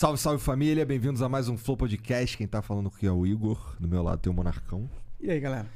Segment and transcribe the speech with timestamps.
[0.00, 2.34] Salve, salve família, bem-vindos a mais um Flow Podcast.
[2.34, 4.88] Quem tá falando aqui é o Igor, do meu lado tem o Monarcão.
[5.20, 5.66] E aí, galera?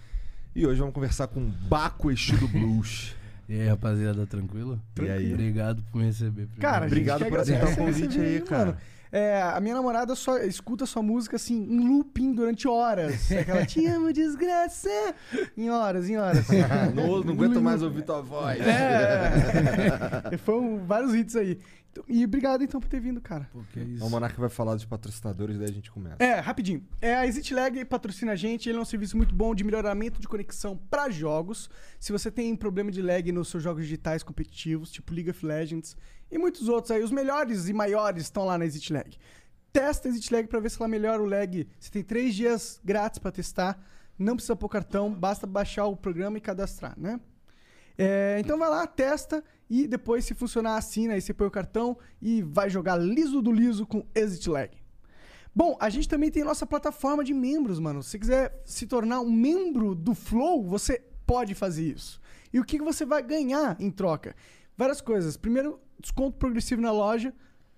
[0.57, 3.15] E hoje vamos conversar com Baco Exu do Blues.
[3.47, 4.81] E aí, rapaziada, tranquilo?
[4.99, 5.35] E aí?
[5.35, 6.47] Obrigado por me receber.
[6.47, 6.61] primeiro.
[6.63, 8.65] Cara, a gente Obrigado que por aceitar o convite aí, cara.
[8.65, 8.79] mano.
[9.13, 13.31] É, a minha namorada só escuta sua música assim, em looping durante horas.
[13.31, 14.89] É Aquela te amo, desgraça!
[15.59, 16.47] Em horas, em horas.
[16.97, 18.59] não, não aguento mais ouvir tua voz.
[18.67, 20.39] É.
[20.39, 21.61] Foram vários hits aí.
[22.09, 23.49] E obrigado então por ter vindo, cara.
[23.53, 24.05] Pô, que isso.
[24.05, 26.23] O Monarca vai falar dos patrocinadores, daí a gente começa.
[26.23, 26.87] É, rapidinho.
[27.01, 28.69] É, a ExitLag patrocina a gente.
[28.69, 31.71] Ele é um serviço muito bom de melhoramento de conexão para jogos.
[32.01, 35.97] Se você tem problema de lag nos seus jogos digitais competitivos, tipo League of Legends
[36.31, 39.17] e muitos outros aí, os melhores e maiores estão lá na ExitLag.
[39.73, 41.69] Testa a ExitLag para ver se ela melhora o lag.
[41.79, 43.81] Você tem três dias grátis para testar.
[44.19, 47.21] Não precisa pôr cartão, basta baixar o programa e cadastrar, né?
[47.97, 51.15] É, então vai lá, testa e depois, se funcionar, assina.
[51.15, 54.77] Aí você põe o cartão e vai jogar liso do liso com ExitLag.
[55.55, 58.03] Bom, a gente também tem nossa plataforma de membros, mano.
[58.03, 62.21] Se você quiser se tornar um membro do Flow, você pode fazer isso.
[62.53, 64.35] E o que que você vai ganhar em troca?
[64.77, 65.37] Várias coisas.
[65.37, 67.33] Primeiro, desconto progressivo na loja,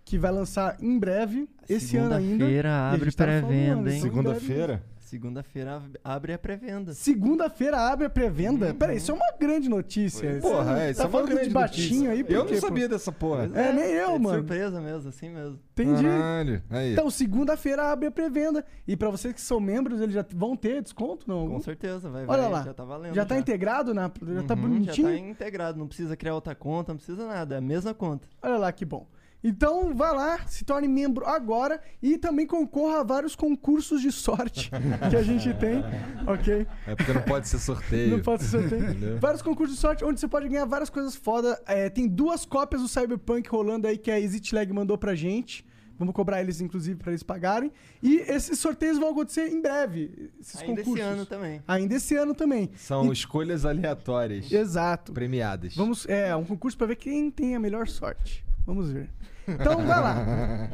[0.04, 2.28] que vai lançar em breve, esse ano ainda.
[2.30, 3.74] Segunda-feira abre pré-venda, hein?
[3.74, 4.00] breve mesmo.
[4.00, 4.84] Segunda-feira?
[5.06, 6.92] Segunda-feira ab- abre a pré-venda.
[6.92, 8.74] Segunda-feira abre a pré-venda?
[8.74, 10.28] Peraí, isso é uma grande notícia.
[10.30, 12.10] Pois Porra, Você é, isso tá é uma falando grande de baixinho notícia.
[12.10, 12.60] aí, por Eu não pô?
[12.60, 13.50] sabia dessa porra.
[13.54, 14.38] É, nem eu, de mano.
[14.38, 15.60] surpresa mesmo, assim mesmo.
[15.72, 16.02] Entendi.
[16.02, 16.62] Caralho.
[16.68, 16.92] Aí.
[16.92, 18.64] Então, segunda-feira abre a pré-venda.
[18.86, 21.24] E pra vocês que são membros, eles já vão ter desconto?
[21.28, 21.48] Não?
[21.48, 22.62] Com certeza, vai, Olha vai, lá.
[22.64, 23.14] já tá valendo.
[23.14, 24.10] Já tá integrado na.
[24.34, 25.08] Já tá Uhum, bonitinho?
[25.08, 28.26] Já tá integrado, não precisa criar outra conta, não precisa nada, é a mesma conta.
[28.42, 29.06] Olha lá que bom.
[29.44, 34.70] Então, vá lá, se torne membro agora e também concorra a vários concursos de sorte
[35.10, 35.84] que a gente tem,
[36.26, 36.66] ok?
[36.86, 38.16] É porque não pode ser sorteio.
[38.16, 38.90] Não pode ser sorteio.
[38.90, 39.18] Entendeu?
[39.18, 41.60] Vários concursos de sorte onde você pode ganhar várias coisas foda.
[41.66, 45.64] É, tem duas cópias do Cyberpunk rolando aí que a ExitLag mandou pra gente.
[45.98, 47.72] Vamos cobrar eles, inclusive, pra eles pagarem.
[48.02, 50.30] E esses sorteios vão acontecer em breve.
[50.38, 51.06] Esses Ainda concursos.
[51.06, 51.62] esse ano também.
[51.66, 52.70] Ainda esse ano também.
[52.76, 54.52] São escolhas aleatórias.
[54.52, 55.12] Exato.
[55.12, 55.74] Premiadas.
[55.74, 58.44] Vamos, é, um concurso pra ver quem tem a melhor sorte.
[58.66, 59.08] Vamos ver.
[59.46, 60.16] Então, vai lá.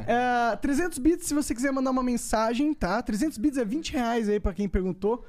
[0.53, 3.01] É, 300 bits se você quiser mandar uma mensagem, tá?
[3.03, 5.25] 300 bits é 20 reais aí pra quem perguntou.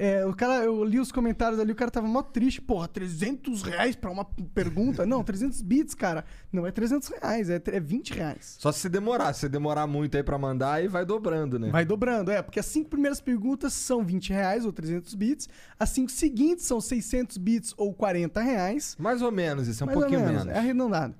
[0.00, 2.60] É, o cara, eu li os comentários ali, o cara tava mó triste.
[2.62, 4.24] Porra, 300 reais pra uma
[4.54, 5.04] pergunta?
[5.04, 6.24] Não, 300 bits, cara.
[6.52, 8.56] Não é 300 reais, é, é 20 reais.
[8.60, 9.32] Só se você demorar.
[9.32, 11.70] Se demorar muito aí pra mandar, aí vai dobrando, né?
[11.70, 15.48] Vai dobrando, é, porque as cinco primeiras perguntas são 20 reais ou 300 bits.
[15.76, 18.94] As cinco seguintes são 600 bits ou 40 reais.
[19.00, 20.56] Mais ou menos, isso é um Mais ou pouquinho menos, menos.
[20.56, 21.14] É arredondado.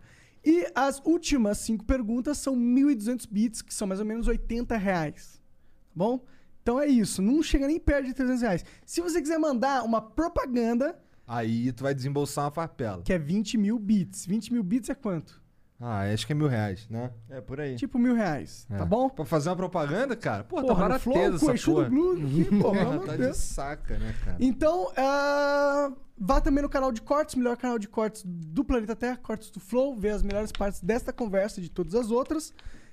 [0.45, 5.41] E as últimas cinco perguntas são 1.200 bits, que são mais ou menos 80 reais.
[5.89, 6.25] Tá bom?
[6.63, 7.21] Então é isso.
[7.23, 8.65] Não chega nem perto de 300 reais.
[8.85, 13.03] Se você quiser mandar uma propaganda, Aí tu vai desembolsar uma farpela.
[13.03, 14.25] que é 20 mil bits.
[14.25, 15.43] 20 mil bits é quanto?
[15.81, 17.13] Ah, acho que é mil reais, né?
[17.29, 17.77] É por aí.
[17.77, 18.67] Tipo mil reais.
[18.69, 18.79] É.
[18.79, 19.09] Tá bom?
[19.09, 20.43] Pra fazer uma propaganda, cara?
[20.43, 21.87] Pô, tá Porra, no Flow, barateza o essa do porra.
[21.87, 24.37] Aqui, pô, pelo Porra, tá de saca, né, cara?
[24.41, 29.17] Então, ah, vá também no canal de cortes, melhor canal de cortes do Planeta Terra,
[29.17, 32.53] Cortes do Flow, ver as melhores partes desta conversa e de todas as outras.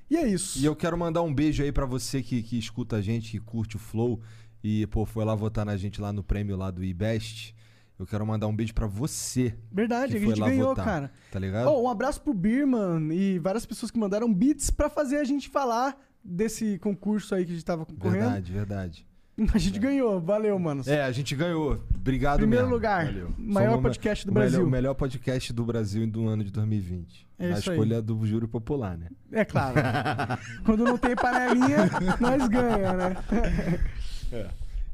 [0.09, 0.59] E é isso.
[0.59, 3.39] E eu quero mandar um beijo aí pra você que, que escuta a gente, que
[3.39, 4.21] curte o Flow
[4.63, 7.55] e, pô, foi lá votar na gente lá no prêmio lá do iBest.
[7.97, 10.85] Eu quero mandar um beijo pra você, Verdade, que a gente ganhou, votar.
[10.85, 11.11] cara.
[11.31, 11.69] tá ligado?
[11.69, 15.47] Oh, um abraço pro Birman e várias pessoas que mandaram beats pra fazer a gente
[15.47, 18.25] falar desse concurso aí que a gente tava concorrendo.
[18.25, 19.07] verdade, verdade.
[19.53, 20.81] A gente ganhou, valeu, mano.
[20.87, 21.83] É, a gente ganhou.
[21.93, 22.75] Obrigado Primeiro mesmo.
[22.75, 23.33] lugar, Valeu.
[23.37, 24.65] maior Somos podcast do o melhor- Brasil.
[24.65, 27.27] O melhor podcast do Brasil do ano de 2020.
[27.37, 27.75] É a isso aí.
[27.77, 29.09] escolha do júri popular, né?
[29.33, 29.75] É claro.
[30.63, 31.79] Quando não tem panelinha,
[32.21, 33.15] nós ganha, né?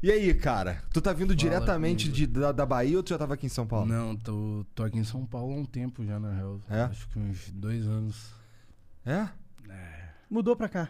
[0.02, 0.82] E aí, cara?
[0.92, 2.16] Tu tá vindo diretamente comigo.
[2.32, 3.86] de, da, da Bahia ou tu já tava aqui em São Paulo?
[3.86, 6.60] Não, tô, tô aqui em São Paulo há um tempo já, na real.
[6.68, 6.80] É?
[6.82, 8.34] Acho que uns dois anos.
[9.06, 9.28] É?
[10.28, 10.88] Mudou pra cá.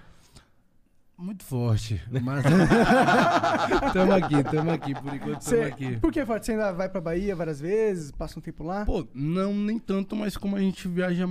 [1.23, 2.03] Muito forte.
[2.21, 2.43] Mas.
[3.95, 5.97] tamo aqui, tamo aqui, por enquanto tamo Cê, aqui.
[5.99, 6.47] por que, Forte?
[6.47, 8.85] Você ainda vai pra Bahia várias vezes, passa um tempo lá?
[8.85, 11.25] Pô, não, nem tanto, mas como a gente viaja.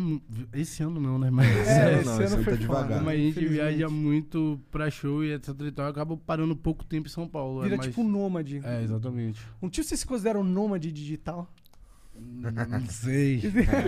[0.53, 1.29] Esse ano não, né?
[1.29, 1.67] Mas.
[1.67, 2.99] É, esse não, ano esse foi tá devagar.
[2.99, 7.07] Como a gente viaja muito pra show e etc e tal, acaba parando pouco tempo
[7.07, 7.61] em São Paulo.
[7.61, 7.89] Vira é mais...
[7.89, 8.61] tipo um nômade.
[8.63, 9.45] É, exatamente.
[9.61, 11.51] Um tio você se considera um nômade digital?
[12.23, 13.41] Não sei.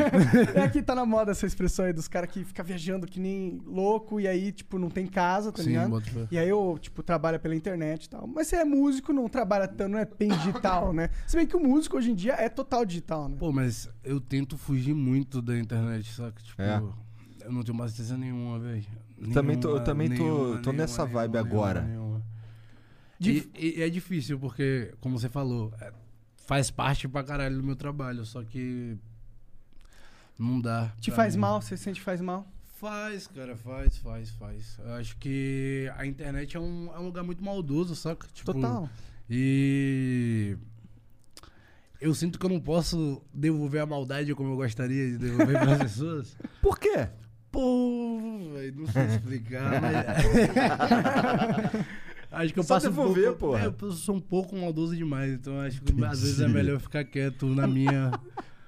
[0.54, 3.60] é que tá na moda essa expressão aí dos caras que ficam viajando que nem
[3.66, 6.02] louco e aí, tipo, não tem casa, tá Sim, ligado?
[6.32, 8.28] E aí eu, tipo, trabalho pela internet e tal.
[8.28, 11.10] Mas você é músico, não trabalha tanto, não é bem digital, né?
[11.26, 13.38] Se bem que o músico hoje em dia é total digital, né?
[13.40, 16.42] Pô, mas eu tento fugir muito da internet, saca?
[16.44, 16.78] Tipo, É.
[17.46, 18.86] eu não tenho mais certeza nenhuma, velho.
[19.34, 21.82] Também tô- eu Nenhuma, também tô- nenhuma, tô nessa nenhuma, vibe nenhuma, agora.
[21.82, 22.24] nenhuma.
[23.20, 25.94] E, e é difícil, porque, como você falou, é,
[26.46, 28.98] faz parte pra caralho do meu trabalho, só que
[30.38, 30.92] não dá.
[31.00, 31.42] Te faz mim.
[31.42, 31.62] mal?
[31.62, 32.48] Você sente faz mal?
[32.80, 34.78] Faz, cara, faz, faz, faz.
[34.80, 38.28] Eu acho que a internet é um, é um lugar muito maldoso, saca?
[38.34, 38.90] Tipo, Total.
[39.30, 40.58] E
[42.02, 45.74] eu sinto que eu não posso devolver a maldade como eu gostaria de devolver para
[45.74, 46.38] as pessoas.
[46.62, 47.08] Por quê?
[47.50, 49.94] Pô, velho, não sei explicar, mas.
[52.34, 53.66] acho que eu Só passo devolver, um pouco, porra.
[53.66, 57.04] É, eu sou um pouco maldoso demais, então acho que às vezes é melhor ficar
[57.04, 58.12] quieto na minha.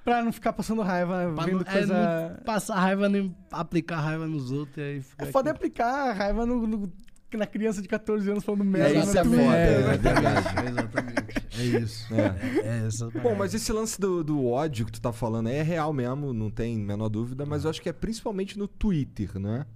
[0.04, 2.28] Pra não ficar passando raiva, pra vendo não, é, coisa...
[2.36, 5.56] não passar raiva nem aplicar raiva nos outros e aí É foda quieto.
[5.56, 6.92] aplicar raiva no, no-
[7.34, 9.72] na criança de 14 anos falando merda É, isso é foda, né?
[9.74, 10.46] é verdade.
[10.70, 11.46] Exatamente.
[11.58, 12.14] É isso.
[12.14, 12.20] É.
[12.20, 15.56] É, é essa Bom, mas esse lance do, do ódio que tu tá falando aí
[15.56, 18.68] é real mesmo, não tem a menor dúvida, mas eu acho que é principalmente no
[18.68, 19.66] Twitter, não é?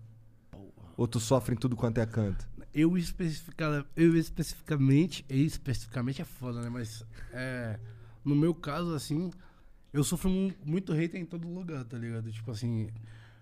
[0.96, 2.48] Ou tu sofre em tudo quanto é canto?
[2.72, 6.68] Eu, especifica, eu especificamente, especificamente é foda, né?
[6.68, 7.78] Mas é,
[8.24, 9.30] no meu caso, assim,
[9.92, 12.30] eu sofro mu- muito hater em todo lugar, tá ligado?
[12.30, 12.88] Tipo assim,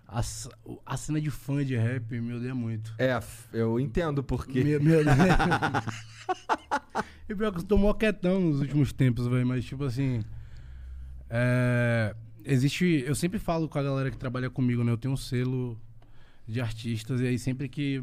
[0.06, 0.20] a,
[0.86, 2.94] a cena de fã de rap me odeia muito.
[2.98, 3.20] É,
[3.52, 4.64] eu entendo porque.
[4.64, 5.36] Me, me odeia.
[7.28, 10.22] e pior que eu tô mó quietão nos últimos tempos, velho, mas tipo assim.
[11.28, 12.14] É,
[12.44, 13.04] existe.
[13.06, 14.92] Eu sempre falo com a galera que trabalha comigo, né?
[14.92, 15.78] Eu tenho um selo
[16.46, 18.00] de artistas, e aí sempre que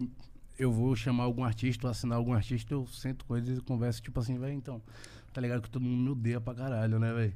[0.58, 4.20] eu vou chamar algum artista assinar algum artista, eu sento com eles e converso, tipo
[4.20, 4.82] assim, velho, então.
[5.34, 7.34] Tá ligado que todo mundo me odeia pra caralho, né, velho?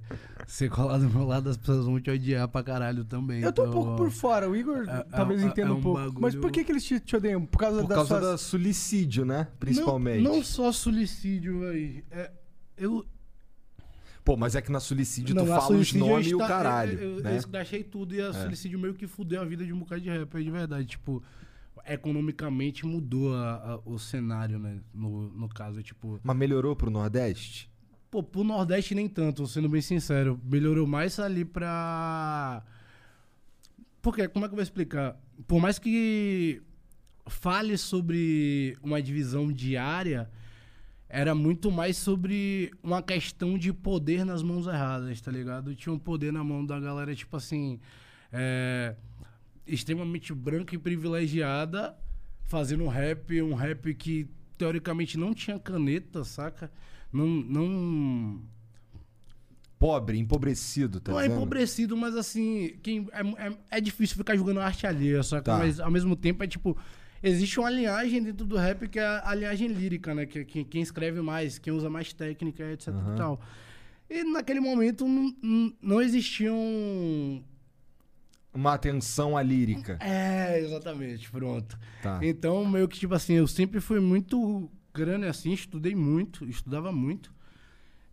[0.48, 3.42] Você colar do meu lado, as pessoas vão te odiar pra caralho também.
[3.42, 5.78] Eu tô um então, pouco por fora, o Igor É- talvez é- entenda é um
[5.80, 6.00] um pouco.
[6.00, 7.46] bagulho- Mas por que, que eles te, te odeiam?
[7.46, 8.24] Por causa, Por das causa suas...
[8.32, 9.50] da suicídio, né?
[9.60, 10.24] Principalmente.
[10.24, 12.02] Não, não só suicídio, velho.
[12.10, 12.32] É,
[12.78, 13.06] eu,
[14.24, 17.00] Pô, mas é que na suicídio tu fala os nomes e o caralho.
[17.00, 17.34] Eu, eu, né?
[17.34, 20.10] eu escrachei tudo e a suicídio meio que fudeu a vida de um bocado de
[20.10, 20.86] rapper de verdade.
[20.86, 21.22] Tipo,
[21.94, 24.80] economicamente mudou a- a- o cenário, né?
[24.94, 26.20] No, no caso, tipo.
[26.24, 27.70] Mas melhorou pro Nordeste?
[28.12, 30.40] Pô, pro Nordeste nem tanto, sendo bem sincero.
[30.44, 32.64] Melhorou mais ali pra.
[34.02, 35.18] Porque, como é que eu vou explicar?
[35.48, 36.62] Por mais que
[37.28, 40.30] fale sobre uma divisão diária,
[41.08, 45.76] era muito mais sobre uma questão de poder nas mãos erradas, tá ligado?
[45.76, 47.80] Tinha um poder na mão da galera, tipo assim.
[48.32, 48.96] é,
[49.74, 51.96] extremamente branca e privilegiada,
[52.44, 54.28] fazendo um rap, um rap que
[54.58, 56.72] teoricamente não tinha caneta, saca?
[57.12, 57.26] Não.
[57.26, 58.42] não
[59.78, 61.38] Pobre, empobrecido, tá não é dizendo?
[61.38, 65.44] empobrecido, mas assim, quem, é, é, é difícil ficar jogando arte alheia, saca?
[65.44, 65.58] Tá.
[65.58, 66.78] Mas ao mesmo tempo é tipo.
[67.24, 70.26] Existe uma linhagem dentro do rap que é a, linhagem lírica, né?
[70.26, 73.14] Que, que quem escreve mais, quem usa mais técnica, etc Aham.
[73.14, 73.42] e tal.
[74.10, 75.06] E naquele momento
[75.82, 76.58] não existiam.
[78.54, 79.98] Uma atenção à lírica.
[80.02, 81.78] É, exatamente, pronto.
[82.02, 82.20] Tá.
[82.22, 87.32] Então, meio que, tipo assim, eu sempre fui muito grande assim, estudei muito, estudava muito.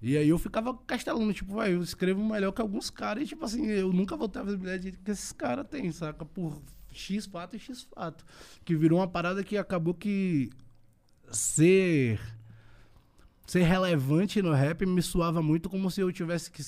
[0.01, 3.45] E aí eu ficava castelando, tipo, vai, eu escrevo melhor que alguns caras e, tipo
[3.45, 6.25] assim, eu nunca vou ter a visibilidade que esses caras têm, saca?
[6.25, 6.63] Por
[6.93, 8.25] X fato e X fato.
[8.65, 10.51] Que virou uma parada que acabou que
[11.31, 12.21] ser
[13.47, 16.63] ser relevante no rap me suava muito como se eu tivesse que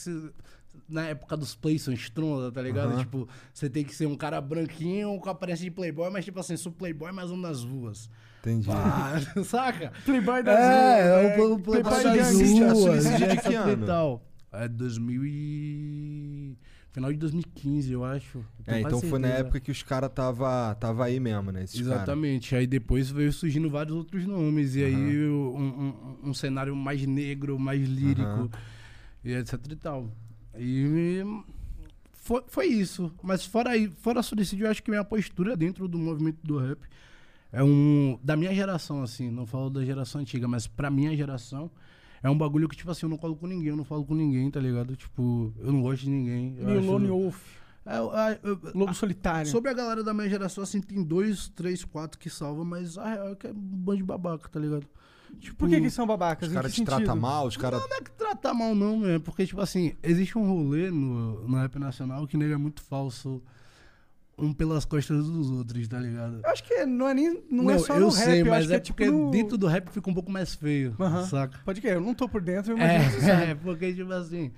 [0.89, 2.91] na época dos Playson Stronda, tá ligado?
[2.93, 2.99] Aham.
[3.01, 6.57] Tipo, você tem que ser um cara branquinho com aparência de playboy, mas tipo assim,
[6.57, 8.09] sou playboy, mas ando nas ruas.
[8.41, 8.69] Entendi.
[8.71, 9.93] Ah, saca?
[10.05, 11.15] Playboy das É, ruas, é
[11.45, 11.63] o né?
[11.63, 12.33] playboy das a
[12.73, 13.87] ruas, suicídio de que ano?
[13.87, 14.25] tal.
[14.51, 16.57] É 2000 e...
[16.91, 18.39] Final de 2015, eu acho.
[18.67, 21.63] Eu É, então foi na época que os caras tava, tava aí mesmo, né?
[21.65, 21.97] Esses cara.
[21.97, 22.57] Exatamente.
[22.57, 24.75] Aí depois veio surgindo vários outros nomes.
[24.75, 25.59] E aí um,
[26.25, 28.23] um- um cenário mais negro, mais lírico.
[28.29, 28.49] Aham.
[29.23, 30.11] E etc e tal.
[30.59, 31.23] E
[32.13, 33.13] foi, foi isso.
[33.23, 36.79] Mas fora, fora suicídio, eu acho que minha postura dentro do movimento do rap
[37.53, 38.19] é um.
[38.23, 39.31] Da minha geração, assim.
[39.31, 41.71] Não falo da geração antiga, mas pra minha geração.
[42.23, 44.13] É um bagulho que, tipo assim, eu não colo com ninguém, eu não falo com
[44.15, 44.97] ninguém, tá ligado?
[44.97, 46.51] Tipo, eu não gosto de ninguém.
[46.51, 47.41] Meio Lone Wolf.
[47.87, 49.49] É, eu- Lobo Solitário.
[49.51, 53.09] Sobre a galera da minha geração, assim, tem dois, três, quatro que salvam, mas a
[53.15, 54.87] real é que é um bando de babaca, tá ligado?
[55.41, 56.49] Tipo, Por que que são babacas?
[56.49, 57.81] Os caras que te tratam mal, os caras.
[57.81, 59.19] Não é que trata mal, não, né?
[59.19, 63.43] Porque, tipo assim, existe um rolê no, no rap nacional que nele é muito falso,
[64.37, 66.41] um pelas costas dos outros, tá ligado?
[66.45, 68.67] Eu acho que não é nem não, é só eu no rap, sei, eu mas
[68.67, 69.31] que é, é tipo porque no...
[69.31, 71.25] dentro do rap fica um pouco mais feio, Aham.
[71.27, 71.59] saca?
[71.65, 73.51] Pode crer, eu não tô por dentro, eu imagino que você É, sabe.
[73.51, 74.53] é, porque, tipo assim,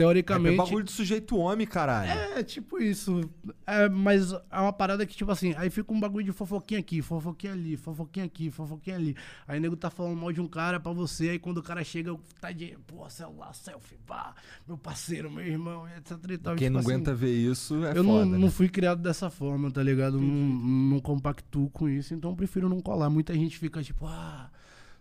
[0.00, 0.54] teoricamente.
[0.54, 2.10] É bagulho de sujeito homem, caralho.
[2.10, 3.28] É, tipo isso.
[3.66, 7.02] É, mas é uma parada que, tipo assim, aí fica um bagulho de fofoquinha aqui,
[7.02, 9.16] fofoquinha ali, fofoquinha aqui, fofoquinha ali.
[9.46, 11.84] Aí o nego tá falando mal de um cara pra você, aí quando o cara
[11.84, 14.34] chega, tá de, pô, celular, selfie, pá,
[14.66, 16.56] meu parceiro, meu irmão, etc e tal.
[16.56, 18.24] Quem Tipo não assim, aguenta ver isso é eu foda.
[18.24, 18.38] não, né?
[18.38, 20.20] não fui criado dessa forma, tá ligado?
[20.20, 23.10] Não, não compactuo com isso, então eu prefiro não colar.
[23.10, 24.50] Muita gente fica tipo, ah,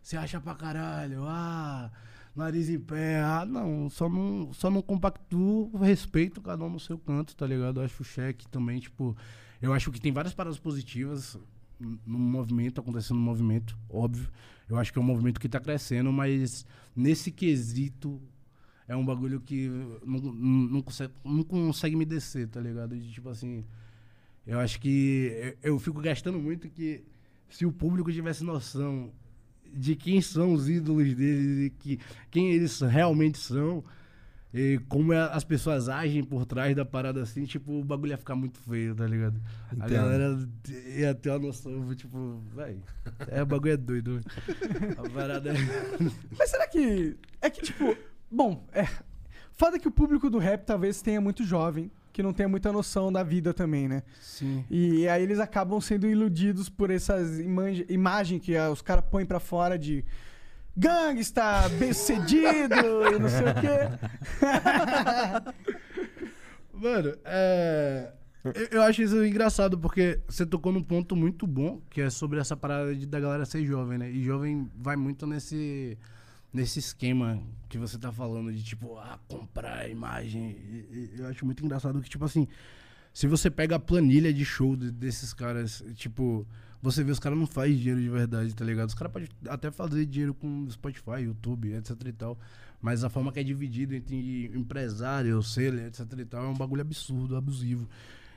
[0.01, 1.89] você acha pra caralho, ah,
[2.39, 6.97] nariz em pé, ah, não, só não, só não compactuo, respeito cada um no seu
[6.97, 7.79] canto, tá ligado?
[7.79, 9.15] Eu acho o cheque também, tipo,
[9.61, 11.37] eu acho que tem várias paradas positivas
[11.79, 14.29] no movimento, acontecendo no movimento, óbvio.
[14.67, 16.65] Eu acho que é um movimento que tá crescendo, mas
[16.95, 18.21] nesse quesito
[18.87, 19.69] é um bagulho que
[20.05, 22.97] não, não, consegue, não consegue me descer, tá ligado?
[22.97, 23.65] De, tipo assim,
[24.45, 27.03] eu acho que eu, eu fico gastando muito que
[27.49, 29.11] se o público tivesse noção
[29.73, 31.99] de quem são os ídolos deles e que,
[32.31, 33.83] quem eles realmente são
[34.51, 38.17] e como é- as pessoas agem por trás da parada assim, tipo, o bagulho ia
[38.17, 39.39] ficar muito feio, tá ligado?
[39.69, 39.89] A Entendo.
[39.91, 40.49] galera
[40.97, 42.81] ia ter uma noção, tipo, véi,
[43.27, 44.21] é, o bagulho é doido.
[44.97, 45.53] A parada é...
[46.37, 47.15] Mas será que.
[47.41, 47.95] É que, tipo.
[48.31, 48.87] Bom, é.
[49.53, 53.11] Foda que o público do rap talvez tenha muito jovem, que não tenha muita noção
[53.11, 54.03] da vida também, né?
[54.21, 54.65] Sim.
[54.69, 59.25] E aí eles acabam sendo iludidos por essas image- imagens que ah, os caras põem
[59.25, 60.03] pra fora de
[60.75, 62.75] gangsta, bem sucedido
[63.13, 63.89] e não sei o quê.
[66.73, 68.11] Mano, é.
[68.43, 72.39] Eu, eu acho isso engraçado, porque você tocou num ponto muito bom, que é sobre
[72.39, 74.09] essa parada de, da galera ser jovem, né?
[74.09, 75.97] E jovem vai muito nesse,
[76.53, 80.55] nesse esquema que você tá falando, de tipo, ah, comprar a imagem.
[81.17, 82.47] Eu acho muito engraçado que, tipo assim,
[83.13, 86.47] se você pega a planilha de show de- desses caras, tipo,
[86.81, 88.87] você vê os caras não fazem dinheiro de verdade, tá ligado?
[88.89, 92.39] Os caras podem até fazer dinheiro com Spotify, YouTube, etc e tal.
[92.81, 96.81] Mas a forma que é dividido entre empresário, seller, etc e tal, é um bagulho
[96.81, 97.89] absurdo, abusivo.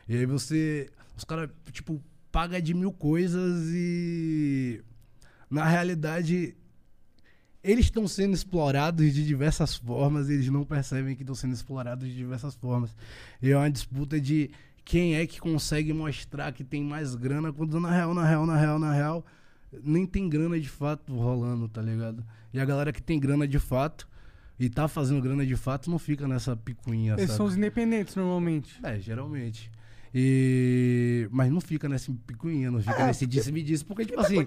[0.09, 0.91] E aí você.
[1.17, 2.03] Os caras, tipo,
[2.33, 4.83] paga de mil coisas e.
[5.49, 6.57] Na realidade.
[7.63, 12.15] Eles estão sendo explorados de diversas formas eles não percebem que estão sendo explorados de
[12.15, 12.95] diversas formas.
[13.41, 14.51] E é uma disputa de
[14.85, 18.57] quem é que consegue mostrar que tem mais grana, quando na real, na real, na
[18.57, 19.27] real, na real,
[19.83, 22.25] nem tem grana de fato rolando, tá ligado?
[22.53, 24.09] E a galera que tem grana de fato
[24.59, 27.37] e tá fazendo grana de fato não fica nessa picuinha, Eles sabe?
[27.37, 28.79] são os independentes normalmente.
[28.83, 29.71] É, geralmente.
[30.15, 31.27] E...
[31.31, 34.39] Mas não fica nessa picuinha, não fica nesse disse-me disse, porque, tipo assim,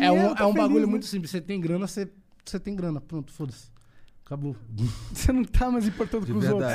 [0.00, 0.90] é um, tá é um bagulho né?
[0.90, 1.30] muito simples.
[1.30, 2.08] Você tem grana, você,
[2.44, 3.00] você tem grana.
[3.00, 3.70] Pronto, foda-se.
[4.24, 4.54] Acabou.
[5.12, 6.70] Você não tá mais importando com os outros.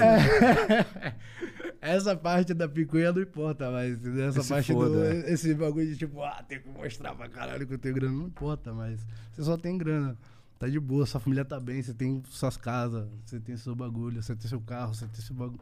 [1.81, 5.05] Essa parte da picuinha não importa, mas essa Se parte foda, do.
[5.05, 5.31] é.
[5.31, 8.13] Esse bagulho de tipo, ah, tem que mostrar pra caralho que eu tenho grana.
[8.13, 8.99] Não importa, mas
[9.31, 10.17] você só tem grana.
[10.59, 14.21] Tá de boa, sua família tá bem, você tem suas casas, você tem seu bagulho,
[14.21, 15.61] você tem seu carro, você tem seu bagulho.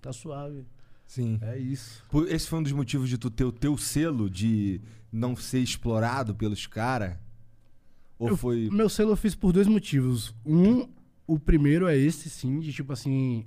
[0.00, 0.64] Tá suave.
[1.06, 1.38] Sim.
[1.42, 2.04] É isso.
[2.28, 4.80] Esse foi um dos motivos de tu ter o teu selo de
[5.10, 7.16] não ser explorado pelos caras?
[8.18, 8.68] Ou Eu- foi.
[8.70, 10.34] Meu selo eu fiz por dois motivos.
[10.44, 10.88] Um,
[11.26, 13.44] o primeiro é esse, sim, de tipo assim,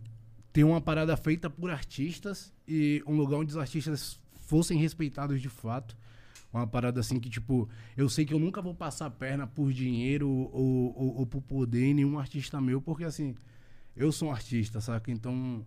[0.54, 5.50] ter uma parada feita por artistas e um lugar onde os artistas fossem respeitados de
[5.50, 5.98] fato.
[6.54, 9.72] Uma parada assim que, tipo, eu sei que eu nunca vou passar a perna por
[9.72, 13.34] dinheiro ou, ou, ou por poder em nenhum artista meu, porque assim,
[13.96, 15.10] eu sou um artista, saca?
[15.10, 15.66] Então,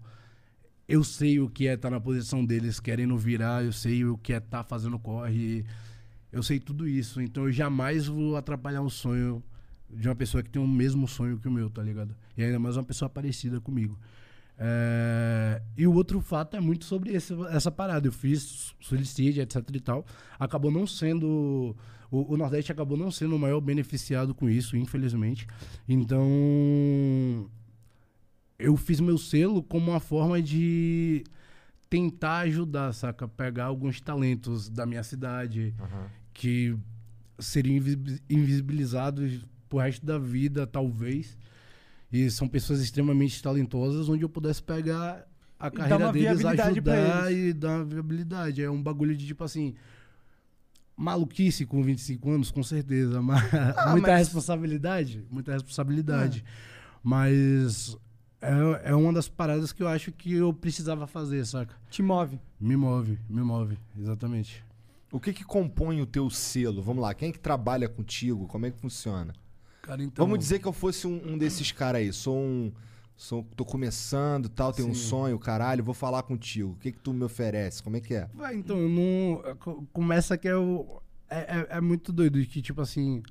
[0.86, 4.34] eu sei o que é estar na posição deles querendo virar, eu sei o que
[4.34, 5.64] é estar fazendo corre,
[6.34, 7.20] eu sei tudo isso.
[7.20, 9.42] Então eu jamais vou atrapalhar um sonho
[9.90, 12.14] de uma pessoa que tem o mesmo sonho que o meu, tá ligado?
[12.36, 13.98] E ainda mais uma pessoa parecida comigo.
[14.58, 18.06] É, E o outro fato é muito sobre esse- essa parada.
[18.06, 20.04] Eu fiz suicídio, etc e tal.
[20.38, 21.74] Acabou não sendo.
[22.10, 25.46] O, o Nordeste acabou não sendo o maior beneficiado com isso, infelizmente.
[25.88, 27.50] Então
[28.58, 31.24] eu fiz meu selo como uma forma de
[31.90, 33.26] tentar ajudar, saca?
[33.26, 35.74] Pegar alguns talentos da minha cidade
[36.34, 36.76] que
[37.38, 41.38] seriam invi- invisibilizados pro resto da vida, talvez.
[42.12, 45.26] E são pessoas extremamente talentosas, onde eu pudesse pegar
[45.58, 48.62] a carreira deles, ajudar e dar uma viabilidade.
[48.62, 49.74] É um bagulho de tipo assim.
[50.96, 53.20] Maluquice com 25 anos, com certeza.
[53.20, 53.42] Mas
[53.90, 55.24] muita mas- responsabilidade.
[55.30, 56.44] Muita responsabilidade.
[57.02, 57.96] Mas
[58.40, 61.74] é, é uma das paradas que eu acho que eu precisava fazer, saca?
[61.90, 62.38] Te move.
[62.60, 64.64] Me move, me move, exatamente.
[65.14, 66.82] O que que compõe o teu selo?
[66.82, 68.48] Vamos lá, quem é que trabalha contigo?
[68.48, 69.32] Como é que funciona?
[69.80, 70.24] Cara, então.
[70.26, 72.12] Vamos dizer que eu fosse um, um desses caras aí.
[72.12, 72.72] Sou um.
[73.16, 75.08] Sou, tô começando tal, tenho um Sim.
[75.08, 76.72] sonho, caralho, vou falar contigo.
[76.72, 77.80] O que que tu me oferece?
[77.80, 78.28] Como é que é?
[78.34, 79.54] Vai, então, eu não.
[79.60, 81.00] co- Começa que é o.
[81.30, 83.22] É, é, é muito doido que, tipo assim.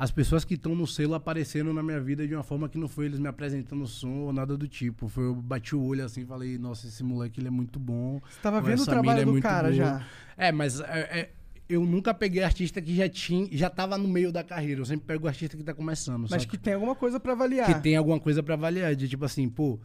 [0.00, 2.88] As pessoas que estão no selo aparecendo na minha vida de uma forma que não
[2.88, 5.08] foi eles me apresentando som ou nada do tipo.
[5.08, 8.18] Foi eu bati o olho assim e falei, nossa, esse moleque ele é muito bom.
[8.26, 9.74] Você tava vendo o trabalho é do cara boa.
[9.74, 10.06] já.
[10.38, 11.30] É, mas é, é,
[11.68, 14.80] eu nunca peguei artista que já tinha, já tava no meio da carreira.
[14.80, 16.22] Eu sempre pego o artista que tá começando.
[16.22, 16.46] Mas saca?
[16.46, 17.66] que tem alguma coisa pra avaliar.
[17.66, 18.96] que tem alguma coisa pra avaliar.
[18.96, 19.78] De tipo assim, pô,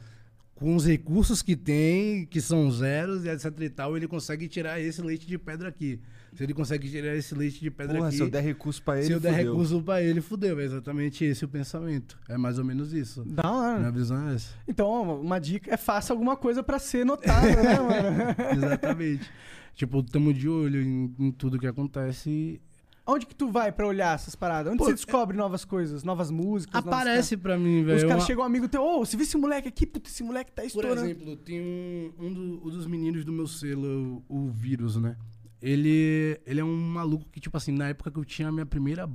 [0.54, 4.80] com os recursos que tem, que são zeros e etc e tal, ele consegue tirar
[4.80, 6.00] esse leite de pedra aqui.
[6.36, 8.18] Se ele consegue tirar esse leite de pedra Porra, aqui.
[8.18, 9.52] se eu der recurso pra ele, se eu der fudeu.
[9.54, 10.60] recurso pra ele, fudeu.
[10.60, 12.18] É exatamente esse o pensamento.
[12.28, 13.24] É mais ou menos isso.
[13.26, 13.80] Da hora.
[13.80, 14.54] Minha visão é essa.
[14.68, 18.66] Então, uma dica é faça alguma coisa pra ser notado, né, mano?
[18.66, 19.30] Exatamente.
[19.74, 22.62] tipo, tamo de olho em, em tudo que acontece.
[23.08, 24.72] Onde que tu vai pra olhar essas paradas?
[24.74, 26.84] Onde Pô, você descobre novas coisas, novas músicas?
[26.84, 27.98] novos Aparece pra mim, velho.
[27.98, 29.86] Os caras Eu- chegam um amigo teu, ô, você viu esse moleque aqui?
[29.86, 31.02] Puta, esse moleque tá Por estourando.
[31.06, 35.16] exemplo, tem um, um, do- um dos meninos do meu selo, o Vírus, né?
[35.62, 38.66] Ele, ele é um maluco que, tipo assim, na época que eu tinha a minha
[38.66, 39.10] primeira.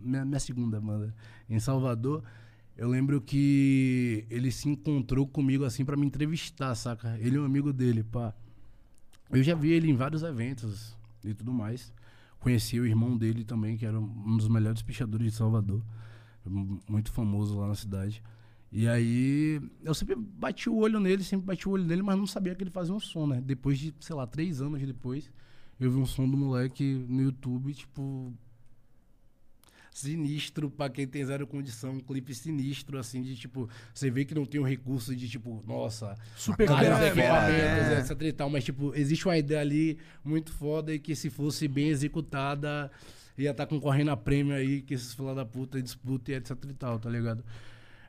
[0.00, 1.14] Minha, minha segunda banda
[1.48, 2.22] em Salvador,
[2.76, 7.16] eu lembro que ele se encontrou comigo, assim, pra me entrevistar, saca?
[7.18, 8.34] Ele é um amigo dele, pá.
[9.30, 11.92] Eu já vi ele em vários eventos e tudo mais.
[12.38, 15.82] Conheci o irmão dele também, que era um dos melhores pichadores de Salvador.
[16.88, 18.22] Muito famoso lá na cidade.
[18.70, 22.26] E aí, eu sempre bati o olho nele, sempre bati o olho nele, mas não
[22.26, 23.40] sabia que ele fazia um som, né?
[23.40, 25.30] Depois de, sei lá, três anos depois,
[25.78, 28.32] eu vi um som do moleque no YouTube, tipo.
[29.92, 34.34] Sinistro pra quem tem zero condição, um clipe sinistro, assim, de tipo, você vê que
[34.34, 38.00] não tem o recurso de tipo, nossa, Super vários grande, equipamentos, é.
[38.00, 41.66] etc e tal, mas tipo, existe uma ideia ali muito foda e que se fosse
[41.66, 42.90] bem executada,
[43.38, 46.74] ia estar concorrendo a prêmio aí, que esses filha da puta disputam e etc e
[46.74, 47.42] tal, tá ligado?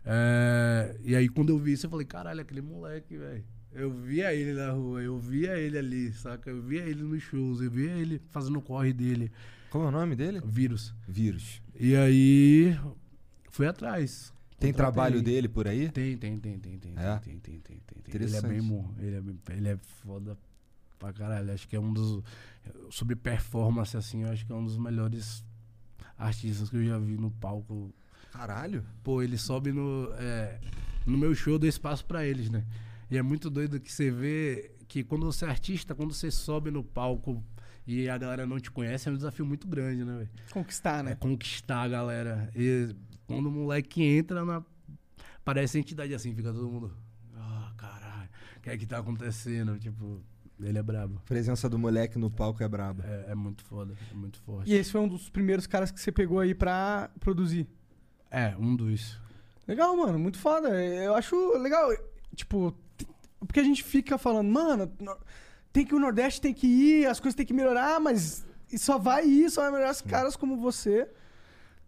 [0.05, 3.45] É, e aí quando eu vi isso, eu falei, caralho, aquele moleque, velho.
[3.77, 6.49] Eu via ele na rua, eu via ele ali, saca?
[6.49, 9.31] Eu via ele nos shows, eu via ele fazendo o corre dele,
[9.69, 10.41] Como é o nome dele?
[10.43, 10.95] vírus.
[11.07, 11.61] Vírus.
[11.79, 12.75] E aí,
[13.51, 14.33] fui atrás.
[14.59, 15.89] Tem trabalho dele por aí?
[15.91, 17.17] Tem, tem, tem, tem, tem, É?
[17.19, 17.97] tem, tem, tem, tem, tem.
[18.15, 18.49] Ele é Interessante.
[18.49, 18.91] bem bom.
[18.97, 20.35] Ele é, bem- ele é foda
[20.97, 21.53] pra caralho.
[21.53, 22.23] Acho que é um dos.
[22.89, 25.45] Sobre performance, assim, eu acho que é um dos melhores
[26.17, 27.93] artistas que eu já vi no palco.
[28.31, 28.83] Caralho.
[29.03, 30.09] Pô, ele sobe no.
[30.17, 30.59] é,
[31.05, 32.65] no meu show, eu dou espaço pra eles, né?
[33.09, 36.71] E é muito doido que você vê que quando você é artista, quando você sobe
[36.71, 37.43] no palco
[37.85, 40.29] e a galera não te conhece, é um desafio muito grande, né, velho?
[40.51, 41.15] Conquistar, É né?
[41.15, 42.49] conquistar a galera.
[42.55, 42.93] E
[43.25, 44.63] quando o moleque entra na.
[45.45, 46.93] Parece entidade assim, fica todo mundo.
[47.35, 48.29] Ah, caralho.
[48.57, 49.79] O que é que tá acontecendo?
[49.79, 50.21] Tipo,
[50.59, 51.15] ele é brabo.
[51.17, 53.05] A presença do moleque no palco é braba.
[53.05, 54.69] É, é muito foda, é muito forte.
[54.69, 57.65] E esse foi um dos primeiros caras que você pegou aí pra produzir.
[58.29, 59.17] É, um dos.
[59.65, 60.67] Legal, mano, muito foda.
[60.83, 61.89] Eu acho legal,
[62.35, 62.77] tipo,
[63.39, 65.17] porque a gente fica falando, mano, no-
[65.71, 68.45] tem que o Nordeste tem que ir, as coisas tem que melhorar, mas
[68.77, 71.07] só vai ir, só vai melhorar os caras como você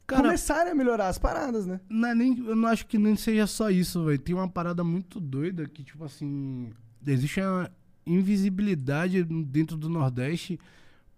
[0.05, 1.79] Cara, começarem a melhorar as paradas, né?
[1.89, 4.19] não é nem, eu não acho que nem seja só isso, velho.
[4.19, 6.71] Tem uma parada muito doida que, tipo assim.
[7.05, 7.69] Existe uma
[8.05, 10.59] invisibilidade dentro do Nordeste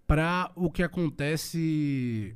[0.06, 2.36] pra o que acontece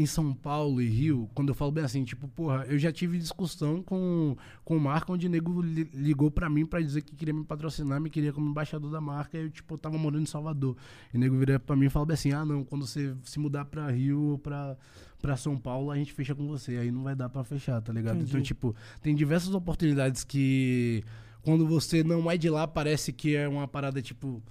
[0.00, 3.18] Em São Paulo e Rio, quando eu falo bem assim, tipo, porra, eu já tive
[3.18, 4.34] discussão com,
[4.64, 8.00] com marca onde o nego li- ligou pra mim pra dizer que queria me patrocinar,
[8.00, 10.74] me queria como embaixador da marca, e eu, tipo, eu tava morando em Salvador.
[11.12, 13.38] E o nego virou pra mim e falou bem assim, ah, não, quando você se
[13.38, 14.76] mudar pra Rio ou pra,
[15.20, 17.92] pra São Paulo, a gente fecha com você, aí não vai dar pra fechar, tá
[17.92, 18.14] ligado?
[18.22, 21.04] Então, tipo, tem diversas oportunidades que,
[21.42, 24.42] quando você não é de lá, parece que é uma parada, tipo...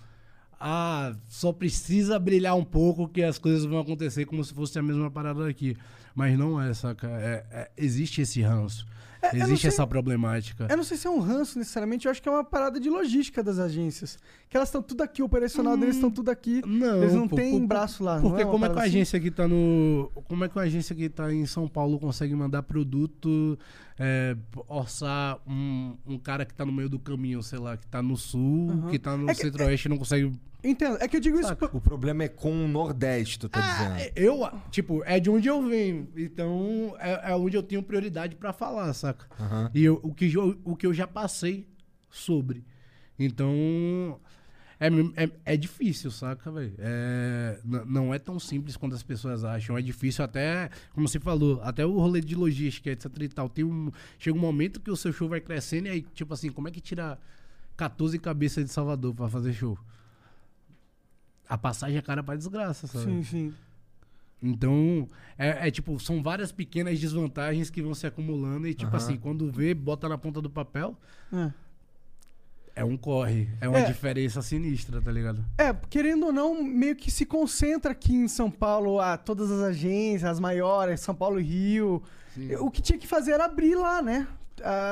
[0.60, 4.82] ah, só precisa brilhar um pouco que as coisas vão acontecer como se fosse a
[4.84, 5.78] mesma parada aqui.
[6.14, 7.08] Mas não é, saca?
[7.08, 8.86] É- é- existe esse ranço.
[9.22, 10.68] É, existe sei- essa problemática.
[10.70, 12.90] Eu não sei se é um ranço necessariamente, eu acho que é uma parada de
[12.90, 14.18] logística das agências.
[14.50, 16.62] Que elas estão tudo aqui, o operacional deles estão tudo aqui.
[16.66, 18.20] Não, eles não pô, têm pô, braço lá.
[18.20, 18.90] Porque não uma como é que uma assim?
[18.90, 20.12] agência que tá no.
[20.28, 23.60] Como é que uma agência que tá em São Paulo consegue mandar produto,
[23.98, 24.36] é,
[24.68, 28.16] orçar um, um cara que tá no meio do caminho, sei lá, que tá no
[28.16, 28.90] sul, Aham.
[28.90, 30.32] que tá no É que- centro-oeste e não consegue.
[30.64, 30.98] Entendo.
[31.00, 31.48] É que eu digo isso.
[31.50, 31.68] Saca.
[31.70, 34.12] por- O problema é com o Nordeste, tu tá dizendo.
[34.16, 36.10] Eu, tipo, é de onde eu venho.
[36.18, 39.26] Então, é, é onde eu tenho prioridade pra falar, saca?
[39.40, 39.72] Aham.
[39.74, 41.66] E eu- o, que, eu- o que eu já passei
[42.10, 42.64] sobre.
[43.18, 44.20] Então.
[44.82, 44.88] É,
[45.26, 46.74] é, é difícil, saca, velho?
[46.80, 49.78] É, não é tão simples quanto as pessoas acham.
[49.78, 53.50] É difícil até, como você falou, até o rolê de logística, etc e tal.
[53.50, 56.50] Tem um, chega um momento que o seu show vai crescendo e aí, tipo assim,
[56.50, 57.20] como é que tira
[57.76, 59.78] 14 cabeças de Salvador pra fazer show?
[61.50, 63.06] A passagem é cara pra desgraça, sabe?
[63.06, 63.54] Sim, sim.
[64.42, 65.06] Então,
[65.38, 68.98] é, é tipo, são várias pequenas desvantagens que vão se acumulando e, tipo Aham.
[68.98, 70.96] assim, quando vê, bota na ponta do papel,
[71.34, 71.52] É.
[72.78, 73.50] é um corre.
[73.60, 73.86] É uma É.
[73.86, 75.44] diferença sinistra, tá ligado?
[75.58, 79.60] É, querendo ou não, meio que se concentra aqui em São Paulo a todas as
[79.62, 82.02] agências, as maiores, São Paulo e Rio.
[82.62, 84.26] O que tinha que fazer era abrir lá, né?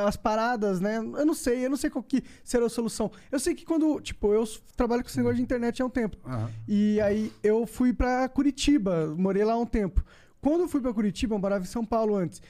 [0.06, 0.97] As paradas, né?
[0.97, 3.12] Eu não sei, eu não sei qual que será a solução.
[3.32, 4.43] Eu sei que quando, tipo, eu
[4.75, 6.17] trabalho com esse negócio de internet há um tempo.
[6.67, 10.03] E aí eu fui pra Curitiba, morei lá há um tempo.
[10.41, 12.41] Quando eu fui pra Curitiba, eu morava em São Paulo antes.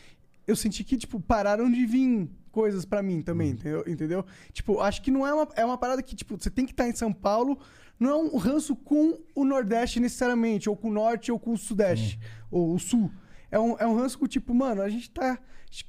[0.45, 3.84] Eu senti que, tipo, pararam de vir coisas pra mim também, entendeu?
[3.86, 4.25] entendeu?
[4.51, 6.88] Tipo, acho que não é uma, é uma parada que, tipo, você tem que estar
[6.88, 7.60] em São Paulo,
[7.99, 11.58] não é um ranço com o Nordeste necessariamente, ou com o Norte, ou com o
[11.58, 13.12] Sudeste, ou o Sul.
[13.51, 15.39] É um, é um ranço com, tipo, mano, a gente tá.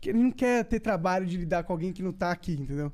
[0.05, 2.93] Ele não quer ter trabalho de lidar com alguém que não tá aqui, entendeu?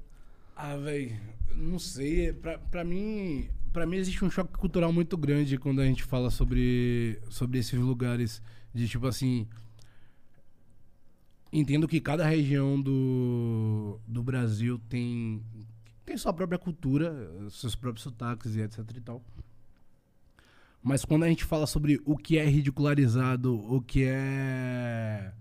[0.54, 1.18] Ah, velho,
[1.56, 2.32] não sei.
[2.32, 3.48] Pra, pra mim.
[3.72, 7.78] Pra mim existe um choque cultural muito grande quando a gente fala sobre, sobre esses
[7.78, 8.42] lugares.
[8.72, 9.48] De tipo assim.
[11.52, 15.40] Entendo que cada região do, do Brasil tem,
[16.04, 17.14] tem sua própria cultura,
[17.48, 19.22] seus próprios sotaques e etc e tal.
[20.82, 25.32] Mas quando a gente fala sobre o que é ridicularizado, o que é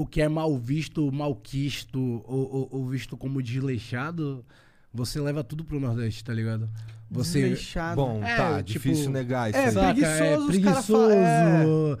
[0.00, 4.44] o que é mal visto, mal quisto ou, ou- ou visto como desleixado,
[4.92, 6.68] você leva tudo pro Nordeste, tá ligado?
[7.10, 7.96] Você Desleixado.
[7.96, 9.72] Bom, É, tá, tipo, difícil negar isso é, aí.
[9.72, 11.98] saca, preguiçoso, os cara fala- preguiçoso.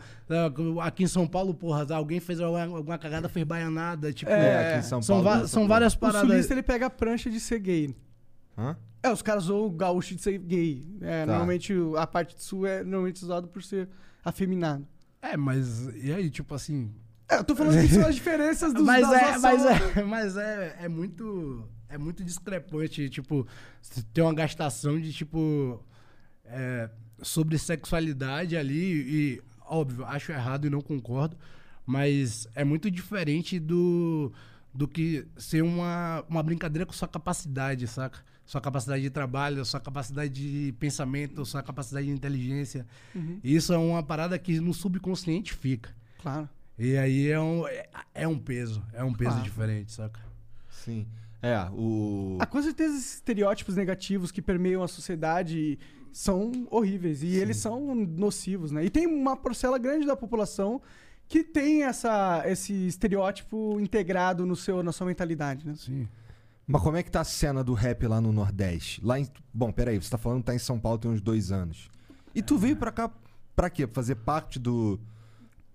[0.80, 4.78] Ah, Aqui em São Paulo, porra, alguém fez alguma, cagada, fez baianada, tipo, É, aqui
[4.78, 5.24] em São são, Paulo.
[5.28, 6.28] va- não são sou- várias O paradas.
[6.28, 7.94] sulista ele pega a prancha de ser gay.
[8.56, 8.76] Hã?
[9.02, 10.86] É, os caras zoam o gaúcho de ser gay.
[11.00, 11.32] É, Tá.
[11.32, 13.88] Normalmente o- a parte do sul é normalmente usado por ser
[14.24, 14.86] afeminado.
[15.20, 16.90] É, mas e aí, tipo assim,
[17.30, 20.76] É, eu tô falando que são as diferenças dos mas é, mas é, mas é,
[20.80, 23.46] é muito é muito discrepante, tipo,
[24.12, 25.84] tem uma gastação de tipo
[26.44, 26.90] é,
[27.22, 31.36] sobre sexualidade ali e óbvio, acho errado e não concordo,
[31.86, 34.32] mas é muito diferente do
[34.72, 38.20] do que ser uma, uma brincadeira com sua capacidade, saca?
[38.46, 42.86] Sua capacidade de trabalho, sua capacidade de pensamento, sua capacidade de inteligência.
[43.42, 45.94] Isso é uma parada que no subconsciente fica.
[46.20, 46.48] Claro.
[46.82, 49.44] E aí é um, é, é um peso, é um peso Claro.
[49.44, 50.18] diferente, saca?
[50.70, 51.06] Sim.
[51.42, 52.38] É, o.
[52.40, 55.78] Ah, com certeza esses estereótipos negativos que permeiam a sociedade
[56.10, 57.22] são horríveis.
[57.22, 58.82] E eles são nocivos, né?
[58.82, 60.80] E tem uma parcela grande da população
[61.28, 65.74] que tem essa, esse estereótipo integrado no seu, na sua mentalidade, né?
[65.76, 66.08] Sim.
[66.66, 69.04] Mas como é que tá a cena do rap lá no Nordeste?
[69.04, 69.28] Lá em.
[69.52, 71.90] Bom, peraí, você tá falando que tá em São Paulo tem uns dois anos.
[72.34, 73.10] E tu veio pra cá
[73.54, 73.86] pra quê?
[73.86, 74.98] Pra fazer parte do.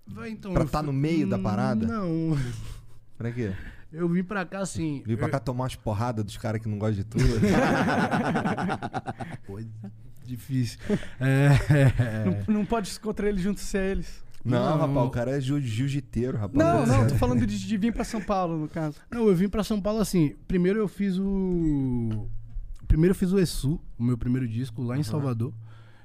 [0.06, 1.86] Vai, então, Pra eu tá fui- no meio da parada?
[1.86, 2.36] Não,
[3.18, 3.52] Pra quê?
[3.92, 5.00] eu vim pra cá assim.
[5.02, 7.24] Pra eu- cá tomar umas porradas dos caras que não gostam de tudo.
[9.46, 9.68] Coisa
[10.24, 10.78] difícil.
[11.20, 11.48] É,
[12.48, 14.24] Não, não pode se encontrar eles juntos se é eles.
[14.44, 14.86] não, Não.
[14.86, 16.56] rapaz, o cara é jiu- jiu-jiteiro, rapaz.
[16.56, 18.96] Não, não, tô falando de, de vir pra São Paulo, no caso.
[19.10, 20.34] Não, eu vim pra São Paulo assim.
[20.48, 22.28] Primeiro eu fiz o.
[22.88, 25.52] Primeiro eu fiz o ESU, o meu primeiro disco, lá em Salvador.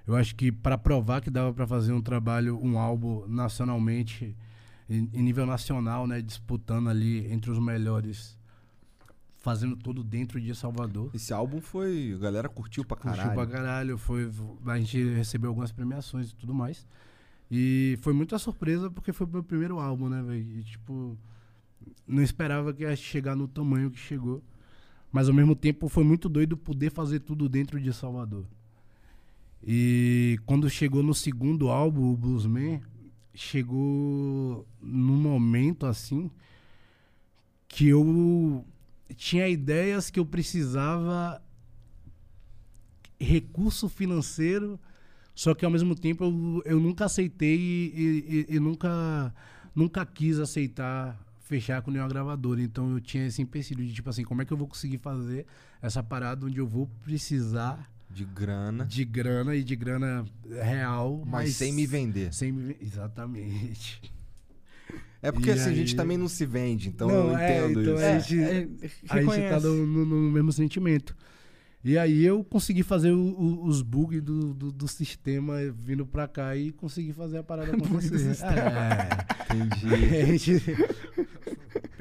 [0.08, 4.36] Eu acho que pra provar que dava pra fazer um trabalho, um álbum nacionalmente,
[4.90, 6.22] em, em nível nacional, né?
[6.22, 8.38] Disputando ali entre os melhores,
[9.38, 11.12] fazendo tudo dentro de Salvador.
[11.14, 12.14] Esse álbum foi.
[12.16, 13.36] A galera curtiu pra Curtiu caralho.
[13.36, 13.98] pra caralho.
[13.98, 14.30] Foi,
[14.66, 16.86] a gente recebeu algumas premiações e tudo mais.
[17.50, 20.60] E foi muita surpresa porque foi o meu primeiro álbum, né, velho?
[20.60, 21.18] E, tipo,
[22.08, 24.42] não esperava que ia chegar no tamanho que chegou.
[25.12, 28.46] Mas ao mesmo tempo foi muito doido poder fazer tudo dentro de Salvador.
[29.66, 32.82] E quando chegou no segundo álbum, o Bluesman,
[33.34, 36.30] chegou num momento assim
[37.68, 38.66] que eu
[39.16, 41.42] tinha ideias que eu precisava
[43.20, 44.80] recurso financeiro,
[45.36, 49.34] só que ao mesmo tempo eu, eu nunca aceitei e, e- e- nunca,
[49.76, 52.62] nunca quis aceitar fechar com nenhuma gravadora.
[52.62, 55.46] Então eu tinha esse empecilho de tipo assim, como é que eu vou conseguir fazer
[55.82, 61.32] essa parada onde eu vou precisar De grana, de grana e de grana real, mas,
[61.46, 62.34] mas, sem me vender.
[62.34, 64.02] sem me Exatamente.
[65.24, 67.60] É porque E assim, a gente aí- também não se vende, então Não, eu é,
[67.68, 68.04] entendo então isso.
[68.04, 68.68] é- É, a gente- é,
[69.10, 71.16] a gente tá no, no- no mesmo sentimento.
[71.84, 76.28] E aí eu consegui fazer o- o- os bugs do, do, do sistema vindo pra
[76.28, 78.38] cá e consegui fazer a parada acontecer.
[78.46, 79.54] É.
[79.54, 80.16] Entendi.
[80.22, 80.62] a gente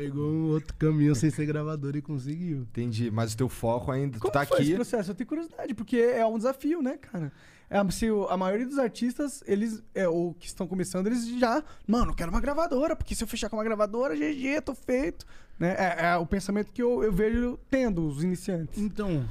[0.01, 2.63] pegou um outro caminho sem ser gravador e conseguiu.
[2.63, 3.11] Entendi.
[3.11, 4.19] Mas o teu foco ainda.
[4.19, 4.67] Como tu tá foi aqui.
[4.69, 5.11] esse processo?
[5.11, 7.33] Eu tenho curiosidade, porque é um desafio, né, cara?
[7.69, 12.11] É, se a maioria dos artistas, eles, é, ou que estão começando, eles já, mano,
[12.11, 15.25] eu quero uma gravadora, porque se eu fechar com uma gravadora, GG, tô feito.
[15.59, 15.77] Né?
[15.79, 18.79] É, é o pensamento que eu, eu vejo tendo os iniciantes.
[18.79, 19.29] Então,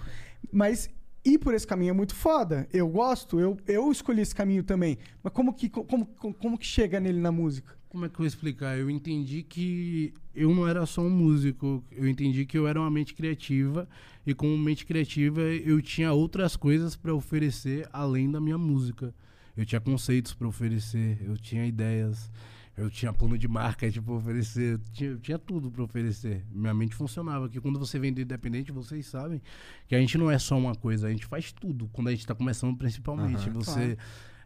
[0.52, 0.90] Mas
[1.26, 2.68] ir por esse caminho é muito foda.
[2.72, 4.98] Eu gosto, eu, eu escolhi esse caminho também.
[5.22, 7.79] Mas como que, como, como, como que chega nele na música?
[7.90, 8.78] Como é que eu vou explicar?
[8.78, 11.84] Eu entendi que eu não era só um músico.
[11.92, 13.90] Eu entendi que eu era uma mente criativa.
[14.26, 19.14] E como mente criativa, eu tinha outras coisas para oferecer além da minha música.
[19.58, 22.32] Eu tinha conceitos para oferecer, eu tinha ideias,
[22.78, 26.46] eu tinha plano de marketing para oferecer, eu tinha, eu tinha tudo para oferecer.
[26.52, 27.50] Minha mente funcionava.
[27.50, 29.42] Que quando você vende independente, vocês sabem
[29.88, 31.90] que a gente não é só uma coisa, a gente faz tudo.
[31.92, 33.50] Quando a gente está começando, principalmente.
[33.50, 33.54] Aham.
[33.54, 33.98] você.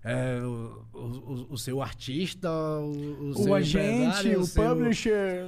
[0.06, 5.46] É, o, o- o seu artista, o, o seu agente, o seu- publisher,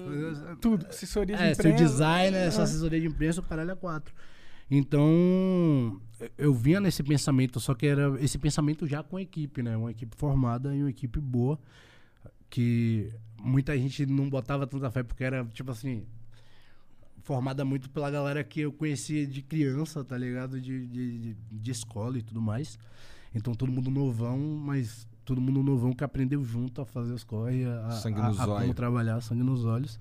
[0.62, 1.84] tudo, assessoria de é, seu imprensa.
[1.92, 2.64] designer, sua É.
[2.64, 4.14] assessoria de imprensa, o caralho é quatro.
[4.72, 6.00] Então,
[6.38, 9.76] eu vinha nesse pensamento, só que era esse pensamento já com equipe, né?
[9.76, 11.60] Uma equipe formada e uma equipe boa,
[12.50, 16.04] que muita gente não botava tanta fé, porque era, tipo assim,
[17.24, 20.60] formada muito pela galera que eu conhecia de criança, tá ligado?
[20.62, 22.80] De, de, de escola e tudo mais.
[23.36, 27.66] Então, todo mundo novão, mas todo mundo novão que aprendeu junto a fazer os corre,
[27.66, 28.76] a, Sangue a, nos a como olhos.
[28.76, 30.00] trabalhar, sangue nos olhos.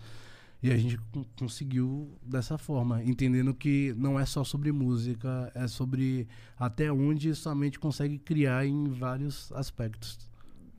[0.62, 5.66] E a gente con- conseguiu dessa forma, entendendo que não é só sobre música, é
[5.68, 6.26] sobre
[6.58, 10.18] até onde sua mente consegue criar em vários aspectos.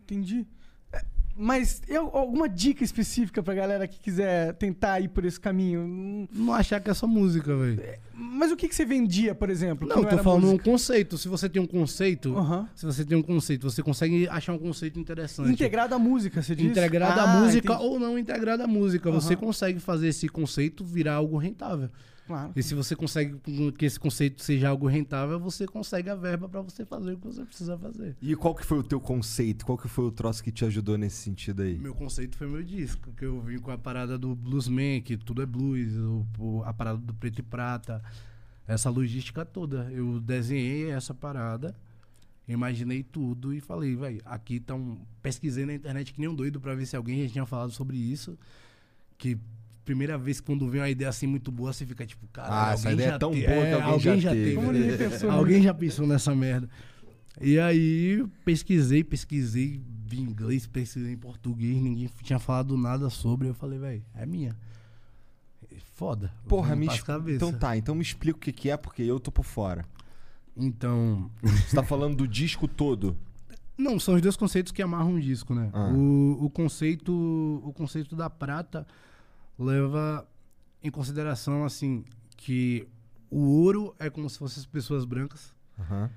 [0.04, 0.48] Entendi.
[0.92, 1.06] É,
[1.38, 6.28] Mas e al- alguma dica específica pra galera que quiser tentar ir por esse caminho?
[6.32, 7.82] Não achar que é só música, velho.
[8.14, 9.86] Mas o que, que você vendia, por exemplo?
[9.88, 10.64] Não, eu tô falando um música?
[10.64, 11.18] conceito.
[11.18, 12.34] Se você tem um conceito,
[12.74, 15.52] se você tem um conceito, você consegue achar um conceito interessante.
[15.52, 16.70] Integrado à música, você disse?
[16.70, 17.86] integrado Ah, à música entendi.
[17.90, 19.12] ou não integrado à música.
[19.12, 21.90] Você consegue fazer esse conceito virar algo rentável.
[22.28, 22.54] Claro.
[22.56, 23.36] E se você consegue
[23.78, 27.28] que esse conceito seja algo rentável, você consegue a verba pra você fazer o que
[27.28, 28.16] você precisa fazer.
[28.22, 29.66] E qual que foi o teu conceito?
[29.66, 31.78] Qual que foi o troço que te ajudou nesse sentido aí?
[31.78, 35.44] Meu conceito foi meu disco, que eu vim com a parada do bluesman, que tudo
[35.44, 35.94] é blues,
[36.66, 38.02] a parada do preto e prata,
[38.68, 39.92] essa logística toda.
[39.92, 41.76] Eu desenhei essa parada,
[42.48, 44.98] imaginei tudo e falei, vai, aqui tá um.
[45.22, 47.98] Pesquisei na internet que nem um doido pra ver se alguém já tinha falado sobre
[47.98, 48.36] isso.
[49.18, 49.38] Que
[49.86, 52.74] primeira vez que quando vem uma ideia assim muito boa, você fica tipo, cara, Ah,
[52.74, 54.58] essa ideia é tão boa que alguém já teve.
[54.60, 56.70] Ninguém pensou Alguém já pensou nessa merda.
[57.40, 63.50] E aí, pesquisei, pesquisei em inglês, pesquisei em português, ninguém tinha falado nada sobre.
[63.50, 64.56] Eu falei, velho, é minha.
[65.94, 66.32] Foda.
[66.48, 67.04] Porra, me es-.
[67.28, 69.86] Então tá, então me explica o que, que é, porque eu tô por fora.
[70.56, 73.18] Então, Você tá falando do disco todo.
[73.78, 75.70] não, são os dois conceitos que amarram um disco, né?
[75.74, 75.90] Ah.
[75.94, 77.12] O, o conceito,
[77.64, 78.88] o conceito da prata
[79.58, 80.28] leva
[80.84, 82.04] em consideração assim
[82.38, 82.88] que
[83.30, 86.10] o ouro é como se fossem as pessoas brancas Aham.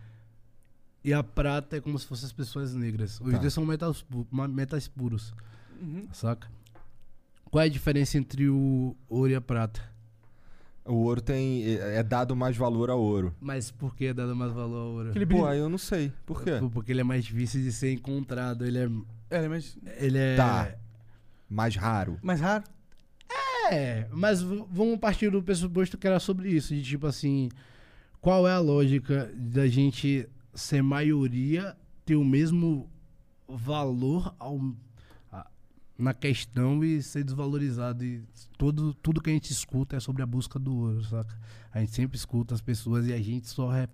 [1.05, 3.21] e a prata é como se fossem as pessoas negras.
[3.21, 3.39] Os Tá.
[3.39, 5.33] dois são metais, pu- metais puros,
[5.81, 6.07] Uhum.
[6.13, 6.49] saca?
[7.51, 9.81] Qual é a diferença entre o ouro e a prata?
[10.85, 11.65] O ouro tem.
[11.65, 13.35] É é dado mais valor ao ouro.
[13.41, 15.11] Mas por que é dado mais valor ao ouro?
[15.11, 16.13] Aquele Pô, aí eu não sei.
[16.27, 16.53] Por quê?
[16.73, 18.65] Porque ele é mais difícil de ser encontrado.
[18.67, 18.89] Ele é.
[19.31, 20.37] É, mas Ele é.
[20.37, 20.75] Tá.
[21.49, 22.19] Mais raro.
[22.23, 22.65] mais raro?
[23.71, 26.75] É, mas vamos partir do pressuposto que era sobre isso.
[26.75, 27.49] De tipo assim.
[28.21, 32.91] Qual é a lógica da gente ser maioria ter o mesmo
[33.47, 34.61] valor ao,
[35.31, 35.47] a-
[35.97, 38.05] na questão e ser desvalorizado?
[38.05, 38.25] E
[38.57, 41.39] todo, tudo que a gente escuta é sobre a busca do ouro, saca?
[41.73, 43.89] A gente sempre escuta as pessoas e a gente só re-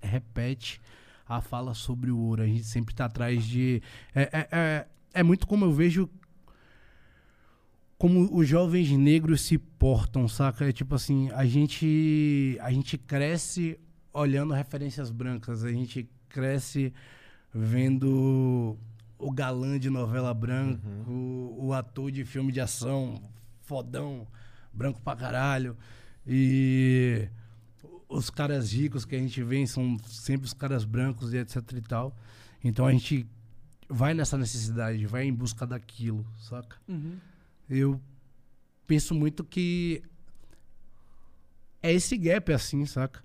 [0.00, 0.80] repete
[1.28, 2.42] a fala sobre o ouro.
[2.42, 3.80] A gente sempre tá atrás de.
[4.12, 6.10] É, é, é, é muito como eu vejo
[7.98, 10.68] como os jovens negros se portam, saca?
[10.68, 13.78] É tipo assim, a gente a gente cresce
[14.12, 16.94] olhando referências brancas, a gente cresce
[17.52, 18.78] vendo
[19.18, 23.20] o galã de novela branca, o, o ator de filme de ação,
[23.62, 24.28] fodão,
[24.72, 25.76] branco pra caralho.
[26.24, 27.28] E
[28.08, 31.80] os caras ricos que a gente vê são sempre os caras brancos e etc e
[31.80, 32.16] tal.
[32.62, 33.26] Então a gente
[33.88, 36.76] vai nessa necessidade, vai em busca daquilo, saca?
[36.86, 37.16] Uhum.
[37.68, 38.00] Eu
[38.86, 40.02] penso muito que
[41.82, 43.22] é esse gap assim, saca?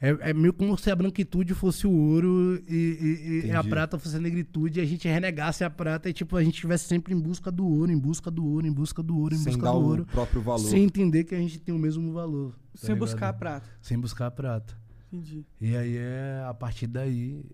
[0.00, 3.96] É, é meio como se a branquitude fosse o ouro e, e- e a prata
[4.00, 7.14] fosse a negritude e a gente renegasse a prata e tipo a gente estivesse sempre
[7.14, 9.62] em busca do ouro, em busca do ouro, em busca do ouro, em Sem busca
[9.62, 10.58] dar do o ouro, próprio valor.
[10.68, 12.50] sem entender que a gente tem o mesmo valor.
[12.50, 12.98] tá Sem ligado?
[12.98, 13.68] buscar a prata.
[13.80, 14.76] Sem buscar a prata.
[15.12, 15.46] Entendi.
[15.60, 17.44] E aí é a partir daí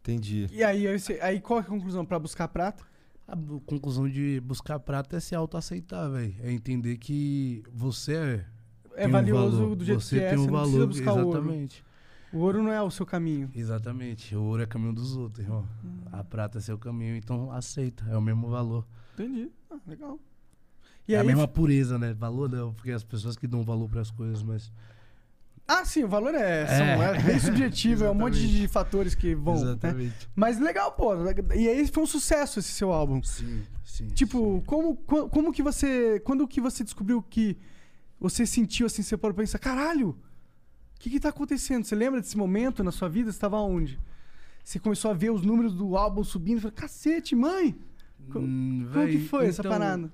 [0.00, 0.46] Entendi.
[0.52, 0.84] E aí,
[1.22, 2.04] aí qual é a conclusão?
[2.04, 2.84] Pra buscar a prata?
[3.26, 6.34] A conclusão de buscar a prata é se autoaceitar, velho.
[6.40, 9.76] É entender que você é É um valioso valor.
[9.76, 11.28] do jeito você que é, tem um você valor, buscar ouro.
[11.38, 11.84] exatamente.
[12.32, 13.48] O ouro não é o seu caminho.
[13.54, 14.34] Exatamente.
[14.34, 15.66] O ouro é caminho dos outros, irmão.
[15.84, 16.00] Hum.
[16.12, 18.04] A prata é seu caminho, então aceita.
[18.10, 18.84] É o mesmo valor.
[19.14, 19.50] Entendi.
[19.70, 20.18] Ah, legal.
[21.06, 22.12] E é a aí, mesma pureza, né?
[22.14, 24.72] Valor não, porque as pessoas que dão valor para as coisas, mas.
[25.66, 27.16] Ah, sim, o valor é, são- É.
[27.16, 29.54] é bem subjetivo, é um monte de fatores que vão.
[29.54, 29.60] né?
[29.62, 30.28] Exatamente.
[30.36, 31.12] Mas legal, pô.
[31.54, 33.22] E aí foi um sucesso esse seu álbum.
[33.22, 34.08] Sim, sim.
[34.08, 36.20] Tipo, como, co- como que você.
[36.20, 37.56] Quando que você descobriu que
[38.20, 40.16] você sentiu assim, você parou pra pensar, caralho, o
[41.00, 41.84] que que tá acontecendo?
[41.84, 43.32] Você lembra desse momento na sua vida?
[43.32, 43.98] Você tava onde?
[44.62, 47.74] Você começou a ver os números do álbum subindo e falou, cacete, mãe!
[48.20, 50.12] Hum, Como que véi, foi essa então, parada?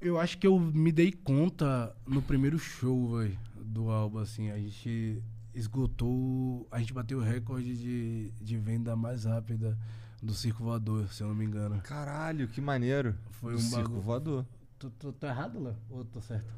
[0.00, 3.38] Eu acho que eu me dei conta no primeiro show, velho,
[3.72, 4.50] do álbum, assim.
[4.50, 5.22] A gente
[5.54, 6.66] esgotou.
[6.70, 9.78] A gente bateu o recorde de, de venda mais rápida
[10.22, 11.80] do Circo Voador, se eu não me engano.
[11.82, 13.14] Caralho, que maneiro.
[13.32, 14.00] Foi Do um circo bagulho.
[14.02, 14.46] voador.
[14.78, 15.76] Tô, tô, tô errado, Léo?
[15.90, 16.52] Ou tô certo?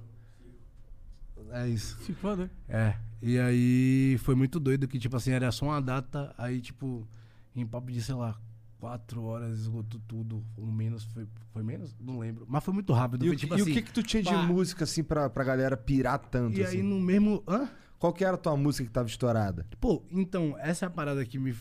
[1.50, 1.98] É isso.
[2.02, 2.50] Se foda.
[2.68, 2.96] É.
[3.22, 7.06] E aí foi muito doido que, tipo assim, era só uma data, aí, tipo,
[7.54, 8.38] em papo de, sei lá,
[8.84, 10.44] quatro horas esgotou tudo.
[10.58, 11.96] Ou menos, foi, foi menos?
[11.98, 12.44] Não lembro.
[12.46, 13.24] Mas foi muito rápido.
[13.24, 13.70] E, foi o, tipo e assim.
[13.70, 14.42] o que que tu tinha de pá.
[14.42, 16.76] música, assim, pra, pra galera pirar tanto, E assim?
[16.76, 17.42] aí no mesmo.
[17.48, 17.66] Hã?
[17.98, 19.66] Qual que era a tua música que tava estourada?
[19.80, 21.56] Pô, então, essa é a parada que me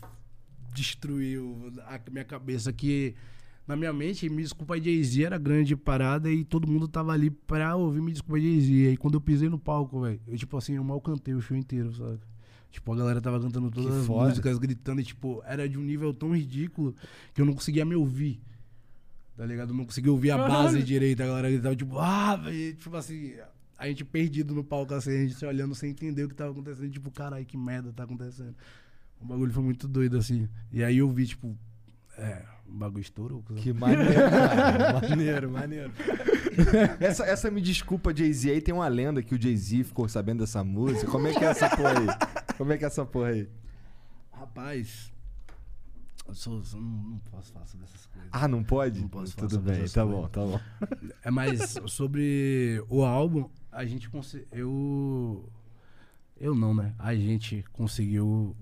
[0.73, 3.15] destruiu a minha cabeça, que
[3.65, 7.77] na minha mente, Me Desculpa Jay-Z era grande parada e todo mundo tava ali pra
[7.77, 8.69] ouvir Me Desculpa Jay-Z.
[8.69, 11.39] E aí quando eu pisei no palco, velho, eu tipo assim, eu mal cantei o
[11.39, 12.19] show inteiro, sabe?
[12.73, 14.29] Tipo, a galera tava cantando todas as foda.
[14.29, 16.95] músicas, gritando, e tipo, era de um nível tão ridículo
[17.31, 18.41] que eu não conseguia me ouvir.
[19.37, 19.69] Tá ligado?
[19.69, 23.35] Eu não conseguia ouvir a base direito, a galera gritava, tipo, ah, velho, tipo assim,
[23.77, 26.49] a gente perdido no palco, assim, a gente se olhando sem entender o que tava
[26.49, 28.55] acontecendo, tipo, caralho, que merda tá acontecendo.
[29.21, 30.49] O bagulho foi muito doido, assim.
[30.71, 31.55] E aí eu vi, tipo,
[32.17, 33.43] é, o bagulho estourou.
[33.55, 34.99] Que maneiro, cara.
[35.09, 35.91] maneiro, maneiro.
[36.99, 40.63] essa, essa Me Desculpa, Jay-Z, aí tem uma lenda que o Jay-Z ficou sabendo dessa
[40.63, 41.09] música.
[41.09, 42.42] Como é que é essa porra aí?
[42.57, 43.49] Como é que é essa porra aí?
[44.31, 45.11] Rapaz,
[46.27, 48.29] eu sou, eu não, não posso falar sobre essas coisas.
[48.31, 49.01] Ah, não pode?
[49.01, 50.21] Não posso falar Tudo sobre bem, tá coisas.
[50.21, 50.59] bom, tá bom.
[51.23, 54.47] É, mas sobre o álbum, a gente conseguiu.
[54.51, 55.49] Eu.
[56.39, 56.93] Eu não, né?
[56.99, 58.55] A gente conseguiu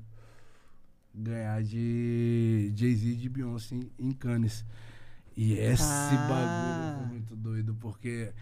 [1.15, 4.65] ganhar de Jay-Z e de Beyoncé em Cannes.
[5.36, 6.27] E esse Ah.
[6.30, 8.34] bagulho foi muito doido, porque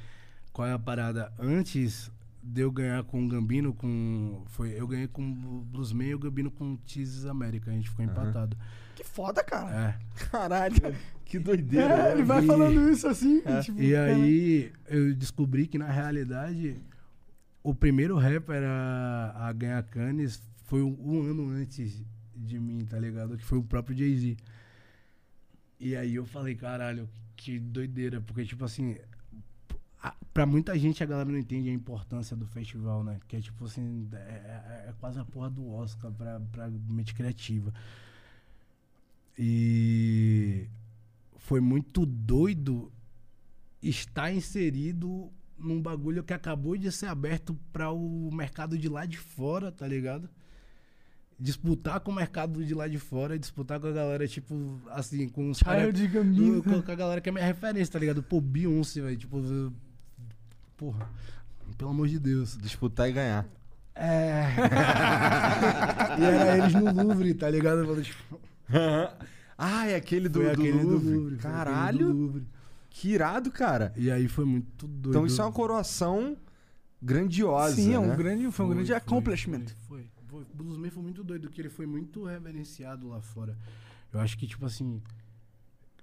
[0.52, 1.32] qual é a parada?
[1.40, 4.44] Antes de eu ganhar com o Gambino, com.
[4.48, 7.70] Foi, eu ganhei com o Bluesman e o Gambino com o Teases América.
[7.72, 8.58] A gente ficou empatado.
[8.96, 9.98] Que foda, cara.
[10.00, 10.26] É.
[10.30, 10.76] Caralho,
[11.26, 11.94] que doideira.
[11.94, 12.26] É, ele né?
[12.26, 13.42] vai E- falando isso assim.
[13.64, 16.78] tipo, E cara, aí eu descobri que na realidade
[17.64, 22.02] o primeiro rapper a, a ganhar Cannes foi um, um ano antes
[22.36, 23.38] de mim, tá ligado?
[23.38, 24.38] Que foi o próprio Jay-Z.
[25.80, 28.98] E aí eu falei, caralho, que doideira, porque tipo assim,
[30.02, 33.20] a- pra muita gente a galera não entende a importância do festival, né?
[33.28, 37.14] Que é tipo assim, é, é- é quase a porra do Oscar pra, pra mente
[37.14, 37.74] criativa.
[39.38, 40.68] E
[41.38, 42.92] foi muito doido
[43.82, 49.18] estar inserido num bagulho que acabou de ser aberto para o mercado de lá de
[49.18, 50.30] fora, tá ligado?
[51.40, 55.50] Disputar com o mercado de lá de fora, disputar com a galera, tipo, assim, com
[55.50, 55.84] os caras.
[55.86, 56.62] Child Gambino.
[56.64, 58.22] Com a galera que é minha referência, tá ligado?
[58.22, 59.16] Pô, Beyoncé, velho.
[59.18, 59.38] Tipo,
[60.80, 61.10] porra,
[61.78, 62.58] pelo amor de Deus.
[62.58, 63.46] Disputar e ganhar.
[63.94, 64.46] É.
[66.18, 68.02] e era eles no Louvre, tá ligado?
[68.02, 68.40] Tipo,
[69.58, 70.88] ah, é aquele do, foi do aquele Louvre.
[70.88, 71.12] do Louvre.
[71.12, 72.48] foi aquele Caralho, do Louvre.
[72.90, 73.94] que irado, cara.
[73.98, 75.10] E aí foi muito doido.
[75.10, 76.38] Então isso é uma coroação
[77.02, 78.16] grandiosa, Sim, é um né?
[78.16, 79.66] grande, foi um grande accomplishment.
[79.88, 80.42] Foi, foi, foi.
[80.54, 83.58] O Bluesman foi muito doido, que ele foi muito reverenciado lá fora.
[84.14, 85.02] Eu acho que, tipo assim,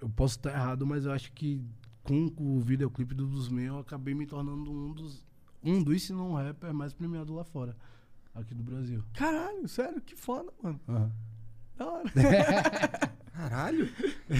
[0.00, 1.62] eu posso estar errado, mas eu acho que
[2.06, 5.24] com o videoclipe do Bluesman eu acabei me tornando um dos,
[5.62, 7.76] um dos, se não rapper, mais premiado lá fora,
[8.34, 9.02] aqui do Brasil.
[9.14, 10.80] Caralho, sério, que foda, mano.
[11.76, 12.04] Da hora.
[13.32, 13.88] Caralho.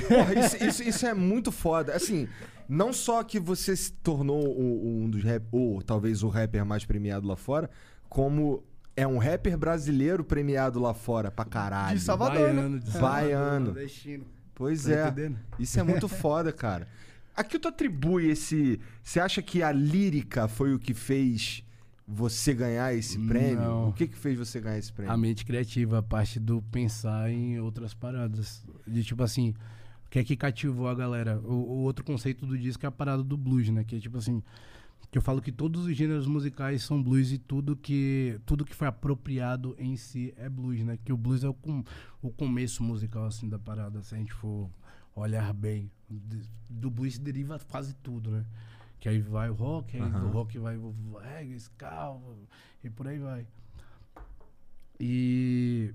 [0.08, 1.94] Porra, isso, isso- isso é muito foda.
[1.94, 2.26] Assim,
[2.68, 7.26] não só que você se tornou um dos rap, ou talvez o rapper mais premiado
[7.26, 7.68] lá fora,
[8.08, 8.62] como
[8.96, 11.98] é um rapper brasileiro premiado lá fora pra caralho.
[11.98, 12.62] De Salvador, né?
[12.62, 13.64] Baiano, de Baiano.
[13.66, 14.24] nordestino.
[14.54, 15.02] Pois Tá é.
[15.08, 15.38] entendendo?
[15.58, 16.88] Isso é muito foda, cara.
[17.36, 18.80] A que tu atribui esse.
[19.02, 21.62] Você acha que a lírica foi o que fez
[22.08, 23.60] você ganhar esse prêmio?
[23.60, 23.88] Não.
[23.88, 25.12] O que que fez você ganhar esse prêmio?
[25.12, 28.64] A mente criativa, a parte do pensar em outras paradas.
[28.86, 29.50] De tipo assim,
[30.06, 31.38] o que é que cativou a galera?
[31.44, 33.84] O, o outro conceito do disco é a parada do blues, né?
[33.84, 34.42] Que é tipo assim.
[35.10, 38.74] Que eu falo que todos os gêneros musicais são blues e tudo que tudo que
[38.74, 40.98] foi apropriado em si é blues, né?
[41.04, 41.84] Que o blues é o, com,
[42.22, 44.68] o começo musical assim da parada, se a gente for
[45.16, 45.90] olhar bem.
[46.68, 48.44] Do blues deriva quase tudo, né?
[49.00, 52.16] Que aí vai o rock, aí do rock vai o reggae, ska,
[52.82, 53.46] e por aí vai.
[54.98, 55.92] E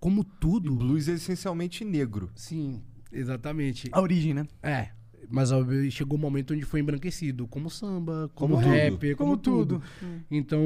[0.00, 2.30] como tudo, Blues é essencialmente negro.
[2.34, 2.82] sim,
[3.12, 3.88] exatamente.
[3.92, 4.46] A origem, né?
[4.62, 4.90] É,
[5.30, 5.50] mas
[5.90, 8.74] chegou um momento onde foi embranquecido, como samba, como, Como tudo.
[8.74, 9.80] rap, como, Como tudo.
[10.00, 10.22] tudo.
[10.30, 10.60] Então,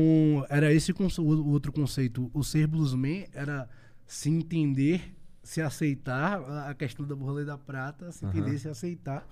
[0.49, 2.30] era esse o outro conceito.
[2.33, 3.68] O ser bluesman era
[4.07, 9.26] se entender, se aceitar, a- questão da borra da prata, se entender, se aceitar.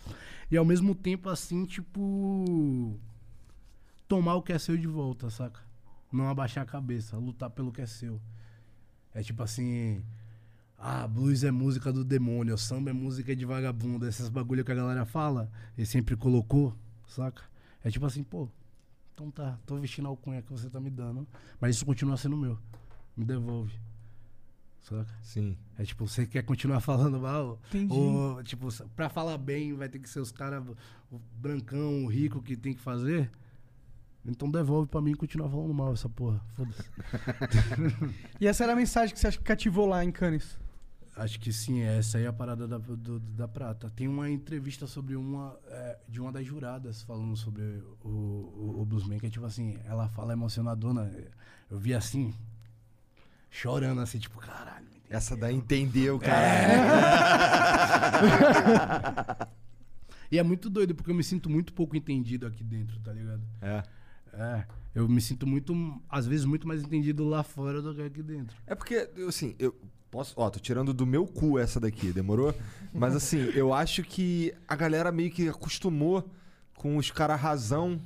[0.51, 2.99] E ao mesmo tempo, assim, tipo.
[4.09, 5.61] Tomar o que é seu de volta, saca?
[6.13, 8.21] Não abaixar a cabeça, lutar pelo que é seu.
[9.15, 10.03] É tipo assim.
[10.77, 14.75] Ah, blues é música do demônio, samba é música de vagabundo, esses bagulho que a
[14.75, 16.75] galera fala e sempre colocou,
[17.07, 17.43] saca?
[17.85, 18.49] É tipo assim, pô,
[19.13, 21.29] então tá, tô vestindo a alcunha que você tá me dando,
[21.61, 22.59] mas isso continua sendo meu.
[23.15, 23.79] Me devolve.
[24.83, 25.07] Saca?
[25.23, 25.57] Sim.
[25.79, 27.59] É tipo, você quer continuar falando mal?
[27.69, 27.93] Entendi.
[27.95, 30.63] Ou, tipo, pra falar bem vai ter que ser os caras,
[31.11, 33.31] o brancão, o rico que tem que fazer?
[34.25, 36.41] Então devolve pra mim e continua falando mal essa porra.
[36.55, 36.83] Foda-se.
[38.41, 40.59] E essa era a mensagem que você acha que cativou lá em Cannes?
[41.17, 43.91] Acho que sim, essa aí é a parada da, do- da prata.
[43.91, 47.63] Tem uma entrevista sobre uma é, de uma das juradas falando sobre
[48.03, 51.11] o, o, o Bluesman, que é tipo assim, ela fala emocionadona.
[51.71, 52.33] Eu vi assim,
[53.51, 54.87] chorando assim, tipo, caralho.
[54.87, 55.01] entendeu?
[55.11, 56.27] Essa daí entendeu, É.
[56.27, 56.71] cara.
[60.33, 63.43] E é muito doido, porque eu me sinto muito pouco entendido aqui dentro, tá ligado?
[63.61, 63.83] É.
[64.33, 65.75] É, eu me sinto muito,
[66.09, 68.57] às vezes, muito mais entendido lá fora do que aqui dentro.
[68.65, 69.75] É porque, assim, eu
[70.09, 70.33] posso.
[70.37, 72.55] Ó, tô tirando do meu cu essa daqui, demorou?
[72.95, 76.25] Mas assim, eu acho que a galera meio que acostumou
[76.77, 78.01] com os caras razão.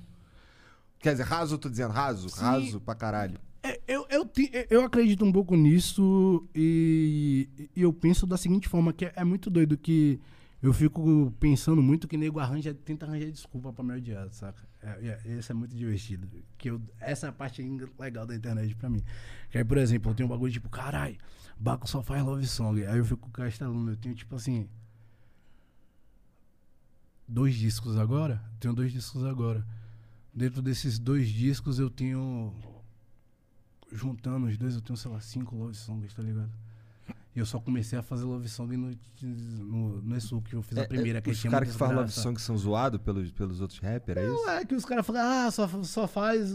[1.00, 3.38] Quer dizer, raso, tô dizendo, raso, raso pra caralho.
[3.62, 8.68] É, eu, eu, te- eu acredito um pouco nisso e, e eu penso da seguinte
[8.68, 10.20] forma, que é, é muito doido que
[10.62, 14.62] eu fico pensando muito que nego arranja, tenta arranjar desculpa pra me odiar, saca?
[14.82, 16.26] É, é, isso é muito divertido.
[16.56, 17.62] Que eu, essa é a parte
[17.98, 19.02] legal da internet pra mim.
[19.50, 21.18] Que aí, por exemplo, eu tenho um bagulho tipo, carai,
[21.58, 22.84] Baco só faz love song.
[22.86, 24.68] Aí eu fico castelando, eu tenho tipo assim...
[27.26, 28.42] Dois discos agora?
[28.60, 29.66] Tenho dois discos agora.
[30.32, 32.52] Dentro desses dois discos eu tenho
[33.94, 36.50] juntando os dois, eu tenho, sei lá, cinco love songs, tá ligado?
[37.34, 40.78] E eu só comecei a fazer love song no, no, no Exu, que eu fiz
[40.78, 43.60] a primeira, que É, Os tinha caras que fazem love song são zoados pelos, pelos
[43.60, 44.32] outros rappers, é isso?
[44.34, 46.54] Não, é que os caras falam, ah, só, só faz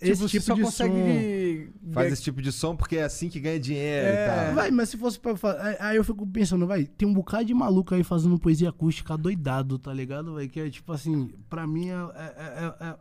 [0.00, 1.72] esse tipo, tipo você só de consegue.
[1.92, 4.12] Faz esse tipo de som porque é assim que ganha dinheiro É.
[4.12, 4.54] e tal.
[4.54, 5.76] Vai, mas se fosse pra fazer.
[5.80, 9.76] Aí eu fico pensando, vai, tem um bocado de maluco aí fazendo poesia acústica doidado,
[9.78, 10.46] tá ligado, vai?
[10.46, 12.96] Que é tipo assim, pra mim é, é, é,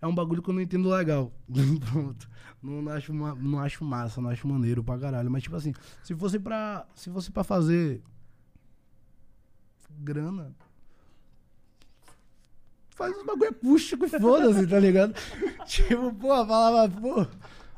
[0.00, 1.32] é, um bagulho que eu não entendo legal.
[1.90, 2.28] Pronto.
[2.62, 5.30] Não, não acho, não acho massa, não acho maneiro pra caralho.
[5.30, 5.72] Mas tipo assim,
[6.02, 6.86] se fosse pra.
[6.94, 8.02] Se fosse pra fazer
[9.98, 10.54] grana.
[12.90, 15.14] Faz uns bagulho acústico e foda-se, tá ligado?
[15.66, 17.26] tipo, pô, falava, pô.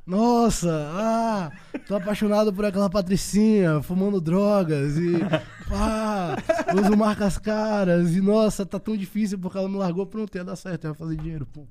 [0.09, 1.53] Nossa, ah,
[1.87, 5.19] tô apaixonado por aquela patricinha, fumando drogas e
[5.69, 6.35] pá,
[6.83, 10.57] uso marcas caras e nossa, tá tão difícil porque ela me largou, pronto, ia dar
[10.57, 11.67] certo, ia fazer dinheiro, pô.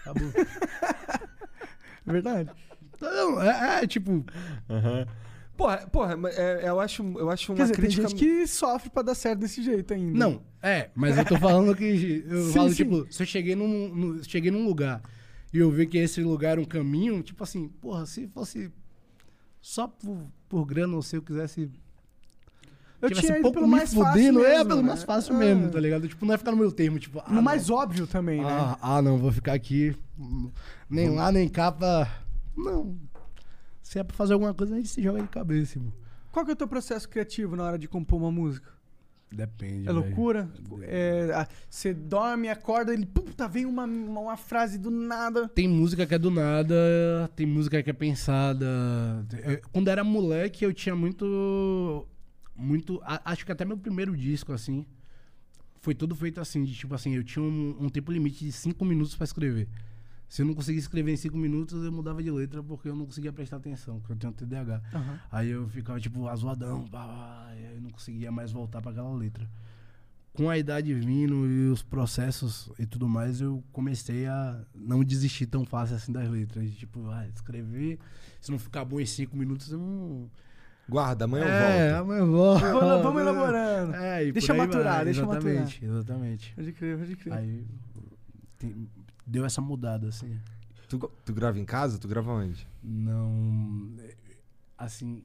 [0.00, 0.32] Acabou.
[2.04, 2.50] Verdade.
[2.96, 4.24] Então, é, é, tipo,
[5.56, 8.02] Porra, porra, mas é- eu, acho, eu acho uma Quer dizer, crítica.
[8.08, 10.18] tem gente que sofre pra dar certo desse jeito ainda.
[10.18, 12.24] Não, é, mas eu tô falando que.
[12.28, 12.74] Eu Sim, falo, sim.
[12.74, 15.00] tipo, se eu cheguei num, no- cheguei num lugar
[15.52, 18.70] e eu ver que esse lugar era um caminho, tipo assim, porra, se fosse
[19.60, 20.18] só por,
[20.48, 21.70] por grana ou se eu quisesse.
[23.00, 24.12] Eu tivesse tinha ido pouco pelo mais fácil.
[24.12, 24.88] fudendo, é, mesmo, pelo né?
[24.88, 25.38] mais fácil É.
[25.38, 26.08] mesmo, tá ligado?
[26.08, 27.20] Tipo, não é ficar no meu termo, tipo.
[27.20, 27.42] ah, No não.
[27.42, 28.48] mais óbvio também, né?
[28.50, 29.94] Ah, ah, não, vou ficar aqui.
[30.88, 32.08] Nem lá, nem cá pra.
[32.56, 32.96] Não.
[33.82, 35.92] Se é pra fazer alguma coisa, a gente se joga de cabeça, irmão.
[36.32, 38.68] Qual que é o teu processo criativo na hora de compor uma música?
[39.30, 39.88] Depende.
[39.88, 40.48] É loucura?
[40.82, 45.48] É, Você dorme, acorda, ele puta, vem uma, uma, uma frase do nada.
[45.48, 46.74] Tem música que é do nada,
[47.34, 48.66] tem música que é pensada.
[49.44, 52.06] Eu- Quando era moleque, eu tinha muito.
[52.54, 53.00] Muito.
[53.04, 54.86] a- Acho que até meu primeiro disco, assim.
[55.80, 58.84] Foi tudo feito assim, de tipo assim, eu tinha um, um tempo limite de cinco
[58.84, 59.68] minutos pra escrever.
[60.28, 63.06] Se eu não conseguia escrever em cinco minutos, eu mudava de letra porque eu não
[63.06, 64.82] conseguia prestar atenção, porque eu tenho TDAH.
[64.92, 65.20] Aham.
[65.30, 68.90] Aí eu ficava, tipo, azoadão, pá, pá, e aí eu não conseguia mais voltar pra
[68.90, 69.48] aquela letra.
[70.32, 75.46] Com a idade vindo e os processos e tudo mais, eu comecei a não desistir
[75.46, 76.70] tão fácil assim das letras.
[76.74, 77.98] Tipo, ah, escrever,
[78.40, 80.28] se não ficar bom em cinco minutos, eu não.
[80.88, 82.02] Guarda, amanhã é, eu volto.
[82.04, 82.60] amanhã eu volto.
[82.60, 83.94] Vamos, vamos elaborando.
[83.94, 85.42] É, e Deixa maturar, vai, deixa maturar.
[85.54, 86.54] exatamente, Exatamente.
[86.54, 87.32] Pode crer, pode crer.
[87.32, 87.66] Aí
[88.58, 88.88] tem-
[89.26, 90.38] deu essa mudada, assim.
[90.88, 91.98] Tu, tu grava em casa?
[91.98, 92.66] Tu grava onde?
[92.82, 93.96] Não.
[94.78, 95.24] Assim.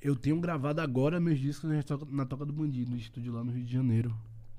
[0.00, 1.70] Eu tenho gravado agora meus discos
[2.10, 4.14] na Toca, do Bandido, no estúdio lá no Rio de Janeiro.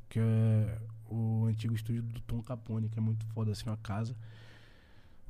[0.09, 4.15] Que é o antigo estúdio do Tom Capone, que é muito foda, assim, uma casa.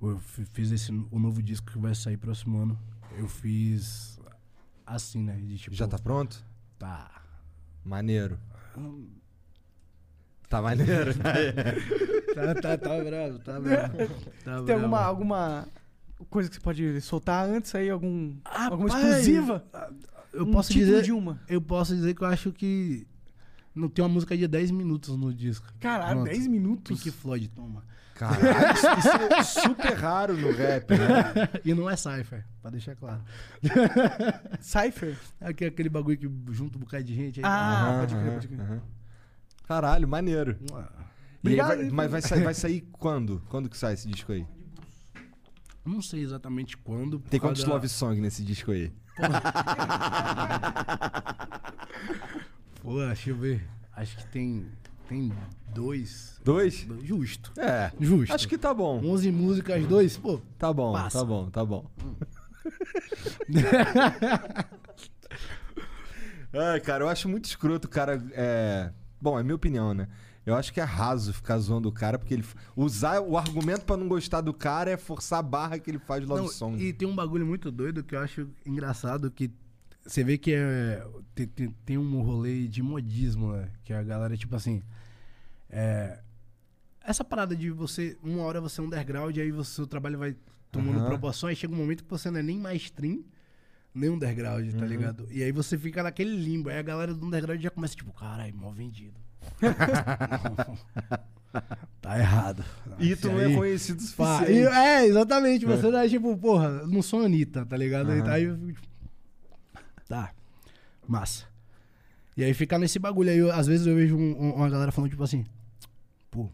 [0.01, 2.79] Eu fi- fiz esse, o novo disco que vai sair próximo ano.
[3.17, 4.19] Eu fiz
[4.85, 5.35] assim, né?
[5.37, 6.45] De, tipo, Já tá pronto?
[6.77, 7.23] Tá.
[7.83, 8.37] Maneiro.
[10.49, 11.11] Tá maneiro?
[12.35, 13.97] Tá, tá, tá bravo, tá bravo.
[14.43, 15.09] Tá Tem alguma, bravo.
[15.09, 15.67] alguma
[16.29, 17.89] coisa que você pode soltar antes aí?
[17.89, 19.63] Algum, alguma Rapaz, exclusiva?
[20.33, 21.01] Eu Um posso dizer.
[21.03, 21.39] de uma.
[21.47, 23.07] Eu posso dizer que eu acho que.
[23.73, 25.65] Não tem uma música de 10 minutos no disco.
[25.79, 26.29] Caralho, Pronto.
[26.29, 26.97] 10 minutos?
[27.01, 27.85] Pink Floyd, toma.
[28.15, 31.49] Caralho, isso, isso é super raro no rap, né?
[31.63, 33.21] e não é Cypher, pra deixar claro.
[34.59, 35.17] Cypher?
[35.39, 37.45] É aquele, aquele bagulho que junta um bocado de gente aí.
[37.45, 38.59] Ah, Aham, pode crer, pode crer.
[38.61, 38.81] aham.
[39.67, 40.57] Caralho, maneiro.
[40.73, 40.85] Aí
[41.41, 43.41] Obrigado, vai- mas vai sair, vai sair quando?
[43.49, 44.45] Quando que sai esse disco aí?
[45.85, 47.19] Não sei exatamente quando.
[47.19, 48.91] Tem quantos da- love song nesse disco aí?
[52.81, 53.67] Pô, deixa eu ver.
[53.95, 54.65] Acho que tem.
[55.07, 55.31] Tem
[55.73, 56.41] dois.
[56.43, 56.87] Dois?
[57.03, 57.51] Justo.
[57.59, 57.91] É.
[57.99, 58.33] Justo.
[58.33, 58.99] Acho que tá bom.
[59.05, 60.41] 11 músicas, dois, pô.
[60.57, 61.19] Tá bom, Passa.
[61.19, 61.85] tá bom, tá bom.
[66.53, 68.23] Ai, cara, eu acho muito escroto o cara.
[68.31, 68.91] É...
[69.25, 70.07] Bom, é minha opinião, né?
[70.45, 72.45] Eu acho que é raso ficar zoando o cara, porque ele.
[72.75, 76.21] Usar o argumento pra não gostar do cara é forçar a barra que ele faz
[76.21, 76.79] de love Não, song.
[76.79, 79.49] E tem um bagulho muito doido que eu acho engraçado que
[80.05, 81.03] você vê que é,
[81.33, 83.71] tem, tem, tem um rolê de modismo, né?
[83.83, 84.83] Que a galera, tipo assim.
[85.71, 86.19] É,
[87.03, 88.15] essa parada de você.
[88.21, 90.35] Uma hora você é underground, aí você, seu trabalho vai
[90.71, 91.07] tomando Aham.
[91.07, 93.23] proporções, chega um momento que você não é nem mainstream,
[93.95, 95.27] nem underground, tá ligado?
[95.31, 96.69] E aí você fica naquele limbo.
[96.69, 99.15] Aí a galera do underground já começa, tipo, caralho, mal vendido.
[102.01, 102.63] tá errado.
[102.99, 105.65] E tu não aí- é conhecido Pá, e- é, exatamente.
[105.65, 108.11] Você é tipo, porra, não sou Anitta, tá ligado?
[108.11, 108.29] Aham.
[108.29, 108.95] Aí eu fico, tipo,
[110.07, 110.31] Tá.
[111.07, 111.45] Massa.
[112.37, 113.29] E aí fica nesse bagulho.
[113.29, 115.45] Aí eu- às vezes eu vejo um- um- uma galera falando, tipo assim,
[116.29, 116.49] pô,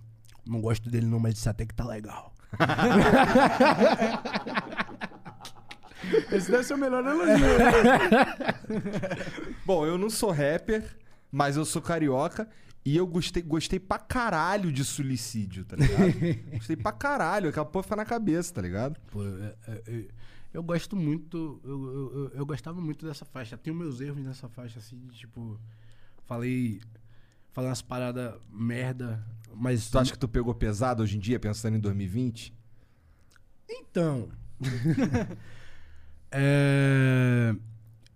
[0.46, 2.34] não gosto dele não, mas isso até que tá legal.
[6.32, 7.46] Esse deve ser o melhor elogio.
[9.66, 10.84] Bom, eu não sou rapper,
[11.32, 12.48] mas eu sou carioca.
[12.84, 16.14] E eu gostei, gostei pra caralho de suicídio, tá ligado?
[16.58, 17.50] gostei pra caralho.
[17.50, 19.00] Aquela porra fica na cabeça, tá ligado?
[19.12, 20.08] Pô, é- é-
[20.52, 23.56] eu gosto muito, eu, eu, eu- eu gostava muito dessa faixa.
[23.58, 25.60] Tenho meus erros nessa faixa, assim, de, tipo,
[26.26, 26.82] falei,
[27.52, 29.88] falei umas paradas merda, mas...
[29.90, 32.52] Tu acha que tu pegou pesado hoje em dia, pensando em 2020?
[33.70, 34.28] Então.
[36.32, 37.54] É,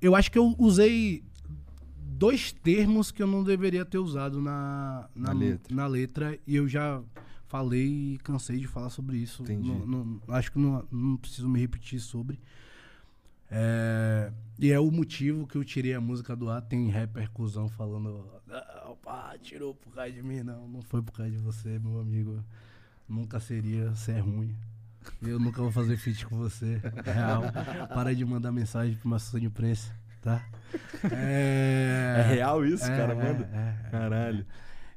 [0.01, 1.23] eu acho que eu usei
[1.97, 5.75] dois termos que eu não deveria ter usado na, na, Na letra.
[5.75, 7.01] na letra, e eu já
[7.47, 9.43] falei e cansei de falar sobre isso.
[9.43, 9.67] Entendi.
[9.69, 12.39] Não- não- acho que não, não preciso me repetir sobre.
[13.51, 16.61] É, e é o motivo que eu tirei a música do ar.
[16.61, 18.25] Tem rapper cuzão falando:
[19.05, 20.41] "Ah, tirou por causa de mim.
[20.41, 22.43] Não, não foi por causa de você, meu amigo.
[23.07, 24.55] Nunca seria, você é ruim.
[25.21, 26.79] Eu nunca vou fazer feat com você.
[27.05, 27.43] É real.
[27.93, 30.43] Para de mandar mensagem pro assessor de imprensa, tá?
[31.11, 33.49] É, É real isso, É, cara, é, manda?
[33.53, 33.89] é, é.
[33.89, 34.45] Caralho.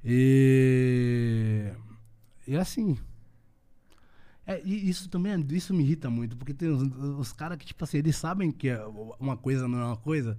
[0.05, 1.71] E.
[2.47, 2.97] E assim.
[4.47, 6.83] É, e isso também isso me irrita muito, porque tem os,
[7.19, 8.83] os caras que, tipo assim, eles sabem que é
[9.21, 10.39] uma coisa não é uma coisa,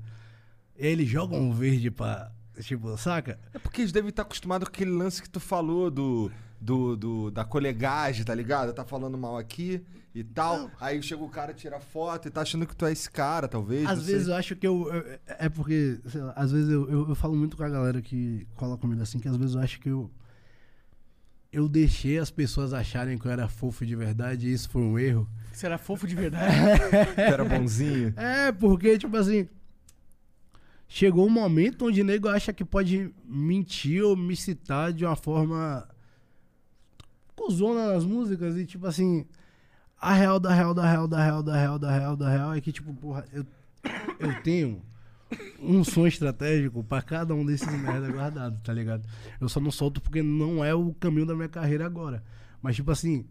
[0.76, 2.32] e aí eles jogam o verde pra.
[2.62, 3.40] Tipo, saca?
[3.54, 6.30] É porque eles devem estar acostumados com aquele lance que tu falou do,
[6.62, 8.74] do, do- da colegagem, tá ligado?
[8.74, 9.82] Tá falando mal aqui
[10.14, 10.70] e tal.
[10.80, 13.86] Aí chega o cara, tira foto e tá achando que tu é esse cara, talvez.
[13.88, 14.34] Às não vezes sei.
[14.34, 14.94] eu acho que eu.
[14.94, 18.02] eu- É porque, sei lá, às vezes eu, eu, eu falo muito com a galera
[18.02, 20.12] que cola comigo assim, que às vezes eu acho que eu.
[21.52, 25.00] Eu deixei as pessoas acharem que eu era fofo de verdade e isso foi um
[25.00, 25.28] erro.
[25.52, 26.54] Você era fofo de verdade.
[27.16, 28.14] Tu era bonzinho.
[28.18, 29.48] É, porque, tipo assim.
[30.92, 35.16] Chegou um momento onde o nego acha que pode mentir ou me citar de uma
[35.16, 35.88] forma.
[37.40, 39.26] Cuzona nas músicas e, tipo assim.
[40.02, 42.62] A real da real da real da real da real da real da real é
[42.62, 43.46] que, tipo, porra, eu,
[44.18, 44.82] eu tenho
[45.62, 49.06] um som estratégico pra cada um desses merda guardado, tá ligado?
[49.42, 52.24] Eu só não solto porque não é o caminho da minha carreira agora.
[52.62, 53.26] Mas, tipo assim,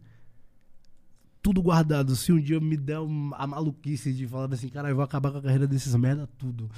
[1.42, 2.14] tudo guardado.
[2.14, 5.38] Se um dia me der a maluquice de falar assim, cara, eu vou acabar com
[5.38, 6.70] a carreira desses merda, tudo.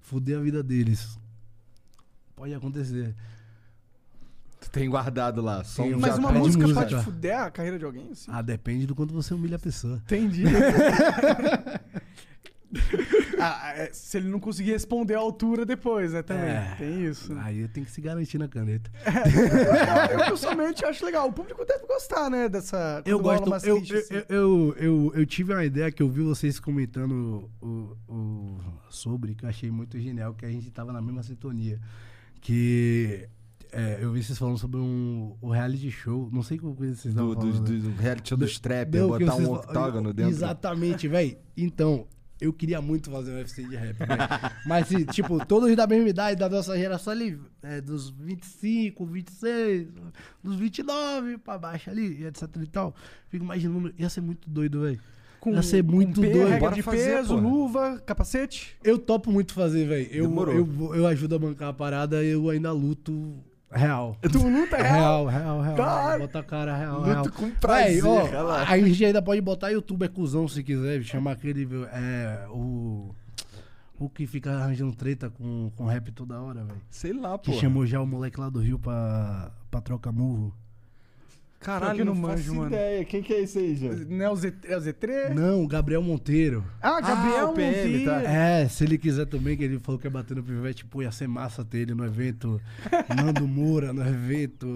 [0.00, 1.18] Foder a vida deles.
[2.36, 3.14] Pode acontecer.
[4.60, 5.62] Tu tem guardado lá.
[5.64, 6.80] Só um Mas uma música música.
[6.80, 8.30] pode fuder a carreira de alguém, assim?
[8.32, 9.96] Ah, depende do quanto você humilha a pessoa.
[10.04, 10.44] Entendi.
[13.40, 16.22] Ah, é, se ele não conseguir responder a altura depois, né?
[16.22, 16.50] Também.
[16.50, 16.74] É.
[16.76, 17.32] Tem isso.
[17.32, 17.40] né?
[17.44, 18.90] Aí tem que se garantir na caneta.
[20.12, 21.28] eu pessoalmente acho legal.
[21.28, 22.46] O público deve gostar, né?
[22.48, 23.00] Dessa.
[23.06, 23.48] Eu gosto.
[23.66, 24.14] Eu, triste, eu, assim.
[24.28, 28.58] eu, eu, eu tive uma ideia que eu vi vocês comentando o, o-
[28.90, 31.80] sobre, que eu achei muito genial, que a gente tava na mesma sintonia.
[32.40, 33.28] Que
[33.72, 36.28] é, eu vi vocês falando sobre um, o reality show.
[36.32, 37.64] Não sei como vocês do, estavam do, falando.
[37.64, 40.30] do, do reality show dos trappers, Não, que botar um octógono dentro.
[40.32, 41.36] Exatamente, velho.
[41.56, 42.06] Então,
[42.40, 44.20] eu queria muito fazer um UFC de rap, velho.
[44.64, 49.88] Mas, se, tipo, todos da mesma idade, da nossa geração ali, é, dos 25, 26,
[50.42, 52.94] dos 29 pra baixo ali, e etc e tal.
[53.28, 55.00] Fico imaginando, ia ser muito doido, velho.
[55.40, 56.38] Com, ia ser muito doido.
[56.38, 57.40] regra Bora de fazer, peso, porra.
[57.40, 58.76] luva, capacete.
[58.82, 60.08] Eu topo muito fazer, velho.
[60.10, 60.54] Eu, Demorou.
[60.54, 63.34] eu, eu ajudo a bancar a parada, eu ainda luto
[63.70, 64.16] real.
[64.22, 65.26] Tu luta real.
[65.26, 65.76] Real, real, real.
[65.76, 66.06] Real.
[66.06, 66.18] hora.
[66.18, 67.30] Bota a cara real, Luto real.
[67.32, 71.68] com prazer, Véi, ó, a gente ainda pode botar youtuber cuzão se quiser, chamar aquele,
[71.92, 73.14] é, o...
[74.00, 76.80] O que fica arranjando treta com, com rap toda hora, velho.
[76.88, 77.50] Sei lá, pô.
[77.50, 80.54] Que chamou já o moleque lá do Rio pra, pra trocar murro.
[81.60, 82.68] Caralho, Eu não, não manjo, mano.
[82.68, 83.04] ideia.
[83.04, 83.88] Quem que é esse aí, já?
[83.92, 85.34] Não é o, Z, é o Z3?
[85.34, 86.64] Não, Gabriel Monteiro.
[86.80, 88.12] Ah, Gabriel o PM, tá.
[88.14, 88.32] Monteiro.
[88.32, 91.10] É, se ele quiser também, que ele falou que ia bater no pivete, pô, ia
[91.10, 92.60] ser massa ter ele no evento.
[93.14, 94.66] Nando Moura no evento.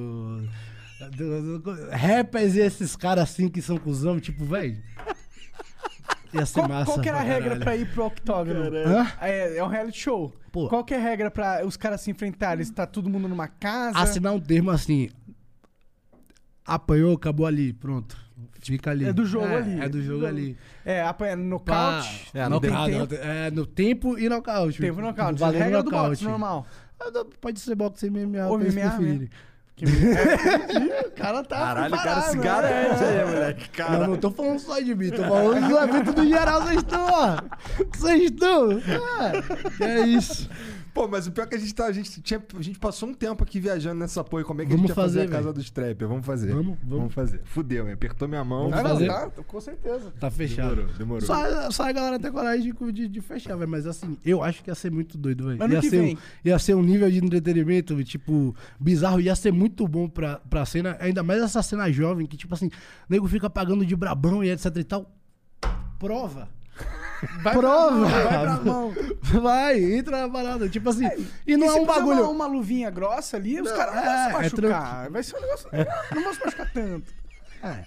[1.90, 4.76] Rappers e esses caras assim que são cuzão, tipo, velho.
[6.34, 6.84] Ia ser Qual, massa.
[6.86, 7.60] qual que era a regra caralho.
[7.62, 8.74] pra ir pro octógono?
[9.20, 10.34] É, é um reality show.
[10.50, 10.66] Pô.
[10.68, 12.62] Qual que é a regra pra os caras se enfrentarem?
[12.62, 13.98] Está todo mundo numa casa?
[13.98, 15.10] Assinar um termo assim.
[16.64, 18.16] Apanhou, acabou ali, pronto.
[18.60, 19.04] Fica ali.
[19.06, 19.80] É do jogo É, ali.
[19.80, 20.56] É do jogo ali.
[20.84, 22.30] É, apanha no Pá, nocaute.
[22.32, 23.14] É, não tem nocaute, tempo.
[23.24, 24.78] É, no tempo e nocaute.
[24.80, 25.40] Tempo no nocaute.
[25.40, 26.08] Valendo regra do nocaute.
[26.10, 26.66] boxe, normal.
[27.00, 29.28] Ah, não, Pode ser boxe MMA, Ou MMA.
[29.74, 32.42] Que- É, o cara tá Caralho, o cara se né?
[32.44, 33.62] garante aí, moleque.
[33.64, 34.06] Não, Caralho.
[34.10, 37.36] não tô falando só de mim, tô falando do evento do geral, vocês estão, ó.
[37.92, 38.68] Vocês estão.
[39.18, 39.32] Ah,
[39.84, 40.48] é isso.
[40.94, 41.86] Pô, mas o pior é que a gente tá.
[41.86, 44.44] A gente, tinha, a gente passou um tempo aqui viajando nessa porra.
[44.44, 46.08] Como é que Vamos a gente ia fazer, fazer, a casa dos trappers?
[46.10, 46.52] Vamos fazer.
[46.54, 47.14] Vamos, vamos.
[47.14, 47.40] fazer.
[47.44, 47.94] Fudeu, hein?
[47.94, 48.68] Apertou minha mão.
[48.68, 49.06] Vamos Ah, não, fazer.
[49.08, 50.12] tá, com certeza.
[50.20, 50.76] Tá fechado.
[50.76, 51.20] Demorou, demorou.
[51.22, 53.70] Só, só a galera ter coragem de, de, de fechar, velho.
[53.70, 55.72] Mas assim, eu acho que ia ser muito doido, velho.
[55.72, 56.14] Ia ser, vem.
[56.14, 59.18] um- ia ser um nível de entretenimento, tipo, bizarro.
[59.18, 60.98] Ia ser muito bom pra, pra cena.
[61.00, 62.70] Ainda mais essa cena jovem, que, tipo assim, o
[63.08, 65.10] nego fica pagando de brabão e etc e tal.
[65.98, 66.48] Prova.
[67.42, 67.88] Vai Prova.
[67.88, 68.94] Pra mão, vai pra mão.
[69.42, 70.68] Vai, entra na parada.
[70.68, 71.08] Tipo assim.
[71.46, 72.22] e não E é se um bagulho.
[72.24, 75.10] Uma, uma luvinha grossa ali, os caras não é, vão se é machucar.
[75.10, 75.68] Vai ser um negócio.
[76.14, 77.12] Não vão se machucar tanto.
[77.62, 77.84] É.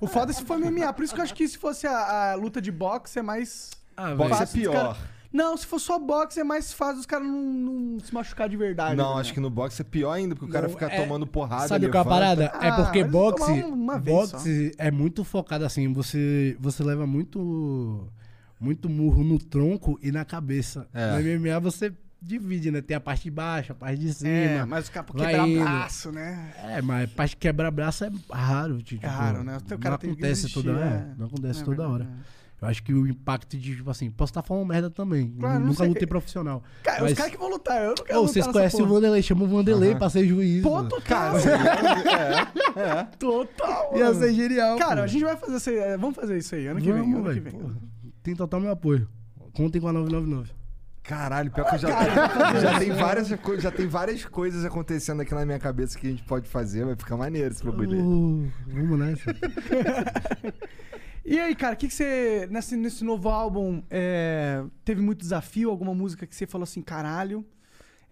[0.00, 0.92] O foda é se for MMA.
[0.92, 3.70] Por isso que eu acho que se fosse a, a luta de boxe é mais.
[3.96, 4.14] Ah.
[4.14, 4.72] Boxe é pior.
[4.72, 4.96] cara-
[5.32, 8.56] Não, se for só boxe é mais fácil os caras não, não se machucar de
[8.56, 8.96] verdade.
[8.96, 9.20] Não, né?
[9.20, 11.68] acho que no boxe é pior ainda, porque o cara Não, fica é- tomando porrada.
[11.68, 12.44] Sabe qual é a parada?
[12.60, 13.62] é Ah, porque boxe,
[14.04, 18.08] boxe é muito focado assim, você você leva muito
[18.60, 20.86] muito murro no tronco e na cabeça.
[20.92, 21.18] É.
[21.20, 21.92] No MMA você
[22.22, 22.80] divide, né?
[22.80, 24.30] Tem a parte de baixo, a parte de cima.
[24.30, 25.60] É, mas o cara vai quebrar indo.
[25.62, 26.54] braço, né?
[26.62, 29.58] É, mas a parte de quebrar braço é raro, tipo, É raro, né?
[29.58, 30.84] O não cara tem que acontece resistir, toda, é.
[30.84, 32.10] é, não acontece É toda verdade, hora.
[32.62, 35.34] Eu acho que o impacto de, tipo assim, posso estar falando merda também.
[35.38, 35.88] Claro, não Nunca sei.
[35.88, 36.62] lutei profissional.
[36.82, 38.94] Cara, mas, os caras que vão lutar, eu não quero lutar vocês conhecem o porra.
[38.94, 40.62] Vanderlei, chama o Vanderlei pra ser juiz.
[40.62, 40.88] Pô, mano.
[40.88, 41.34] total.
[42.76, 43.04] É.
[43.18, 43.92] Total.
[43.96, 44.78] Ia ser genial.
[44.78, 45.02] Cara, pô.
[45.02, 45.96] a gente vai fazer isso aí.
[45.98, 47.02] Vamos fazer isso aí, ano que vem.
[47.02, 47.42] Vamos, Ano que velho.
[47.42, 47.52] vem.
[47.52, 47.70] pô.
[48.24, 49.06] Tem total meu apoio.
[49.52, 50.50] Contem com a 999.
[51.02, 51.88] Caralho, pior que eu já,
[52.58, 56.22] já, tem várias, já tem várias coisas acontecendo aqui na minha cabeça que a gente
[56.24, 58.00] pode fazer, vai ficar maneiro esse bagulho aí.
[58.00, 59.36] Uh, vamos nessa.
[61.26, 62.46] E aí, cara, o que, que você.
[62.50, 65.70] Nesse, nesse novo álbum, é, teve muito desafio?
[65.70, 67.42] Alguma música que você falou assim, caralho,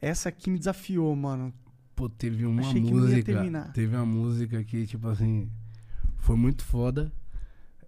[0.01, 1.53] essa aqui me desafiou, mano.
[1.95, 3.23] Pô, teve uma Achei que não ia música.
[3.23, 3.73] terminar.
[3.75, 5.51] Teve uma música que, tipo assim,
[6.21, 7.13] foi muito foda.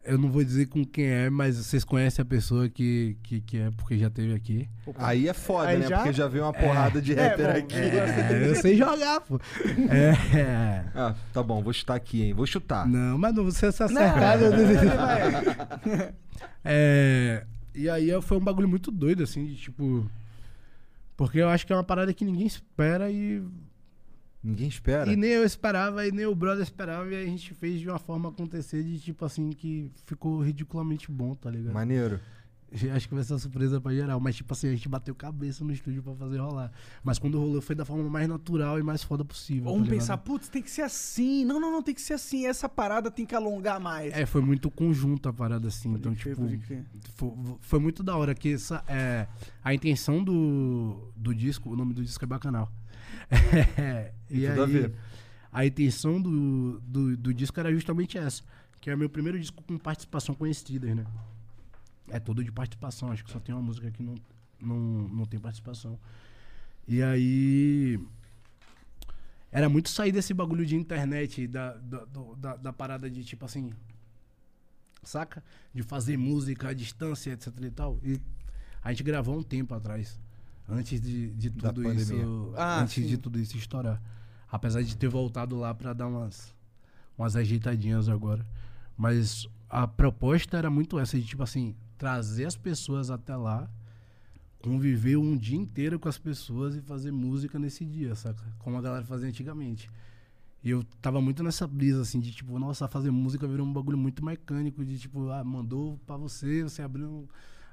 [0.05, 3.57] Eu não vou dizer com quem é, mas vocês conhecem a pessoa que, que, que
[3.59, 4.69] é, porque já teve aqui.
[4.97, 5.87] Aí é foda, Aí né?
[5.89, 7.75] já- Porque já veio uma porrada de É, rapper bom, aqui.
[7.77, 9.41] É, eu sei jogar, pô.
[9.91, 10.85] É.
[10.95, 12.35] Ah, tá bom, vou chutar aqui, hein?
[12.35, 12.87] Vou chutar.
[12.87, 14.39] Não, mas não, você se Não, acertar.
[15.87, 16.15] vai-
[16.65, 17.45] É,
[17.75, 20.09] e aí foi um bagulho muito doido, assim, de tipo.
[21.17, 23.43] Porque eu acho que é uma parada que ninguém espera e.
[24.45, 25.11] Ninguém espera.
[25.11, 27.99] E nem eu esperava, e nem o brother esperava, e a gente fez de uma
[27.99, 31.73] forma acontecer de tipo assim, que ficou ridiculamente bom, tá ligado?
[31.73, 32.21] Maneiro.
[32.93, 34.19] Acho que vai ser uma surpresa pra geral.
[34.19, 36.73] Mas, tipo assim, a gente bateu cabeça no estúdio pra fazer rolar.
[37.05, 39.71] Mas quando rolou, foi da forma mais natural e mais foda possível.
[39.71, 41.45] Vamos tá pensar, putz, tem que ser assim.
[41.45, 42.47] Não, não, não, tem que ser assim.
[42.47, 44.13] Essa parada tem que alongar mais.
[44.13, 45.91] É, foi muito conjunto a parada assim.
[45.93, 46.85] Pode então, crer, tipo,
[47.15, 49.29] foi, foi muito da hora que essa, é,
[49.63, 52.73] a intenção do, do disco, o nome do disco é bacanal.
[53.79, 54.95] É, e tudo a aí, ver.
[55.53, 58.43] a intenção do, do, do disco era justamente essa.
[58.81, 61.07] Que é meu primeiro disco com participação Steelers, né?
[62.09, 64.15] É todo de participação, acho que só tem uma música que não,
[64.61, 64.77] não,
[65.09, 65.99] não tem participação.
[66.87, 67.99] E aí.
[69.51, 72.05] Era muito sair desse bagulho de internet, da, da,
[72.37, 73.73] da, da parada de tipo assim.
[75.03, 75.43] Saca?
[75.73, 77.99] De fazer música à distância, etc e tal.
[78.03, 78.21] E
[78.83, 80.19] a gente gravou um tempo atrás.
[80.69, 82.53] Antes de, de tudo isso.
[82.57, 83.07] Ah, antes sim.
[83.07, 84.01] de tudo isso estourar.
[84.51, 86.55] Apesar de ter voltado lá pra dar umas,
[87.19, 88.47] umas ajeitadinhas agora.
[88.97, 93.69] Mas a proposta era muito essa, de tipo assim, trazer as pessoas até lá,
[94.63, 98.43] conviver um dia inteiro com as pessoas e fazer música nesse dia, saca?
[98.61, 99.91] Como a galera fazia antigamente.
[100.63, 103.99] E eu tava muito nessa brisa, assim, de tipo, nossa, fazer música virou um bagulho
[103.99, 107.29] muito mecânico, de tipo, ah, mandou pra você, você abriu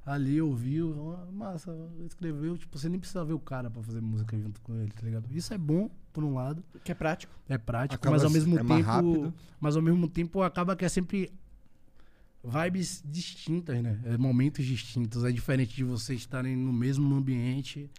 [0.05, 1.75] ali, ouviu, massa,
[2.05, 5.01] escreveu, tipo, você nem precisa ver o cara pra fazer música junto com ele, tá
[5.05, 5.25] ligado?
[5.31, 7.33] Isso é bom, por um lado, Que é prático.
[7.47, 8.91] é prático, Acaba mas ao mesmo é mais tempo.
[8.91, 9.33] rápido.
[9.59, 11.31] Mas ao mesmo tempo acaba que é sempre
[12.43, 13.99] vibes distintas, né?
[14.05, 15.23] É momentos distintos.
[15.23, 17.89] É diferente de vocês estarem no mesmo ambiente,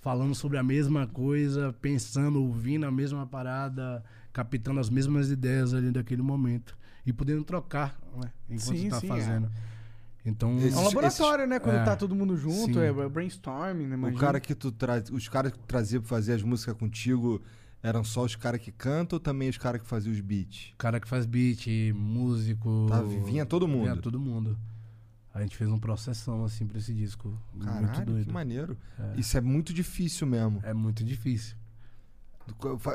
[0.00, 5.90] falando sobre a mesma coisa, pensando, ouvindo a mesma parada, captando as mesmas ideias ali
[5.92, 6.76] daquele momento.
[7.06, 8.32] E podendo trocar, né?
[8.50, 9.48] Enquanto Sim, tá sim, fazendo.
[10.28, 10.56] Então.
[10.58, 11.58] Esse- É um laboratório, né?
[11.58, 11.84] Quando é.
[11.84, 12.80] tá todo mundo junto, Sim.
[12.80, 13.94] é brainstorming, né?
[13.94, 14.20] O imagina.
[14.20, 17.40] cara que tu traz, os caras que tu trazia pra fazer as músicas contigo
[17.82, 20.74] eram só os caras que cantam ou também os caras que faziam os beats?
[20.76, 22.86] cara que faz beat, músico.
[22.88, 23.82] Tá, vinha todo mundo.
[23.84, 24.58] Vinha todo mundo.
[25.32, 27.28] A gente fez um processão assim pra esse disco.
[27.54, 28.26] muito Caralho, doido.
[28.26, 28.76] que maneiro.
[28.98, 29.20] É.
[29.20, 30.58] Isso é muito difícil mesmo.
[30.64, 31.56] É muito difícil.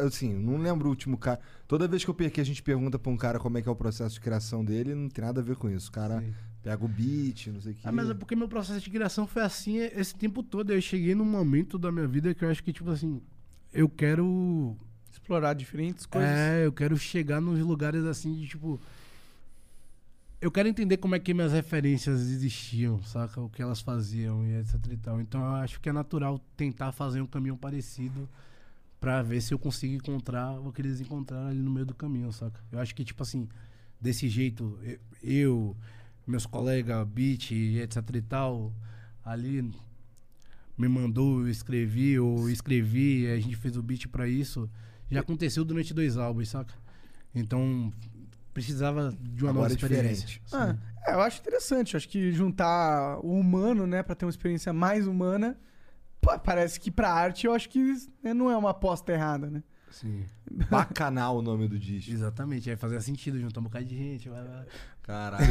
[0.06, 1.40] Assim, não lembro o último cara.
[1.68, 3.72] Toda vez que eu perco, a gente pergunta pra um cara como é que é
[3.72, 5.90] o processo de criação dele, não tem nada a ver com isso.
[5.90, 6.34] O cara Sim.
[6.64, 7.88] Pega o beat, não sei o que.
[7.88, 10.72] Ah, mas é porque meu processo de criação foi assim esse tempo todo.
[10.72, 13.22] Eu cheguei num momento da minha vida que eu acho que, tipo assim,
[13.74, 14.76] eu quero.
[15.12, 16.30] Explorar diferentes coisas.
[16.30, 18.80] É, eu quero chegar nos lugares assim de tipo.
[20.42, 23.40] Eu quero entender como é que minhas referências existiam, saca?
[23.40, 25.22] O que elas faziam e etc e tal.
[25.22, 28.28] Então eu acho que é natural tentar fazer um caminho parecido
[29.00, 32.32] pra ver se eu consigo encontrar o que eles encontraram ali no meio do caminho,
[32.32, 32.60] saca?
[32.72, 33.48] Eu acho que, tipo assim,
[34.00, 35.78] desse jeito, eu, eu,
[36.26, 38.74] meus colegas, Beat e etc e tal,
[39.24, 39.72] ali
[40.78, 44.70] me mandou, eu escrevi, ou escrevi, e a gente fez o beat pra isso.
[45.10, 46.74] Já aconteceu durante dois álbuns, saca?
[47.36, 47.94] Então,
[48.54, 50.26] precisava de uma Agora nova é experiência.
[50.26, 50.42] diferente.
[50.52, 51.94] Ah, é, eu acho interessante.
[51.94, 55.58] Eu acho que juntar o humano, né, pra ter uma experiência mais humana,
[56.22, 57.80] pô, parece que pra arte eu acho que
[58.24, 59.64] né, não é uma aposta errada, né?
[59.94, 60.26] Sim.
[60.70, 62.12] Bacanal o nome do disco.
[62.12, 64.28] Exatamente, aí fazia sentido juntar um bocado de gente.
[64.30, 64.44] vai.
[65.04, 65.46] Caralho.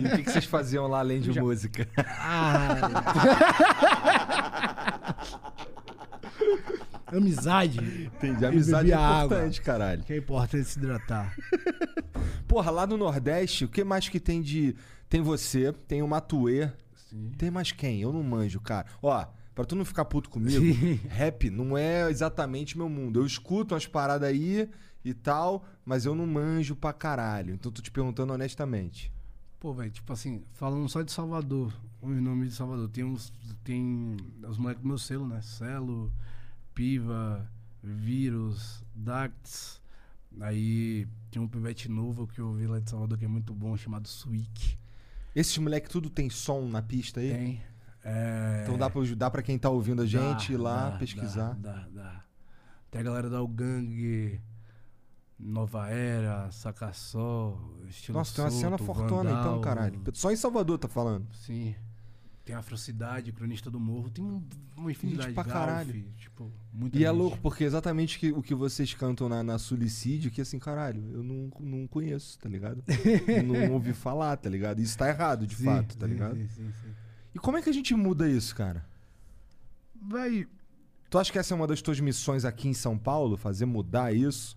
[0.00, 1.86] e o que, que vocês faziam lá além de Já- música?
[7.06, 7.78] Amizade.
[7.78, 8.44] Entendi.
[8.44, 9.24] Amizade é bebia água.
[9.26, 10.02] importante, caralho.
[10.02, 11.34] Que é importante se hidratar.
[12.48, 14.74] Porra, lá no Nordeste, o que mais que tem de.
[15.08, 16.68] Tem você, tem o Matuê.
[17.08, 17.30] Sim.
[17.38, 18.00] Tem mais quem?
[18.02, 18.86] Eu não manjo, cara.
[19.00, 19.24] Ó,
[19.56, 21.00] pra tu não ficar puto comigo, Sim.
[21.08, 23.18] rap não é exatamente meu mundo.
[23.20, 24.68] Eu escuto umas paradas aí
[25.02, 27.54] e tal, mas eu não manjo pra caralho.
[27.54, 29.10] Então tô te perguntando honestamente.
[29.58, 33.32] Pô, velho, tipo assim, falando só de Salvador, os nomes de Salvador, tem uns.
[33.64, 35.40] Tem os moleques do meu selo, né?
[35.40, 36.12] Celo,
[36.74, 37.50] Piva,
[37.82, 39.80] Vírus, Dacts.
[40.38, 43.74] Aí tem um pivete novo que eu vi lá de Salvador que é muito bom,
[43.74, 44.76] chamado Sweek.
[45.34, 47.32] Esses moleque tudo tem som na pista aí?
[47.32, 47.62] Tem.
[48.08, 50.98] É, Então dá pra, dá pra quem tá ouvindo a gente dá, ir lá dá,
[50.98, 51.54] pesquisar.
[51.54, 52.24] Dá, dá, dá.
[52.88, 54.40] Tem a galera da Gangue,
[55.38, 60.00] Nova Era, Sacassó, estilo Nossa, tem uma cena solto, fortuna então, Vandal, caralho.
[60.14, 61.26] Só em Salvador tá falando.
[61.34, 61.74] Sim.
[62.44, 64.40] Tem Afrocidade, Cronista do Morro, tem um-
[64.76, 65.26] uma infinidade.
[65.30, 66.04] Gente pra Galf, caralho.
[66.16, 66.52] Tipo,
[66.92, 67.16] E é gente.
[67.18, 71.24] louco, porque exatamente que, o que vocês cantam na, na Suicídio, que assim, caralho, eu
[71.24, 72.84] não, não conheço, tá ligado?
[73.44, 74.78] Não ouvi falar, tá ligado?
[74.80, 76.36] Isso tá errado, de Sim, fato, tá sim, ligado?
[76.36, 76.90] Sim, sim, sim.
[77.36, 78.82] E como é que a gente muda isso, cara?
[79.94, 80.48] Véi,
[81.10, 83.36] Tu acha que essa é uma das tuas missões aqui em São Paulo?
[83.36, 84.56] Fazer mudar isso?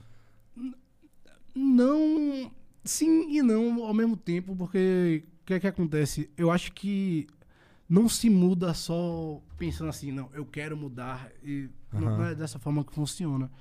[1.53, 2.49] não.
[2.85, 6.29] Sim e não ao mesmo tempo, porque o que é que acontece?
[6.37, 7.27] Eu acho que
[7.87, 11.29] não se muda só pensando assim, não, eu quero mudar.
[11.43, 12.01] E Aham.
[12.01, 13.51] não é dessa forma que funciona.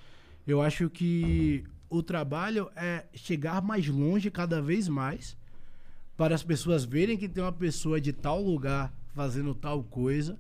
[0.47, 5.37] Eu acho que o trabalho é chegar mais longe cada vez mais
[6.17, 10.39] para as pessoas verem que tem uma pessoa de tal lugar fazendo tal coisa.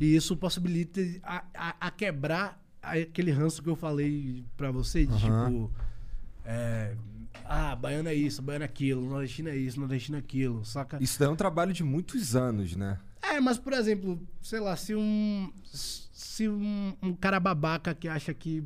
[0.00, 5.12] E isso possibilita a, a- a quebrar aquele ranço que eu falei pra você, de
[5.12, 5.46] Aham.
[5.46, 5.70] tipo.
[6.44, 6.94] é,
[7.44, 10.98] ah, baiano é isso, baiano é aquilo, nordestino é isso, nordestino é aquilo, saca?
[11.02, 12.98] Isso daí é um trabalho de muitos anos, né?
[13.22, 15.50] É, mas por exemplo, sei lá, se um.
[15.64, 18.64] Se um, um cara babaca que acha que.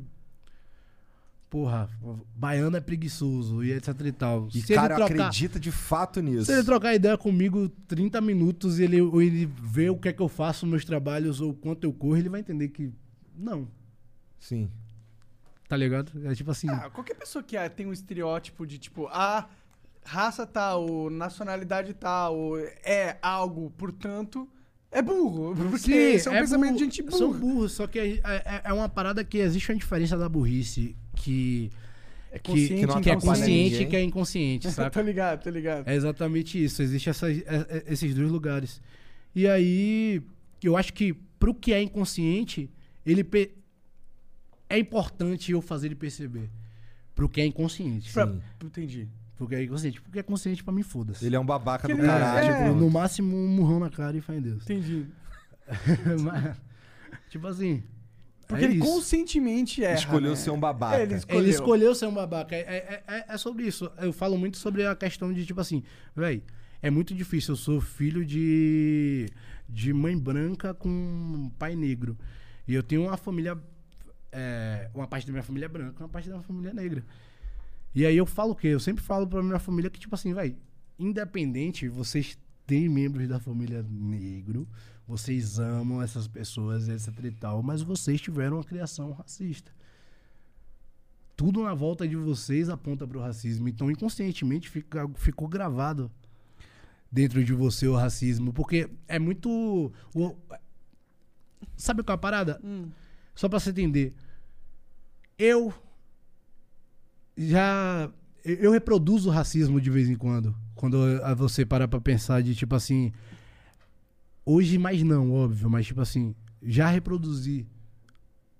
[1.49, 1.89] Porra,
[2.35, 4.47] baiano é preguiçoso e etc e tal.
[4.53, 6.45] E se cara ele trocar, acredita de fato nisso.
[6.45, 10.13] Se ele trocar ideia comigo 30 minutos e ele, ou ele vê o que é
[10.13, 12.91] que eu faço nos meus trabalhos ou quanto eu corro, ele vai entender que.
[13.35, 13.67] Não.
[14.37, 14.69] Sim.
[15.67, 16.11] Tá ligado?
[16.23, 16.69] É tipo assim.
[16.69, 19.49] Ah, qualquer pessoa que ah, tem um estereótipo de tipo, a
[20.03, 24.47] raça tal, nacionalidade tal, é algo, portanto,
[24.91, 25.55] é burro.
[25.69, 27.39] Porque Sim, esse é um pensamento burro, de gente São burra.
[27.39, 31.71] burros, só que é, é- é uma parada que existe uma diferença da burrice que.
[32.31, 33.81] É que, consciente, que, não que é consciente ninguém.
[33.81, 34.89] e que é inconsciente, saca?
[34.91, 35.87] tô ligado, tô ligado.
[35.87, 36.81] É exatamente isso.
[36.83, 37.11] Existem
[37.87, 38.79] esses dois lugares.
[39.35, 40.21] E aí,
[40.63, 42.69] eu acho que pro que é inconsciente,
[43.05, 43.51] ele pe-
[44.69, 46.49] é importante eu fazer ele perceber.
[47.15, 48.13] Pro que é inconsciente.
[48.13, 48.41] Pra- Sim.
[48.63, 49.07] Entendi.
[49.35, 49.99] Porque é inconsciente.
[50.01, 51.25] Porque é consciente pra mim, foda-se.
[51.25, 52.47] Ele é um babaca Que do caralho.
[52.51, 52.63] é.
[52.65, 52.79] pronto.
[52.79, 54.63] No máximo, um murrão na cara e fé em Deus.
[54.63, 55.05] Entendi.
[56.23, 56.57] Mas,
[57.29, 57.81] tipo assim.
[58.49, 58.83] Porque é ele isso.
[58.85, 60.35] conscientemente erra, Escolheu né?
[60.35, 60.97] ser um babaca.
[60.97, 61.39] É, ele escolheu.
[61.41, 62.55] Ele escolheu ser um babaca.
[62.55, 63.89] É, é, é- é sobre isso.
[63.99, 65.83] Eu falo muito sobre a questão de, tipo assim,
[66.15, 66.41] véi,
[66.81, 67.51] é muito difícil.
[67.53, 69.27] Eu sou filho de,
[69.69, 72.17] de mãe branca com pai negro.
[72.67, 73.55] E eu tenho uma família.
[74.31, 77.05] é, uma parte da minha família é branca, uma parte da minha família é negra.
[77.93, 78.67] E aí eu falo o quê?
[78.69, 80.55] Eu sempre falo pra minha família que, tipo assim, véi,
[80.97, 84.67] independente, vocês têm membros da família negro,
[85.09, 89.71] vocês amam essas pessoas, etc e tal, mas vocês tiveram uma criação racista
[91.35, 93.69] tudo na volta de vocês aponta pro racismo.
[93.69, 96.11] Então, inconscientemente, fica, ficou gravado
[97.09, 98.51] dentro de você o racismo.
[98.51, 99.49] Porque é muito.
[100.13, 100.35] o-
[101.77, 102.61] sabe qual é a parada?
[103.33, 104.13] Só pra você entender.
[105.37, 105.73] Eu
[107.37, 108.11] já.
[108.43, 110.53] eu- reproduzo o racismo de vez em quando.
[110.75, 110.97] Quando
[111.37, 113.13] você parar pra pensar de tipo assim.
[114.51, 117.67] Hoje mais não, óbvio, mas tipo assim, já reproduzi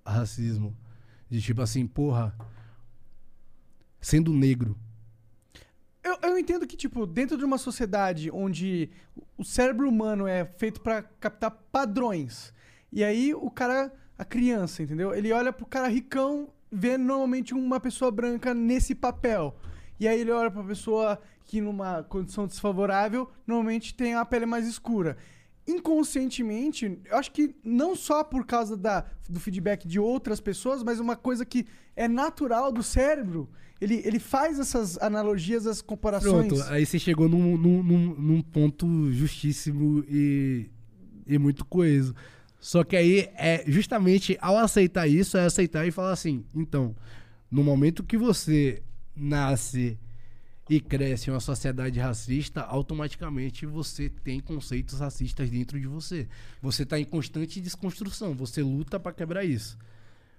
[0.06, 0.72] racismo.
[1.28, 2.32] De tipo assim, porra.
[4.00, 4.78] Sendo negro.
[6.04, 8.88] Eu, eu entendo que, tipo, dentro de uma sociedade onde
[9.36, 12.54] o cérebro humano é feito pra captar padrões,
[12.92, 15.12] e aí o cara, a criança, entendeu?
[15.12, 19.56] Ele olha pro cara ricão, vê normalmente uma pessoa branca nesse papel.
[19.98, 24.68] E aí ele olha pra pessoa que numa condição desfavorável, normalmente tem a pele mais
[24.68, 25.16] escura.
[25.70, 30.98] Inconscientemente, eu acho que não só por causa da, do feedback de outras pessoas, mas
[31.00, 31.66] uma coisa que
[31.96, 33.48] é natural do cérebro,
[33.80, 36.48] ele, ele faz essas analogias, as comparações.
[36.48, 40.68] Pronto, aí você chegou num, num, num- num ponto justíssimo e,
[41.26, 42.14] e muito coeso.
[42.58, 46.94] Só que aí é justamente ao aceitar isso, é aceitar e falar assim, então,
[47.50, 48.82] no momento que você
[49.16, 49.98] nasce
[50.70, 56.28] e cresce em uma sociedade racista, automaticamente você tem conceitos racistas dentro de você.
[56.62, 59.76] Você está em constante desconstrução, você luta para quebrar isso.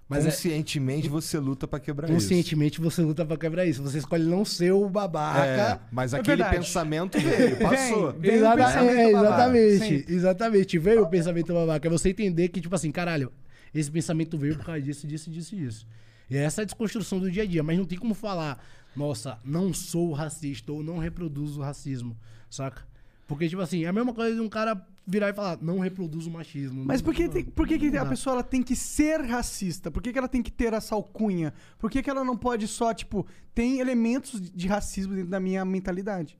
[0.08, 2.14] Mas é, Conscientemente você luta pra quebrar isso.
[2.14, 3.82] conscientemente você luta para quebrar isso.
[3.82, 5.44] Você escolhe não ser o babaca.
[5.46, 6.56] É, mas É aquele verdade.
[6.56, 8.12] pensamento veio, passou.
[8.14, 10.14] Vem Exata- pensamento é, exatamente, sempre.
[10.14, 10.78] exatamente.
[10.78, 11.86] Veio o pensamento babaca.
[11.88, 13.30] É você entender que, tipo assim, caralho,
[13.74, 15.86] esse pensamento veio por causa disso, disso, disso, disso.
[16.32, 17.62] E essa é a desconstrução do dia a dia.
[17.62, 18.62] Mas não tem como falar,
[18.96, 22.16] nossa, não sou racista ou não reproduzo racismo,
[22.48, 22.86] saca?
[23.26, 26.30] Porque, tipo assim, é a mesma coisa de um cara virar e falar, não reproduzo
[26.30, 26.84] machismo.
[26.84, 29.90] Mas por que, tem- por que, que a pessoa ela tem que ser racista?
[29.90, 31.52] Por que, que ela tem que ter essa alcunha?
[31.78, 35.64] Por que, que ela não pode só, tipo, tem elementos de racismo dentro da minha
[35.64, 36.38] mentalidade?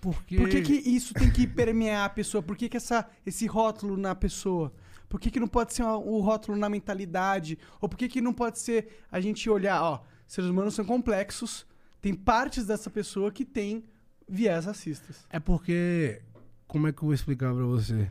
[0.00, 0.36] Porque...
[0.36, 2.42] Por que, que isso tem que permear a pessoa?
[2.42, 4.72] Por que, que essa, esse rótulo na pessoa?
[5.08, 7.58] Por que, que não pode ser o rótulo na mentalidade?
[7.80, 11.66] Ou por que, que não pode ser a gente olhar, ó, seres humanos são complexos,
[12.00, 13.84] tem partes dessa pessoa que tem
[14.28, 15.26] viés racistas.
[15.30, 16.22] É porque.
[16.66, 18.10] Como é que eu vou explicar pra você?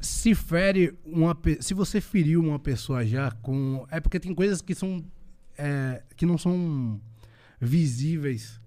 [0.00, 1.36] Se fere uma.
[1.60, 3.84] Se você feriu uma pessoa já com.
[3.90, 5.04] É porque tem coisas que são.
[5.58, 7.00] é, que não são
[7.60, 8.60] visíveis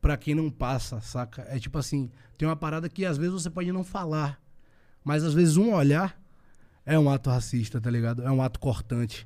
[0.00, 1.46] pra quem não passa, saca?
[1.48, 4.40] É tipo assim: tem uma parada que às vezes você pode não falar,
[5.06, 6.20] mas às vezes um olhar
[6.84, 8.22] é um ato racista, tá ligado?
[8.24, 9.24] É um ato cortante.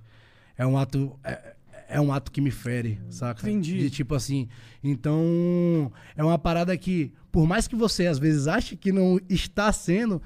[0.59, 1.19] É um ato.
[1.25, 1.55] É,
[1.89, 3.41] é um ato que me fere, saca?
[3.49, 3.79] Entendi.
[3.79, 4.47] De tipo assim.
[4.85, 9.73] Então, é uma parada que, por mais que você às vezes ache que não está
[9.73, 10.21] sendo,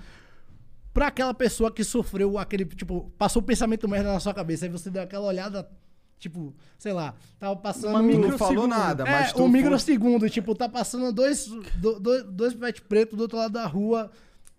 [0.92, 4.70] pra aquela pessoa que sofreu aquele, tipo, passou o pensamento merda na sua cabeça, aí
[4.70, 5.68] você deu aquela olhada,
[6.16, 7.90] Tipo, sei lá, tava passando.
[7.90, 11.46] Uma não falou nada, mas É, tu um foi- microsegundo, tipo, tá passando dois,
[11.76, 14.11] do, do- dois pet preto do outro lado da rua.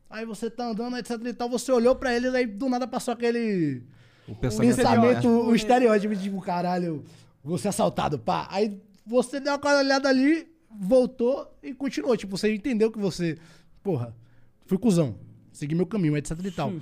[0.10, 3.14] Aí você tá andando, etc e tal, você olhou pra eles, aí do nada passou
[3.14, 3.84] aquele
[4.28, 5.30] O pensamento, pensamento, é.
[5.30, 7.03] o estereótipo, tipo, caralho,
[7.43, 8.47] vou ser assaltado, pá.
[8.49, 12.16] Aí você deu uma olhada ali, voltou e continuou.
[12.16, 13.38] Tipo, você entendeu que você,
[13.84, 14.16] porra,
[14.66, 15.18] fui cuzão,
[15.51, 16.74] segui meu caminho, etc e tal.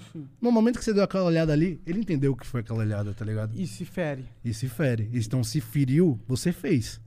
[0.42, 3.14] No momento que você deu aquela olhada ali, ele entendeu o que foi aquela olhada,
[3.14, 3.54] tá ligado?
[3.56, 4.26] E se fere.
[4.44, 5.10] E se fere.
[5.14, 7.00] Então, se feriu, você fez.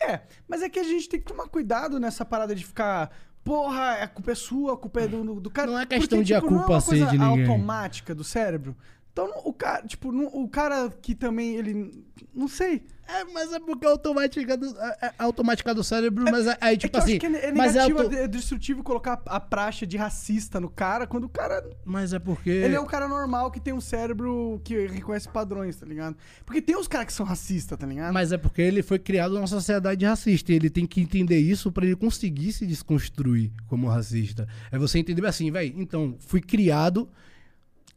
[0.00, 3.10] É, mas é que a gente tem que tomar cuidado nessa parada de ficar.
[3.46, 5.70] Porra, a culpa é sua, a culpa é do, do cara.
[5.70, 7.46] Não é questão Porque, de a tipo, não é culpa uma ser coisa de ninguém.
[7.46, 8.74] automática do cérebro.
[9.16, 12.04] Então, o cara, tipo, o cara que também, ele.
[12.34, 12.82] Não sei.
[13.08, 16.74] É, mas é porque é automática do, é, é automática do cérebro, mas é, aí,
[16.74, 17.34] é tipo que eu assim.
[17.34, 21.24] é, é mas, é auto- é destrutivo colocar a praxe de racista no cara quando
[21.24, 21.64] o cara.
[21.82, 22.50] mas é porque.
[22.50, 26.14] Ele é um cara normal que tem um cérebro que reconhece padrões, tá ligado?
[26.44, 28.12] Porque tem os caras que são racistas, tá ligado?
[28.12, 30.52] Mas é porque ele foi criado numa sociedade racista.
[30.52, 34.46] E ele tem que entender isso pra ele conseguir se desconstruir como racista.
[34.70, 35.72] É você entender assim, velho.
[35.80, 37.08] Então, fui criado.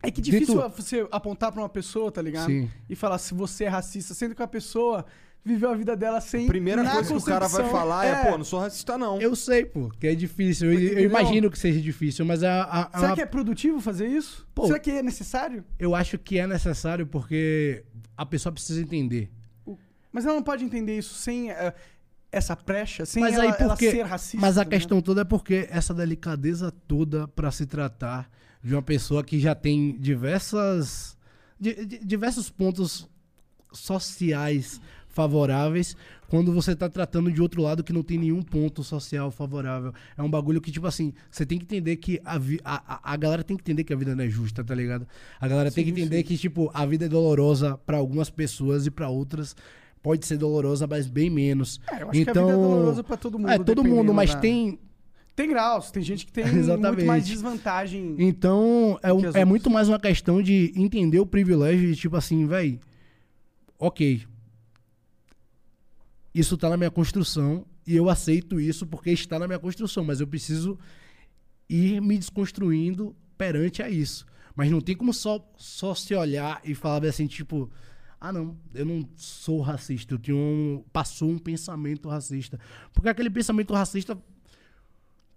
[0.02, 2.48] É que difícil Dito- você apontar pra uma pessoa, tá ligado?
[2.48, 2.70] Sim.
[2.90, 5.06] E falar se você é racista, sendo que a pessoa
[5.44, 6.48] viveu a vida dela sem.
[6.48, 9.20] Primeira na coisa que o cara vai falar é, pô, não sou racista não.
[9.22, 10.72] Eu sei, pô, que é difícil.
[10.72, 11.04] Eu, eu Entendeu?
[11.10, 14.48] imagino que seja difícil, mas a, a- a- Será que é produtivo fazer isso?
[14.56, 14.68] Pô.
[14.68, 15.64] Será que é necessário?
[15.78, 17.84] eu acho que é necessário porque
[18.16, 19.30] a pessoa precisa entender.
[20.12, 21.74] Mas ela não pode entender isso sem eh,
[22.32, 24.38] essa brecha, sem Mas ela, aí ela porque, ser racista.
[24.40, 28.30] mas a tá questão toda é porque essa delicadeza toda pra se tratar
[28.64, 31.18] de uma pessoa que já tem diversas
[31.60, 33.08] di- di- diversos pontos
[33.72, 35.96] sociais favoráveis
[36.30, 39.92] quando você tá tratando de outro lado que não tem nenhum ponto social favorável.
[40.16, 43.14] É um bagulho que, tipo assim, você tem que entender que a, vi- a, a,
[43.14, 45.08] a galera tem que entender que a vida não é justa, tá ligado?
[45.42, 48.92] A galera tem que entender que, tipo, a vida é dolorosa pra algumas pessoas e
[48.92, 49.56] pra outras
[50.04, 51.82] pode ser dolorosa, mas bem menos.
[51.92, 54.34] É, eu acho que a vida é dolorosa pra todo mundo, É, todo mundo, mas
[54.36, 54.80] da- tem.
[55.40, 56.98] Tem graus, tem gente que tem Exatamente.
[56.98, 58.14] muito mais desvantagem.
[58.20, 62.78] Então, é, é muito mais uma questão de entender o privilégio de, tipo assim, véi,
[63.80, 64.28] ok.
[66.36, 70.20] Isso tá na minha construção e eu aceito isso porque está na minha construção, mas
[70.20, 70.78] eu preciso
[71.70, 74.26] ir me desconstruindo perante a isso.
[74.54, 77.72] Mas não tem como só, só se olhar e falar assim, tipo,
[78.20, 82.60] ah não, eu não sou racista, eu tenho um, passou um pensamento racista.
[82.92, 84.22] Porque aquele pensamento racista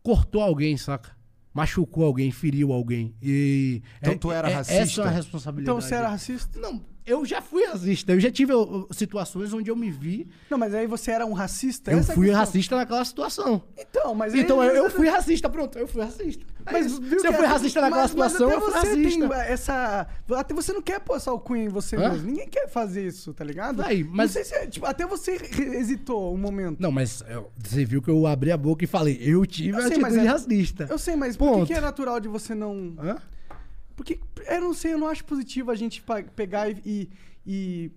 [0.03, 1.11] cortou alguém, saca?
[1.55, 3.15] Machucou alguém, feriu alguém.
[3.23, 4.83] E Então é- tu era é- racista?
[4.83, 5.77] Essa é a responsabilidade.
[5.79, 6.59] Então você era racista?
[6.59, 8.13] Não, eu já fui racista.
[8.13, 10.29] Eu já tive ó, situações onde eu me vi.
[10.51, 11.91] Não, mas aí você era um racista?
[11.91, 12.35] Eu é fui questão.
[12.41, 13.63] racista naquela situação.
[13.77, 16.45] Então, mas aí- Então eu, eu fui racista, pronto, eu fui racista.
[16.65, 19.29] Mas Mas viu se eu fui racista naquela mas- situação, até eu fui você racista.
[19.29, 20.07] Tem essa.
[20.37, 22.11] Até você não quer pôr essa alcunha em você Hã?
[22.11, 22.27] mesmo.
[22.29, 23.79] Ninguém quer fazer isso, tá ligado?
[23.83, 25.39] Não mas- sei se é, tipo, até você
[25.77, 26.79] hesitou um momento.
[26.81, 29.79] Não, mas eu- você viu que eu abri a boca e falei, eu tive Eu
[29.79, 30.87] a sei, mas atitude é- racista.
[30.89, 31.67] Eu sei, mas por que, Ponto.
[31.67, 32.95] que é natural de você não.
[32.99, 33.17] Hã?
[34.03, 36.03] Porque eu não sei, eu não acho positivo a gente
[36.35, 37.09] pegar e,
[37.47, 37.93] e,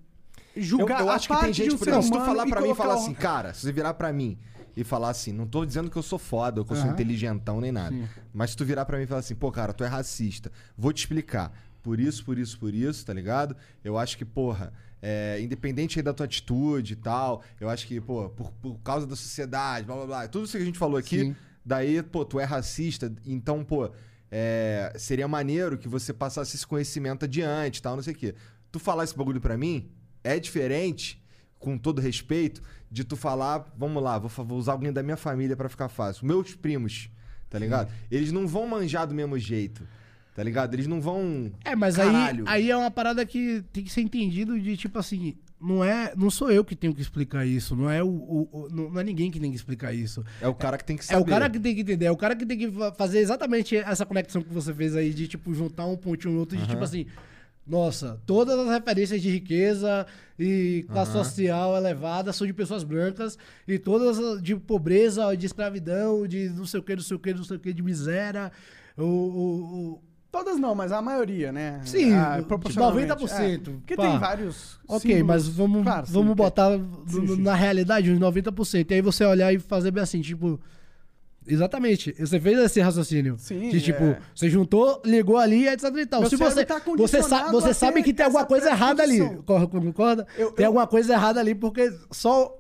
[0.56, 2.62] Eu, julgar eu a acho que tem gente, um por exemplo, se tu falar pra
[2.62, 4.38] mim e falar assim, cara, se você virar pra mim
[4.78, 6.94] e falar assim, não tô dizendo que eu sou foda, ou que eu sou Aham.
[6.94, 7.96] inteligentão nem nada.
[7.96, 8.08] Sim.
[8.32, 10.94] Mas se tu virar pra mim e falar assim, pô, cara, tu é racista, vou
[10.94, 11.52] te explicar.
[11.82, 13.56] Por isso, por isso, por isso, tá ligado?
[13.84, 18.00] Eu acho que, porra, é, independente aí da tua atitude e tal, eu acho que,
[18.00, 20.98] pô, por, por causa da sociedade, blá blá blá, tudo isso que a gente falou
[20.98, 21.36] aqui, Sim.
[21.66, 23.90] daí, pô, tu é racista, então, pô,
[24.32, 28.36] é, seria maneiro que você passasse esse conhecimento adiante e tal, não sei o quê.
[28.72, 29.90] Tu falar esse bagulho pra mim
[30.24, 31.24] é diferente,
[31.60, 32.62] com todo respeito,
[32.92, 36.26] de tu falar, vamos lá, vou, vou usar alguém da minha família pra ficar fácil.
[36.26, 37.10] Meus primos,
[37.50, 37.92] tá ligado?
[38.10, 39.88] Eles não vão manjar do mesmo jeito,
[40.36, 40.74] tá ligado?
[40.74, 41.52] Eles não vão.
[41.64, 45.38] É, mas aí, aí é uma parada que tem que ser entendido de tipo assim,
[45.66, 48.70] não é, não sou eu que tenho que explicar isso, não é o, o- o-
[48.70, 50.24] não é ninguém que tem que explicar isso.
[50.40, 51.22] É o cara que tem que É saber.
[51.22, 53.76] o cara que tem que entender, é o cara que tem que fa- fazer exatamente
[53.76, 56.68] essa conexão que você fez aí de tipo juntar um ponto e um outro de
[56.68, 57.06] tipo assim,
[57.68, 60.06] nossa, todas as referências de riqueza
[60.38, 63.38] e classe social elevada são de pessoas brancas
[63.68, 67.20] e todas as de pobreza, de escravidão, de não sei o que, não sei o
[67.20, 68.52] que, não sei o que, de miséria,
[68.96, 70.02] o- o
[70.36, 71.80] Todas não, mas a maioria, né?
[71.86, 73.08] Sim, Ah, proporcionalmente.
[73.08, 74.04] 90%, É, porque pá.
[74.10, 74.78] tem vários.
[74.86, 75.28] Ok, símbolos.
[75.28, 76.72] mas vamos, Claro, vamos botar
[77.08, 77.42] Sim, sim.
[77.42, 78.92] na realidade uns 90%.
[78.92, 80.60] E aí você olhar e fazer bem assim, tipo.
[81.48, 82.14] Exatamente.
[82.20, 83.36] Você fez esse raciocínio.
[83.38, 84.20] Sim, De tipo, é.
[84.34, 86.22] você juntou, ligou ali, etc e tal.
[86.22, 89.20] Meu Se você, tá você, sa você sabe que tem alguma coisa errada ali.
[89.46, 90.26] Concorda?
[90.38, 92.52] Eu- tem eu- alguma coisa errada ali, porque só,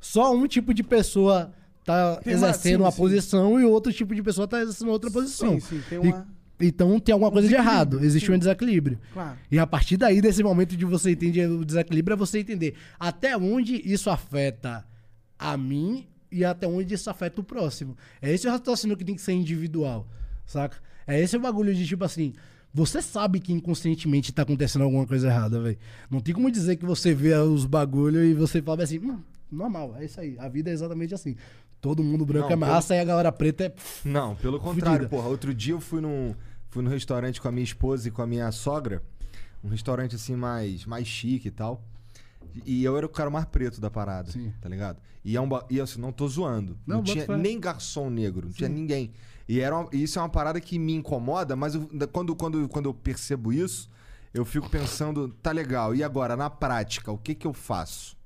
[0.00, 1.52] só um tipo de pessoa
[1.84, 2.96] tá Tem uma- exercendo sim, uma sim.
[2.98, 5.58] posição e outro tipo de pessoa tá exercendo outra posição.
[5.58, 6.26] Sim, sim, tem E uma.
[6.62, 8.02] Então tem alguma coisa de errado.
[8.04, 8.98] Existe um desequilíbrio.
[9.12, 9.36] Claro.
[9.50, 13.36] E a partir daí, desse momento de você entender o desequilíbrio, é você entender até
[13.36, 14.86] onde isso afeta
[15.38, 17.96] a mim e até onde isso afeta o próximo.
[18.20, 20.08] É esse o raciocínio que tem que ser individual,
[20.46, 20.78] saca?
[21.06, 22.32] É esse o bagulho de tipo assim.
[22.74, 25.76] Você sabe que inconscientemente tá acontecendo alguma coisa errada, velho.
[26.10, 29.18] Não tem como dizer que você vê os bagulhos e você fala assim, hum,
[29.50, 30.36] normal, é isso aí.
[30.38, 31.36] A vida é exatamente assim.
[31.82, 33.68] Todo mundo branco Não, é massa e a galera preta é.
[33.68, 35.08] pff, Não, pelo contrário, Fudida.
[35.10, 35.28] porra.
[35.28, 36.34] Outro dia eu fui num,
[36.72, 39.02] fui num restaurante com a minha esposa e com a minha sogra.
[39.62, 41.84] Um restaurante assim mais, mais chique e tal.
[42.66, 44.52] E eu era o cara mais preto da parada, Sim.
[44.60, 44.98] tá ligado?
[45.24, 46.76] E, é um, ba- e assim, não tô zoando.
[46.86, 49.12] Não, Não, tinha nem garçom negro, não tinha ninguém.
[49.48, 52.86] E era uma- isso é uma parada que me incomoda, mas eu- quando, quando, quando
[52.86, 53.88] eu percebo isso,
[54.34, 58.16] eu fico pensando, tá legal, e agora, na prática, o que que eu faço?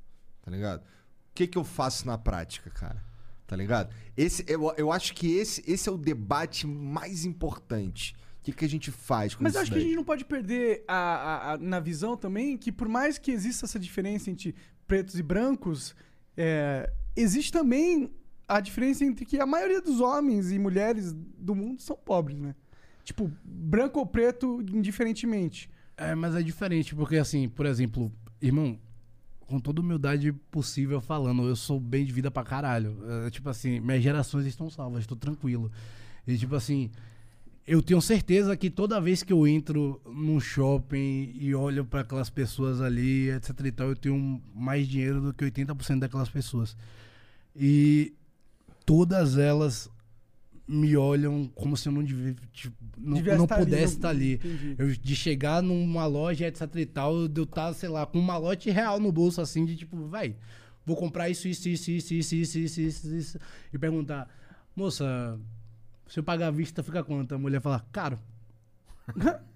[0.42, 0.80] Tá ligado?
[0.80, 3.04] O que que eu faço na prática, cara?
[3.46, 3.92] Tá ligado?
[4.16, 8.16] Esse, eu, eu acho que esse, esse é o debate mais importante.
[8.46, 9.88] O que, que a gente faz com Mas eu isso acho que a daí?
[9.88, 13.66] gente não pode perder a, a- a- na visão também que por mais que exista
[13.66, 14.54] essa diferença entre
[14.86, 15.96] pretos e brancos,
[16.36, 18.12] é, existe também
[18.46, 22.54] a diferença entre que a maioria dos homens e mulheres do mundo são pobres, né?
[23.02, 25.68] Tipo, branco ou preto, indiferentemente.
[25.96, 28.78] É, mas é diferente, porque assim, por exemplo, irmão,
[29.40, 32.96] com toda humildade possível falando, eu sou bem de vida pra caralho.
[33.26, 35.70] É, tipo assim, minhas gerações estão salvas, estou tranquilo.
[36.26, 36.90] E tipo assim,
[37.66, 42.30] eu tenho certeza que toda vez que eu entro num shopping e olho pra aquelas
[42.30, 46.76] pessoas ali, etc e tal, eu tenho mais dinheiro do que 80% daquelas pessoas.
[47.54, 48.12] E
[48.84, 49.90] todas elas
[50.68, 54.08] me olham como se eu não devia, tipo, não, não estar ali, pudesse não- estar
[54.10, 54.34] ali.
[54.34, 54.74] entendi.
[54.78, 58.22] Eu, de chegar numa loja, etc e tal, de eu estar, sei lá, com um
[58.22, 60.34] malote real no bolso, assim, de tipo, vai,
[60.84, 63.38] vou comprar isso, isso, isso, isso, isso, isso, isso, isso, isso,
[63.72, 64.28] e perguntar,
[64.74, 65.38] moça,
[66.08, 67.34] se eu pagar à vista, fica quanto?
[67.34, 68.18] A mulher fala, caro.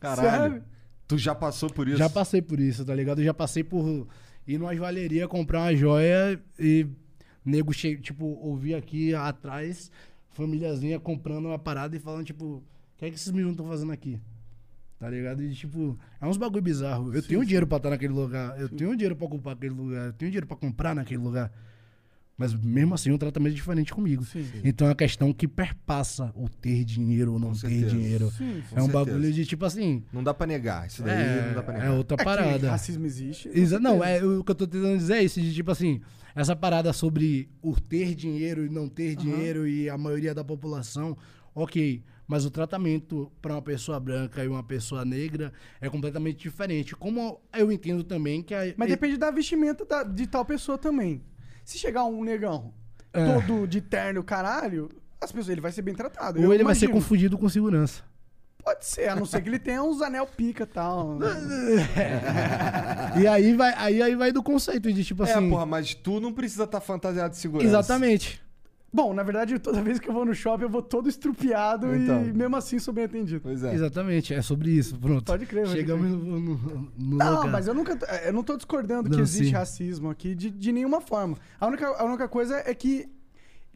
[0.00, 0.30] Caralho.
[0.30, 0.64] Sério?
[1.06, 1.98] Tu já passou por isso?
[1.98, 3.20] Já passei por isso, tá ligado?
[3.20, 4.06] Eu já passei por
[4.46, 6.86] ir numa joalheria comprar uma joia e
[7.44, 9.90] nego cheio, tipo, ouvir aqui atrás,
[10.30, 12.62] famíliazinha comprando uma parada e falando, tipo, o
[12.96, 14.18] que é que esses meninos estão fazendo aqui?
[14.98, 15.42] Tá ligado?
[15.42, 17.14] E, tipo, é uns bagulho bizarro.
[17.14, 20.12] Eu tenho dinheiro pra estar naquele lugar, eu tenho dinheiro pra ocupar aquele lugar, eu
[20.14, 21.52] tenho dinheiro pra comprar naquele lugar.
[22.36, 24.24] Mas mesmo assim, o tratamento é diferente comigo.
[24.64, 27.90] Então é uma questão que perpassa o ter dinheiro ou não Com ter certeza.
[27.90, 28.32] dinheiro.
[28.36, 28.88] com é um certeza.
[28.92, 30.02] bagulho de tipo assim.
[30.12, 30.86] Não dá pra negar.
[30.88, 31.92] Isso daí É, não dá pra é negar.
[31.94, 32.70] outra É que parada.
[32.70, 33.48] racismo existe.
[33.54, 36.00] Exa não, é, o que eu tô tentando dizer é isso, de tipo assim,
[36.34, 41.16] essa parada sobre o ter dinheiro e não ter dinheiro e a maioria da população,
[41.54, 42.02] ok.
[42.26, 46.96] Mas o tratamento para uma pessoa branca e uma pessoa negra é completamente diferente.
[46.96, 51.20] Como eu entendo também que a, Mas depende da vestimenta da- de tal pessoa também.
[51.64, 52.72] Se chegar um negão
[53.12, 53.40] É.
[53.40, 54.88] todo de terno, caralho,
[55.20, 56.38] as pessoas, ele vai ser bem tratado.
[56.38, 57.00] ou Eu ele vai ser imagino.
[57.00, 58.02] confundido com segurança.
[58.62, 61.18] Pode ser, a não ser que ele tenha uns anel pica e tal.
[63.20, 65.50] e aí vai, aí, aí vai do conceito de tipo É, assim.
[65.50, 67.68] porra, mas tu não precisa estar fantasiado de segurança.
[67.68, 68.42] exatamente.
[68.94, 72.24] Bom, na verdade, toda vez que eu vou no shopping, eu vou todo estrupiado Então.
[72.24, 73.40] e mesmo assim sou bem atendido.
[73.40, 73.74] Pois é.
[73.74, 74.96] Exatamente, é sobre isso.
[74.96, 75.24] Pronto.
[75.24, 76.16] Pode crer, pode Chegamos crer.
[76.16, 76.56] no, no,
[76.96, 77.50] no Não, lugar.
[77.50, 77.98] mas eu nunca.
[78.24, 79.52] Eu não tô discordando que Não, existe sim.
[79.52, 81.36] racismo aqui de, de nenhuma forma.
[81.58, 83.08] A única, a única coisa é que.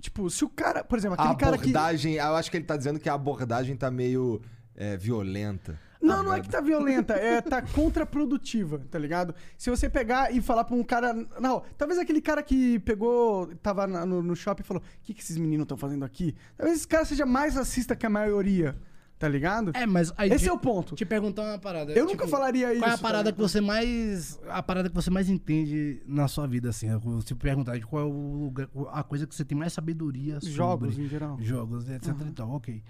[0.01, 0.85] Tipo, se o cara.
[0.85, 1.71] Por exemplo, A aquele cara que.
[1.71, 4.41] abordagem, eu acho que ele tá dizendo que a abordagem tá meio
[4.77, 5.77] é, violenta.
[6.09, 9.35] Não, não é que tá violenta, é tá contraprodutiva, tá ligado?
[9.57, 11.13] Se você pegar e falar pra um cara.
[11.41, 13.47] Não, talvez aquele cara que pegou.
[13.63, 16.35] Tava na- no, no shopping e falou: O que, que esses meninos estão fazendo aqui?
[16.57, 18.77] Talvez esse cara seja mais racista que a maioria,
[19.19, 19.73] tá ligado?
[19.75, 20.95] É, mas aí Esse te- é o ponto.
[20.95, 21.93] Te perguntar uma parada.
[21.93, 24.39] Eu nunca falaria Qual é a isso, parada tá que você mais.
[24.49, 26.87] A parada que você mais entende na sua vida, assim?
[27.25, 30.53] Te perguntar de qual é o lugar, a coisa que você tem mais sabedoria sobre.
[30.55, 31.37] Jogos, em geral.
[31.41, 32.83] Jogos, etc e tal, ok.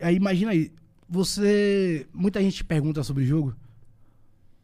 [0.00, 0.72] Aí imagina aí,
[1.08, 2.06] você.
[2.12, 3.54] Muita gente te pergunta sobre jogo?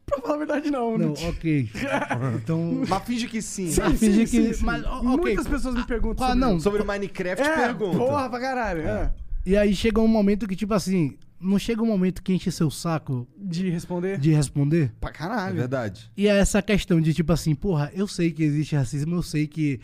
[0.05, 0.97] Pra falar a verdade, não.
[0.97, 1.69] Não, te- ok.
[2.35, 2.83] Então.
[2.87, 3.71] Mas finge que sim.
[3.71, 4.65] Sim, Ah, sim, finge sim, que- sim.
[4.65, 5.17] mas, ó, ok.
[5.17, 6.59] Muitas pessoas me perguntam Qual- sobre não.
[6.59, 7.97] Sobre Minecraft, É, pergunta.
[7.97, 8.81] porra pra caralho.
[8.81, 9.13] é.
[9.45, 12.69] E aí chega um momento que, tipo assim, não chega um momento que enche seu
[12.69, 14.19] saco De responder?
[14.19, 14.91] de responder?
[15.01, 15.55] Pra É caralho.
[15.55, 16.11] verdade.
[16.15, 19.47] E é essa questão de tipo assim, porra, eu sei que existe racismo, eu sei
[19.47, 19.79] que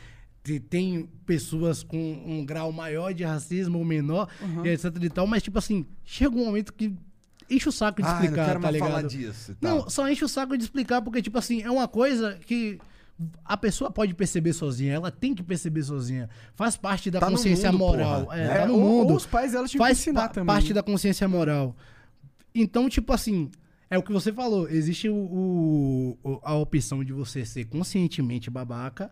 [0.59, 4.27] tem pessoas com um grau maior de racismo ou menor,
[4.63, 6.93] e etc e tal, mas tipo assim, chega um momento que
[7.49, 8.89] enche o saco de não explicar, quero tá mais ligado?
[8.89, 9.55] falar disso.
[9.61, 12.77] Não, só enche o saco de explicar, porque tipo assim, é uma coisa que
[13.43, 16.29] a pessoa pode perceber sozinha, ela tem que perceber sozinha.
[16.53, 18.31] Faz parte da Tá consciência mundo, moral.
[18.33, 19.09] É, É, tá no ou- mundo.
[19.11, 20.73] ou os pais tinham que Faz ensinar pa- também, parte né?
[20.75, 21.75] da consciência moral.
[22.53, 23.49] Então, tipo assim,
[23.89, 24.69] é o que você falou.
[24.69, 25.15] Existe o-
[26.23, 29.09] o- a opção de você ser conscientemente babaca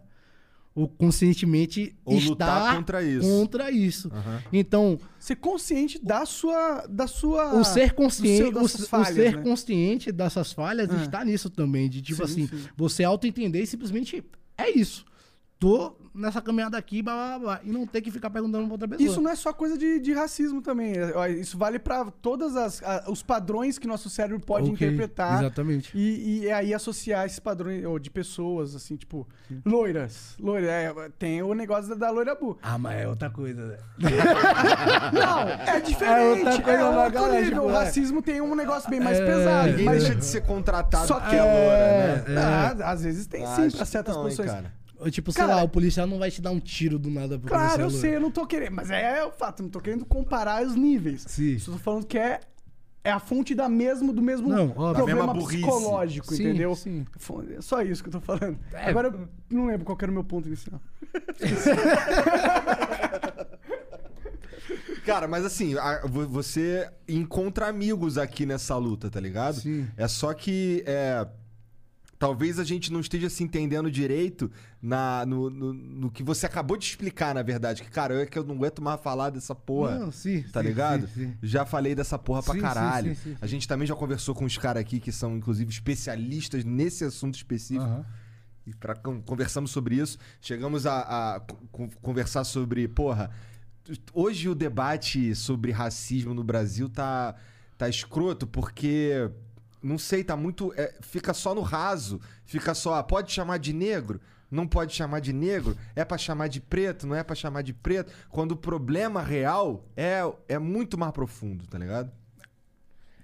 [0.75, 3.27] ou conscientemente Ou estar lutar contra isso.
[3.27, 4.09] contra isso.
[4.13, 4.43] Aham.
[4.51, 6.85] Então, Ser consciente da sua.
[6.87, 9.41] Da sua o ser consciente, seu- o, das s- suas o falhas, ser né?
[9.41, 11.01] consciente dessas falhas Ah.
[11.01, 12.67] está nisso também, de tipo Sim, assim, sim.
[12.77, 14.23] você auto-entender e simplesmente
[14.57, 15.03] é isso.
[15.57, 18.87] Tô nessa caminhada aqui, blá, blá, blá, e não ter que ficar perguntando pra outra
[18.87, 19.07] pessoa.
[19.09, 20.93] Isso não é só coisa de, de racismo também.
[20.97, 22.53] é, Isso vale pra todos
[23.07, 25.39] os padrões que nosso cérebro pode Ok, interpretar.
[25.41, 25.91] Exatamente.
[25.97, 29.27] E, e aí associar esses padrões ou de pessoas, assim, tipo,
[29.65, 30.35] loiras.
[30.39, 32.57] Loira, é, tem o negócio da, da loira bu.
[32.61, 33.77] Ah, mas é outra coisa, né?
[35.13, 36.39] Não, é diferente.
[36.45, 37.53] outra coisa é pra outro galera, nível.
[37.61, 37.73] tipo, O é.
[37.73, 39.69] racismo tem um negócio bem mais É, pesado.
[39.69, 42.33] Ninguém mas deixa de ser contratado Só que- é loura, né?
[42.35, 42.37] É.
[42.83, 44.51] Ah, às vezes tem sim, pra certas não, hein, posições.
[44.51, 44.84] cara.
[44.99, 47.37] Ou, Tipo, sei Cara, lá, o policial não vai te dar um tiro do nada
[47.37, 48.73] porque Claro, é eu sei, eu não tô querendo.
[48.73, 51.23] Mas é o fato, eu não tô querendo comparar os níveis.
[51.27, 51.57] Sim.
[51.59, 52.39] Só tô falando que é,
[53.03, 54.67] é a fonte da mesmo, do mesmo Não.
[54.67, 55.61] Da problema mesma burrice.
[55.61, 56.75] psicológico, Sim, entendeu?
[56.75, 57.05] sim.
[57.57, 58.57] É só isso que eu tô falando.
[58.73, 58.89] É.
[58.89, 60.79] Agora eu não lembro qual que era o meu ponto inicial.
[65.05, 69.61] Cara, mas assim, a- vo- você encontra amigos aqui nessa luta, tá ligado?
[69.61, 69.87] Sim.
[69.95, 71.25] É só que é,
[72.17, 74.49] talvez a gente não esteja se entendendo direito
[74.81, 77.83] na, no, no, no que você acabou de explicar, na verdade.
[77.83, 79.99] Que, cara, eu é que eu não aguento mais falar dessa porra.
[79.99, 81.07] Não, sim, Tá sim, ligado?
[81.07, 81.37] sim, sim.
[81.43, 83.15] Já falei dessa porra pra caralho.
[83.41, 87.35] A gente também já conversou com os caras aqui que são, inclusive, especialistas nesse assunto
[87.35, 87.83] específico.
[87.85, 88.05] Aham.
[88.67, 90.17] E pra, con- conversamos sobre isso.
[90.41, 91.39] Chegamos a, a
[91.71, 93.29] con- conversar sobre, porra,
[94.13, 97.35] hoje o debate sobre racismo no Brasil tá,
[97.77, 99.29] tá escroto porque,
[99.85, 100.73] não sei, tá muito.
[100.75, 102.19] é, fica só no raso.
[102.43, 104.19] Fica só, ah, pode chamar de negro?
[104.49, 105.75] Não pode chamar de negro?
[105.95, 107.05] É pra chamar de preto?
[107.07, 108.11] Não é pra chamar de preto?
[108.29, 112.11] Quando o problema real é, é muito mais profundo, tá ligado?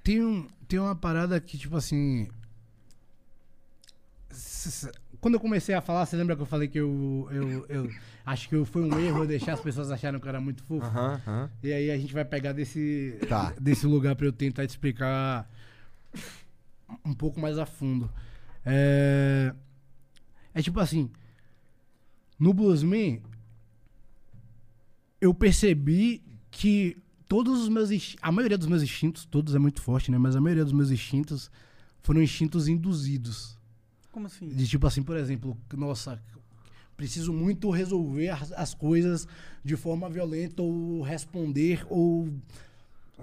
[0.04, 2.28] Tem, um, tem uma parada que, tipo assim.
[5.20, 7.92] Quando eu comecei a falar, você lembra que eu falei que eu, eu, eu
[8.26, 10.86] acho que foi um erro deixar as pessoas acharem que eu era muito fofo?
[11.62, 13.54] E aí a gente vai pegar desse, Tá.
[13.60, 15.48] desse lugar pra eu tentar te explicar
[17.06, 18.12] um pouco mais a fundo.
[18.66, 19.54] É,
[20.54, 21.10] é tipo assim,
[22.40, 23.22] no Bluesman,
[25.20, 26.98] eu percebi que
[27.28, 27.90] todos os meus
[28.22, 30.18] a maioria dos meus instintos, todos é muito forte, né?
[30.18, 31.50] Mas a maioria dos meus instintos
[32.02, 33.58] foram instintos induzidos.
[34.12, 34.50] Como assim?
[34.50, 36.22] De tipo assim, por exemplo, nossa,
[36.98, 39.28] preciso muito resolver as, as coisas
[39.64, 42.30] de forma violenta ou responder ou.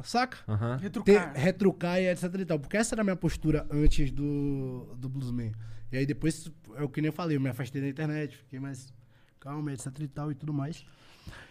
[0.02, 0.38] Saca?
[0.48, 0.78] aham.
[0.78, 1.32] Ter, Retrucar.
[1.34, 2.58] retrucar e etc e tal.
[2.58, 5.52] Porque essa era a minha postura antes do, do Bluesman.
[5.90, 8.60] E aí depois, é o que nem eu falei, eu me afastei da internet, fiquei
[8.60, 8.92] mais
[9.40, 10.84] calmo, etc e tal e tudo mais.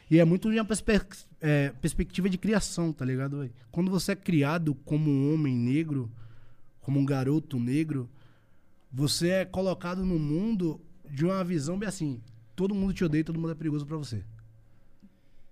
[0.09, 1.01] E é muito de uma perspe-
[1.41, 3.49] é, perspectiva de criação, tá ligado?
[3.71, 6.09] Quando você é criado como um homem negro,
[6.81, 8.09] como um garoto negro,
[8.91, 10.79] você é colocado no mundo
[11.09, 12.21] de uma visão bem assim:
[12.55, 14.23] todo mundo te odeia, todo mundo é perigoso pra você.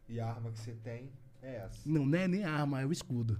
[0.08, 1.10] E a arma que você tem
[1.46, 1.80] é essa.
[1.86, 3.40] Não, não é nem arma, é o escudo.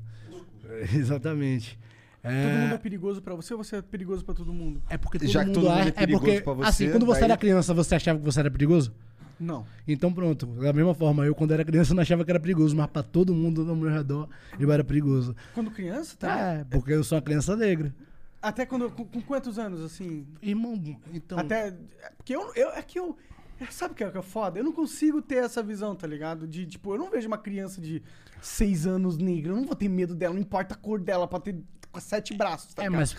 [0.94, 1.78] Exatamente.
[2.22, 4.82] Todo É, mundo é perigoso pra você ou você é perigoso pra todo mundo?
[4.90, 6.90] é porque todo Já que mundo, todo mundo acha- é perigoso porque, pra você, assim,
[6.92, 8.92] quando você daí- era criança, você achava que você era perigoso?
[9.40, 9.66] Não.
[9.88, 12.88] Então pronto, da mesma forma, eu quando era criança não achava que era perigoso, mas
[12.88, 14.28] pra todo mundo ao meu redor
[14.60, 15.36] eu era perigoso.
[15.54, 16.40] Quando criança, tá?
[16.40, 17.94] É, porque eu sou uma criança negra.
[18.42, 18.90] Até quando.
[18.92, 20.26] Com, com quantos anos, assim?
[20.42, 20.82] Irmão,
[21.14, 21.38] então.
[21.38, 21.68] Até.
[21.68, 22.70] é Porque eu, eu.
[22.70, 23.16] É que eu.
[23.60, 24.60] É, Sabe o que é, que é foda?
[24.60, 26.48] Eu não consigo ter essa visão, tá ligado?
[26.48, 28.02] De, tipo, eu não vejo uma criança de
[28.42, 29.52] seis anos negra.
[29.52, 31.56] Eu não vou ter medo dela, não importa a cor dela, pra ter
[32.00, 33.00] sete braços, tá É, ligado?
[33.00, 33.16] mas.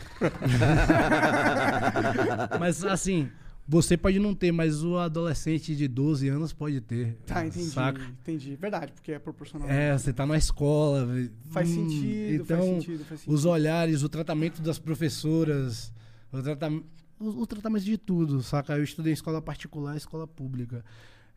[2.60, 3.30] mas assim,
[3.68, 7.16] você pode não ter, mas o adolescente de 12 anos pode ter.
[7.26, 7.66] Tá, entendi.
[7.66, 8.00] Saca?
[8.02, 8.54] Entendi.
[8.54, 9.68] Verdade, porque é proporcional.
[9.68, 11.08] É, você tá na escola.
[11.50, 13.34] Faz hum, sentido, então, faz sentido, faz sentido.
[13.34, 15.92] Os olhares, o tratamento das professoras,
[16.32, 16.84] o, tratam,
[17.18, 18.76] o, o tratamento de tudo, saca?
[18.76, 20.84] Eu estudei em escola particular e escola pública.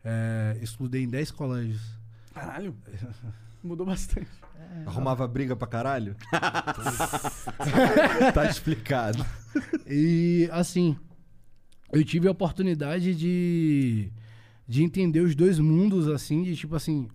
[0.04, 1.82] É, estudei em 10 colégios.
[2.32, 2.74] Caralho.
[3.62, 4.28] Mudou bastante.
[4.86, 6.16] Arrumava briga pra caralho?
[8.32, 9.24] tá explicado.
[9.86, 10.96] E assim,
[11.92, 14.10] eu tive a oportunidade de,
[14.66, 17.08] de entender os dois mundos, assim, de tipo assim.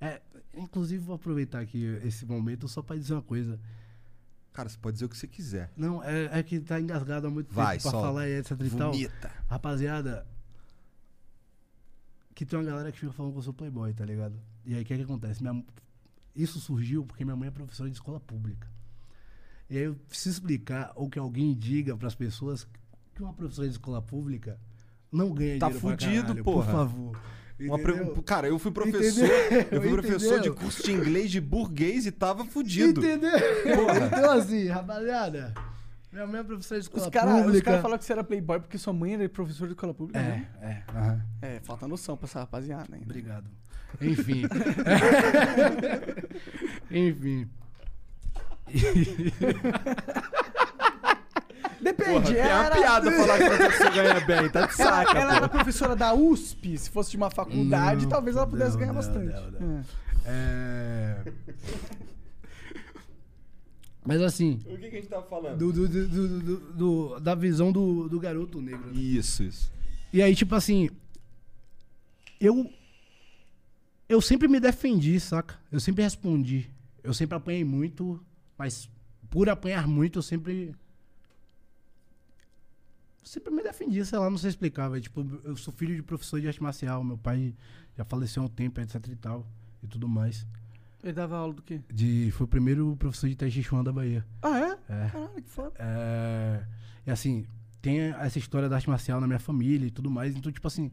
[0.00, 0.20] É,
[0.54, 3.58] inclusive, vou aproveitar aqui esse momento só pra dizer uma coisa.
[4.56, 5.70] Cara, você pode dizer o que você quiser.
[5.76, 8.06] Não, é, é que tá engasgado há muito Vai, tempo pra solta.
[8.06, 8.90] falar e etc e tal.
[8.92, 9.30] Vomita.
[9.46, 10.26] Rapaziada,
[12.34, 14.38] que tem uma galera que fica falando que eu sou playboy, tá ligado?
[14.64, 15.42] E aí o que, é que acontece?
[15.42, 15.62] Minha-
[16.34, 18.66] isso surgiu porque minha mãe é professora de escola pública.
[19.68, 22.66] E aí eu preciso explicar ou que alguém diga pras pessoas
[23.14, 24.58] que uma professora de escola pública
[25.10, 26.64] não ganha Tá dinheiro pra fudido, caralho, porra.
[26.66, 27.20] Por favor.
[27.58, 28.22] Uma pre-?
[28.24, 29.24] Cara, eu fui professor.
[29.24, 29.66] Entendeu?
[29.70, 30.54] Eu fui professor de Entendeu?
[30.54, 33.00] curso de inglês de burguês e tava fudido.
[33.04, 33.30] Entendeu?
[34.06, 35.54] Então assim, rapaziada,
[36.12, 37.64] minha mãe é professora de escola Os caras pública.
[37.64, 40.22] cara falaram que você era playboy porque sua mãe era professora de escola pública, É,
[40.22, 40.46] né?
[40.60, 41.22] é, aham.
[41.42, 43.04] É, falta noção pra essa rapaziada ainda.
[43.06, 43.46] Obrigado.
[44.02, 44.42] Enfim.
[46.90, 47.48] Enfim.
[51.86, 52.60] Depende, Porra, era...
[52.62, 55.36] uma piada falar que professora ganha bem, tá de Ela, saca, ela pô.
[55.36, 58.92] era professora da USP, se fosse de uma faculdade, Não, talvez ela pudesse não, ganhar
[58.92, 59.32] não, bastante.
[59.34, 59.84] não, não.
[60.24, 61.22] É.
[61.24, 61.32] É...
[64.04, 65.58] Mas assim, O que, que a gente tava falando?
[65.58, 68.86] do, do- do- do- do- do- da visão do, do garoto negro.
[68.92, 68.92] né?
[69.00, 69.72] Isso, isso.
[70.12, 70.88] E aí, tipo assim,
[72.40, 72.70] eu.
[74.08, 75.56] Eu sempre me defendi, saca?
[75.72, 76.70] Eu sempre respondi.
[77.02, 78.20] Eu sempre apanhei muito,
[78.56, 78.88] mas
[79.28, 80.72] por apanhar muito, eu sempre.
[83.26, 85.02] Sempre me defendi, sei lá, não sei explicar, velho.
[85.02, 87.52] Tipo, eu sou filho de professor de arte marcial, meu pai
[87.96, 89.44] já faleceu há um tempo, etc e tal,
[89.82, 90.46] e tudo mais.
[91.02, 91.80] Ele dava aula do quê?
[91.92, 94.24] De, foi o primeiro professor de Tai Chi Chuan da Bahia.
[94.40, 94.78] Ah, é?
[94.88, 95.08] É.
[95.08, 95.72] Caralho, que foda.
[95.76, 96.64] É,
[97.04, 97.44] e assim,
[97.82, 100.36] tem essa história da arte marcial na minha família e tudo mais.
[100.36, 100.92] Então, tipo assim,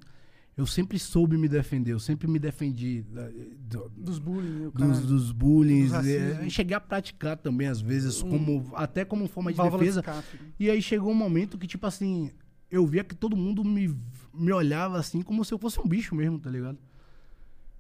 [0.55, 5.01] eu sempre soube me defender, eu sempre me defendi da- do- Dos bullying, o dos,
[5.05, 5.84] dos bullying.
[5.84, 6.49] Dos racismo.
[6.51, 9.99] cheguei a praticar também, às vezes, como, até como forma de Válvula de defesa.
[10.01, 10.53] escape.
[10.59, 12.30] E aí chegou um momento que, tipo assim,
[12.69, 13.95] eu via que todo mundo me,
[14.34, 16.77] me olhava assim como se eu fosse um bicho mesmo, tá ligado?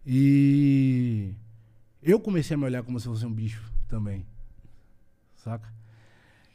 [0.05, 1.33] E
[2.01, 4.25] eu comecei a me olhar como se eu fosse um bicho também.
[5.35, 5.71] Saca?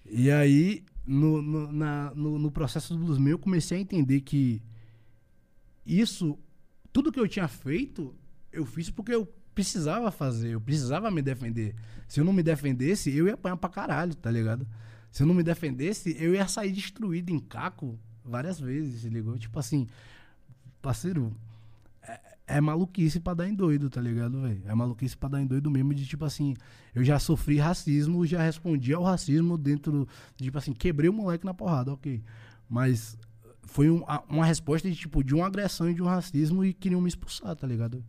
[0.04, 4.20] E aí, no, no, na- no, no processo do Blues meu, eu comecei a entender
[4.20, 4.62] que
[5.88, 6.38] isso,
[6.92, 8.14] tudo que eu tinha feito,
[8.52, 11.74] eu fiz porque eu precisava fazer, eu precisava me defender.
[12.06, 14.66] Se eu não me defendesse, eu ia apanhar pra caralho, tá ligado?
[15.10, 19.38] Se eu não me defendesse, eu ia sair destruído em caco várias vezes, se ligou?
[19.38, 19.86] Tipo assim,
[20.82, 21.34] parceiro,
[22.02, 24.62] é, é maluquice pra dar em doido, tá ligado, velho?
[24.66, 26.54] É maluquice pra dar em doido mesmo de tipo assim,
[26.94, 30.06] eu já sofri racismo, já respondi ao racismo dentro,
[30.36, 32.22] de, tipo assim, quebrei o moleque na porrada, ok.
[32.68, 33.18] Mas
[33.68, 36.72] foi um- a- uma resposta de tipo, de uma agressão e de um racismo e
[36.72, 38.02] queriam me expulsar, tá ligado?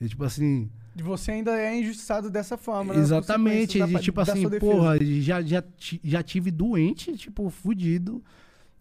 [0.00, 3.00] E tipo assim, E você ainda é injustiçado dessa forma, né?
[3.00, 5.62] Exatamente, de, da- tipo assim, porra, já, já,
[6.02, 8.22] já tive doente, tipo, fudido.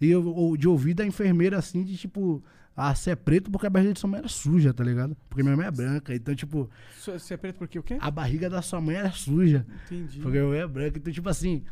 [0.02, 2.44] E eu, ou de ouvir da enfermeira assim, de tipo,
[2.76, 5.16] ah, você é preto porque a barriga de sua mãe era suja, tá ligado?
[5.30, 6.16] Porque minha mãe é branca.
[6.16, 6.68] Então, tipo,
[7.00, 7.78] Você é preto por quê?
[7.78, 7.98] O quê?
[8.02, 9.66] a barriga da sua mãe era suja.
[9.86, 10.20] Entendi.
[10.20, 10.98] Porque minha mãe é branca.
[10.98, 11.64] Então, tipo assim,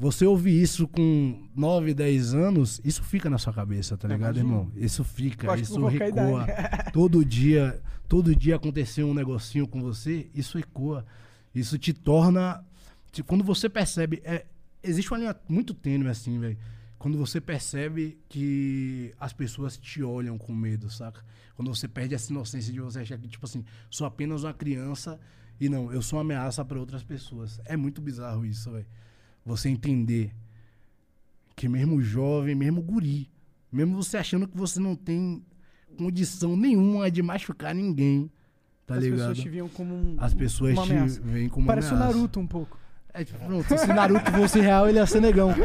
[0.00, 4.48] você ouvir isso com 9, 10 anos, isso fica na sua cabeça, tá ligado, Imagino.
[4.48, 4.72] irmão?
[4.74, 6.46] Isso fica, isso recua.
[6.90, 11.04] todo dia, todo dia acontecer um negocinho com você, isso ecoa.
[11.54, 12.64] Isso te torna.
[13.26, 14.22] quando você percebe.
[14.24, 14.46] É,
[14.82, 16.56] existe uma linha muito tênue assim, velho.
[16.98, 21.22] Quando você percebe que as pessoas te olham com medo, saca?
[21.54, 25.20] Quando você perde essa inocência de você achar que, tipo assim, sou apenas uma criança
[25.60, 27.60] e não, eu sou uma ameaça para outras pessoas.
[27.66, 28.86] É muito bizarro isso, velho.
[29.44, 30.32] Você entender
[31.56, 33.30] que mesmo jovem, mesmo guri,
[33.70, 35.42] mesmo você achando que você não tem
[35.96, 38.30] condição nenhuma de machucar ninguém,
[38.86, 39.18] tá As ligado?
[39.18, 41.96] pessoas te viam como um, As pessoas uma te veem como Parece o.
[41.96, 42.78] Naruto um pouco.
[43.12, 45.52] É, tipo, pronto, se Naruto fosse real, ele ia ser negão.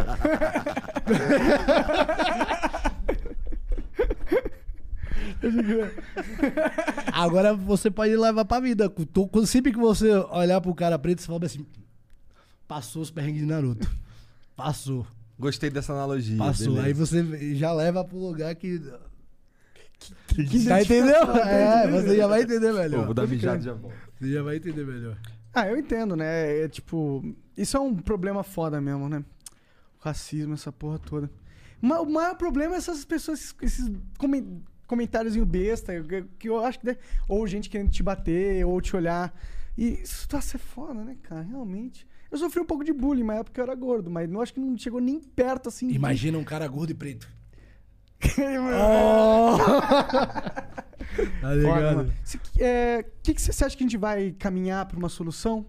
[7.11, 8.91] Agora você pode levar pra vida.
[9.45, 11.65] Sempre que você olhar pro cara preto, você fala assim:
[12.67, 13.89] passou os perrengues de Naruto.
[14.55, 15.05] Passou.
[15.37, 16.37] Gostei dessa analogia.
[16.37, 16.67] Passou.
[16.67, 16.87] beleza.
[16.87, 18.79] Aí você já leva pro lugar que.
[20.27, 21.23] Que Já entendeu?
[21.45, 23.05] É, você já vai entender Pô, melhor.
[23.05, 23.73] vou dar mijada e crer.
[23.73, 23.95] já volto.
[24.19, 25.17] Você já vai entender melhor.
[25.53, 26.63] Ah, eu entendo, né?
[26.63, 27.23] É tipo.
[27.57, 29.23] Isso é um problema foda mesmo, né?
[29.99, 31.29] O racismo, essa porra toda.
[31.81, 36.79] Ma- O maior problema é essas pessoas, esses comen- comentários besta, que- que eu acho
[36.79, 36.85] que.
[36.85, 39.33] deve- Ou gente querendo te bater, ou te olhar.
[39.77, 41.41] E isso tá ser foda, né, cara?
[41.41, 42.05] Realmente.
[42.35, 44.53] Eu sofri um pouco de bullying na época que eu era gordo, mas não acho
[44.53, 45.87] que não chegou nem perto assim.
[45.87, 47.27] de- Imagina um cara gordo e preto.
[51.41, 52.01] Tá Foda, ligado?
[52.09, 55.65] O que, que você acha que a gente vai caminhar pra uma solução?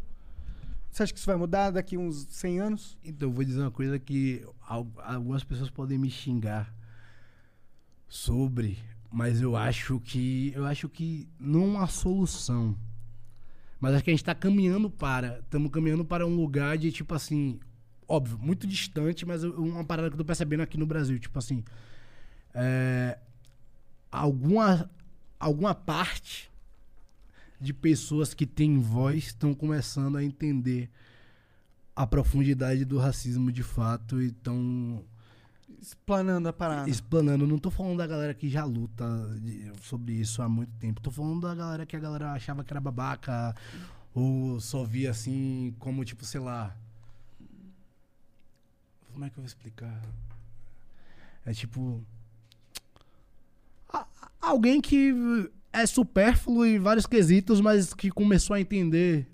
[0.91, 2.99] Você acha que isso vai mudar daqui uns 100 anos?
[3.05, 6.75] Então, eu vou dizer uma coisa que al- algumas pessoas podem me xingar
[8.09, 8.79] sobre,
[9.13, 12.75] mas eu acho que eu acho que não há solução.
[13.81, 17.15] Mas acho que a gente tá caminhando para, estamos caminhando para um lugar de tipo
[17.15, 17.61] assim,
[18.09, 21.63] óbvio, muito distante, mas uma parada que eu tô percebendo aqui no Brasil, tipo assim,
[22.55, 23.19] é,
[24.11, 24.91] alguma
[25.39, 26.51] alguma parte
[27.61, 30.91] de pessoas que têm voz estão começando a entender
[31.95, 35.03] a profundidade do racismo de fato e estão
[35.81, 36.89] Explanando a parada.
[36.91, 37.47] explanando.
[37.47, 39.05] Não tô falando da galera que já luta
[39.41, 41.01] de- sobre isso há muito tempo.
[41.01, 43.55] Tô falando da galera que a galera achava que era babaca
[44.15, 46.75] ou só via assim como tipo, sei lá.
[49.13, 50.03] Como é que eu vou explicar?
[51.45, 52.03] É tipo.
[53.93, 54.07] A,
[54.41, 55.15] alguém que
[55.73, 59.27] é supérfluo em vários quesitos, mas que começou a entender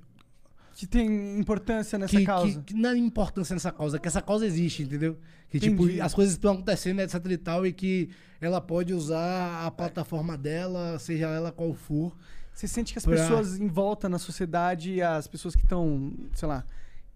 [0.83, 2.59] Que tem importância nessa que, causa.
[2.59, 5.17] que, que não é importância nessa causa, que essa causa existe, entendeu?
[5.49, 6.01] Que tipo, Entendi.
[6.01, 8.11] as coisas estão acontecendo, etc e tal, e que
[8.41, 12.13] ela pode usar a plataforma dela, seja ela qual for.
[12.53, 16.49] Você sente que as Pra- pessoas em volta na sociedade, as pessoas que estão, sei
[16.49, 16.65] lá,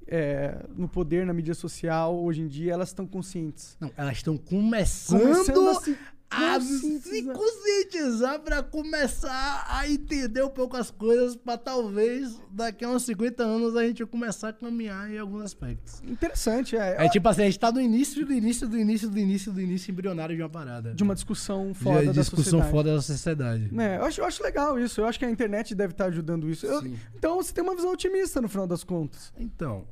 [0.06, 3.76] é, no poder, na mídia social, hoje em dia, elas estão conscientes.
[3.80, 5.98] Não, elas estão começando, Começando a se
[6.30, 6.80] a se
[7.22, 7.34] conscientizar.
[7.36, 13.42] conscientizar pra começar a entender um pouco as coisas, pra talvez daqui a uns 50
[13.42, 16.02] anos a gente começar a caminhar em alguns aspectos.
[16.04, 17.04] Interessante, é.
[17.04, 19.60] É tipo assim, a gente tá no início do início do início do início do
[19.60, 20.94] início embrionário de uma parada.
[20.94, 22.70] De uma discussão De foda da discussão sociedade.
[22.70, 23.70] foda da sociedade.
[23.78, 25.00] É, eu, acho, eu acho legal isso.
[25.00, 26.66] Eu acho que a internet deve estar ajudando isso.
[26.66, 26.82] Eu-
[27.14, 29.32] então você tem uma visão otimista no final das contas.
[29.38, 29.84] Então,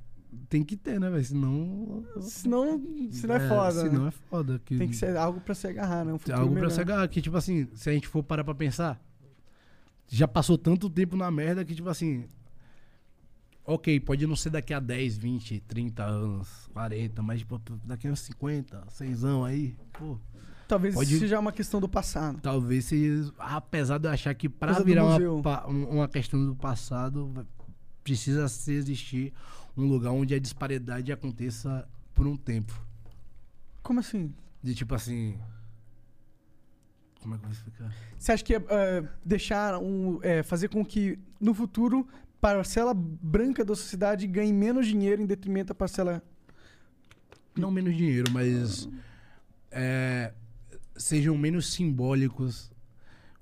[0.49, 1.25] tem que ter, né, velho?
[1.25, 2.05] Senão.
[2.21, 3.83] Senão, senão é, foda.
[3.83, 4.09] Senão né?
[4.09, 4.61] é foda.
[4.65, 4.77] Que...
[4.77, 6.13] Tem que ser algo pra se agarrar, né?
[6.13, 6.71] Um algo pra melhor.
[6.71, 7.09] se agarrar.
[7.09, 9.01] Que, tipo assim, se a gente for parar pra pensar,
[10.09, 12.25] já passou tanto tempo na merda que, tipo assim.
[13.67, 18.13] Ok, pode não ser daqui a 10, 20, 30 anos, 40, mas tipo, daqui a
[18.13, 20.19] uns 50, 100 anos aí, pô.
[20.69, 22.41] Talvez Pode- seja uma questão do passado.
[22.41, 23.33] Talvez seja.
[23.39, 27.47] Apesar de eu achar que pra Coisa virar uma, um- uma questão do passado,
[28.03, 29.33] precisa se existir
[29.77, 32.75] um lugar onde a disparidade aconteça por um tempo.
[33.83, 34.33] Como assim?
[34.63, 35.39] De tipo assim.
[37.21, 37.93] Como é que eu vou explicar?
[38.19, 38.61] Você acha que é,
[39.25, 40.21] deixar um.
[40.23, 42.07] é, fazer com que no futuro
[42.41, 46.23] parcela branca da sociedade ganhe menos dinheiro em detrimento da parcela.
[47.57, 48.89] Não menos dinheiro, mas.
[49.71, 50.33] é,
[50.97, 52.71] sejam menos simbólicos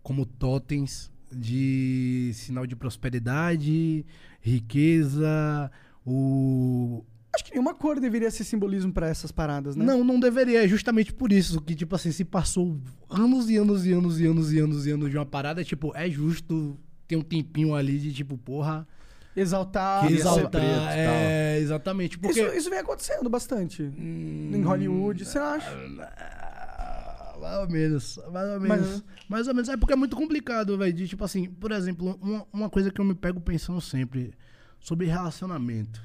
[0.03, 4.05] como totens de sinal de prosperidade,
[4.41, 5.71] riqueza,
[6.07, 7.05] o.
[7.35, 9.85] Acho que nenhuma cor deveria ser simbolismo pra essas paradas, né?
[9.85, 10.65] Não, não deveria.
[10.65, 14.27] É justamente por isso que, tipo assim, se passou anos e anos e anos e
[14.27, 17.99] anos e anos e anos de uma parada, tipo, é justo ter um tempinho ali
[17.99, 18.87] de, tipo, porra,
[19.35, 20.07] Exaltar.
[20.07, 20.51] que exaltar.
[20.51, 20.89] preto tal.
[20.93, 22.19] é, exatamente.
[22.19, 22.39] Porque.
[22.43, 23.83] Isso, isso vem acontecendo bastante.
[23.83, 25.71] Em Hollywood, você acha?
[26.01, 29.05] Ah, Mais ou menos, mais ou menos.
[29.29, 29.69] Mais ou menos.
[29.71, 31.07] É porque é muito complicado, velho.
[31.09, 34.35] Tipo assim, por exemplo, uma, uma coisa que eu me pego pensando sempre
[34.83, 36.03] sobre relacionamento.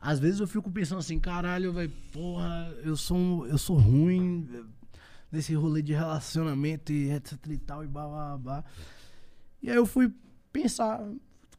[0.00, 4.48] Às vezes eu fico pensando assim, caralho, velho, porra, eu sou, eu sou ruim
[5.32, 8.64] nesse rolê de relacionamento e etc e tal e blá blá blá.
[9.60, 10.12] E aí eu fui
[10.52, 11.00] pensar,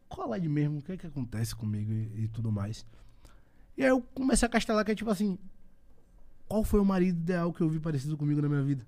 [0.07, 2.86] qual é de mesmo, o que é que acontece comigo e, e tudo mais.
[3.76, 5.38] E aí eu comecei a castelar que é tipo assim,
[6.48, 8.86] qual foi o marido ideal que eu vi parecido comigo na minha vida?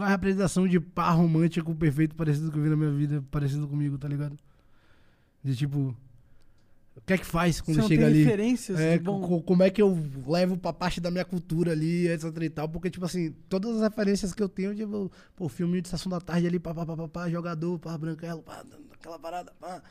[0.00, 3.22] Qual é a representação de par romântico perfeito parecido que eu vi na minha vida,
[3.30, 4.34] parecido comigo, tá ligado?
[5.44, 5.94] De tipo,
[6.96, 8.22] o que é que faz quando Você chega ali?
[8.24, 9.20] referências É, bom.
[9.20, 9.94] co- como é que eu
[10.26, 13.82] levo pra parte da minha cultura ali, etc e tal, porque, tipo assim, todas as
[13.82, 16.96] referências que eu tenho, tipo, pô, filminho de sessão da tarde ali, pá, pá, pá,
[16.96, 18.64] pá, pá, jogador, pá, branquelo, pá,
[18.94, 19.82] aquela parada, pá.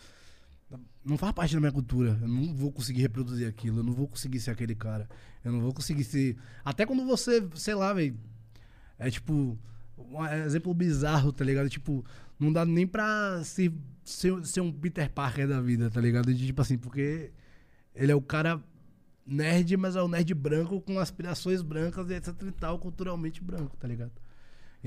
[1.05, 2.17] Não faz parte da minha cultura.
[2.19, 3.77] Eu não vou conseguir reproduzir aquilo.
[3.79, 5.07] Eu não vou conseguir ser aquele cara.
[5.45, 6.35] Eu não vou conseguir ser.
[6.65, 8.15] Até quando você, sei lá, velho.
[8.97, 9.55] É tipo.
[10.11, 11.69] Um exemplo bizarro, tá ligado?
[11.69, 12.05] Tipo,
[12.39, 13.73] não dá nem pra ser,
[14.03, 16.33] ser, ser um Peter Parker da vida, tá ligado?
[16.33, 17.31] De, tipo assim, porque
[17.93, 18.61] ele é o cara
[19.25, 23.75] nerd, mas é o nerd branco com aspirações brancas e etc e tal, culturalmente branco,
[23.77, 24.11] tá ligado?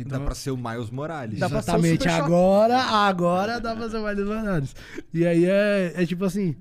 [0.06, 1.39] Dá pra ser o Miles Morales.
[1.39, 4.68] Dá pra ser o Exatamente, agora, agora dá pra ser mais Leonardo.
[5.12, 6.56] E aí é, é tipo assim.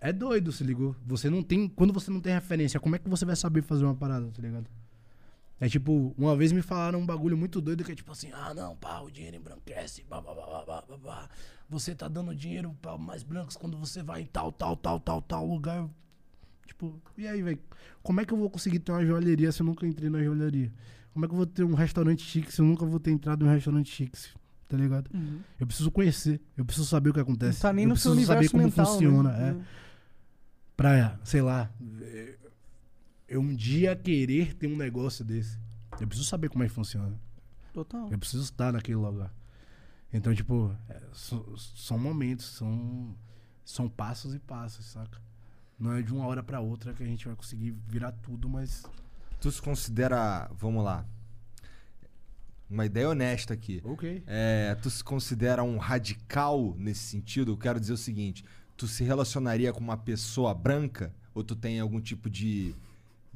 [0.00, 0.94] É doido, se ligou?
[1.04, 1.68] Você não tem.
[1.68, 4.40] Quando você não tem referência, como é que você vai saber fazer uma parada, tá
[4.40, 4.66] ligado?
[5.60, 8.54] É tipo, uma vez me falaram um bagulho muito doido que é tipo assim, ah
[8.54, 11.28] não, pá, o dinheiro embranquece, blá, blá, blá, blá, blá, blá.
[11.68, 15.20] Você tá dando dinheiro pra mais brancos quando você vai em tal, tal, tal, tal,
[15.20, 15.88] tal lugar.
[16.66, 17.58] Tipo, e aí, velho?
[18.02, 20.72] Como é que eu vou conseguir ter uma joalheria se eu nunca entrei na joalheria?
[21.12, 23.44] Como é que eu vou ter um restaurante chique se eu nunca vou ter entrado
[23.44, 24.16] em um restaurante chique?
[24.68, 25.10] Tá ligado?
[25.58, 27.54] Eu preciso conhecer, eu preciso saber o que acontece.
[27.54, 29.32] Não tá nem eu no seu preciso saber universo como mental, funciona.
[29.32, 29.64] né?
[29.64, 29.88] É
[30.78, 31.68] pra, sei lá,
[33.28, 35.58] eu um dia querer ter um negócio desse.
[36.00, 37.18] Eu preciso saber como é que funciona.
[37.72, 38.08] Total.
[38.10, 39.32] Eu preciso estar naquele lugar.
[40.12, 43.14] Então, tipo, é, so- são momentos, são,
[43.64, 45.20] são passos e passos, saca?
[45.78, 48.84] Não é de uma hora pra outra que a gente vai conseguir virar tudo, mas.
[49.40, 50.50] Tu se considera.
[50.54, 51.06] Vamos lá.
[52.68, 53.80] Uma ideia honesta aqui.
[53.84, 54.22] Ok.
[54.26, 57.52] É, tu se considera um radical nesse sentido?
[57.52, 58.44] Eu quero dizer o seguinte:
[58.76, 61.14] tu se relacionaria com uma pessoa branca?
[61.34, 62.74] Ou tu tem algum tipo de.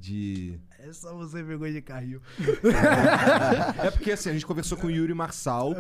[0.03, 0.59] De...
[0.81, 2.21] Essa você pegou de carrinho.
[3.83, 5.73] É porque assim, a gente conversou com o Yuri Marçal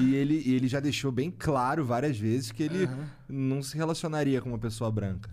[0.00, 2.88] e, ele, e ele já deixou bem claro várias vezes que ele
[3.28, 5.30] não se relacionaria com uma pessoa branca.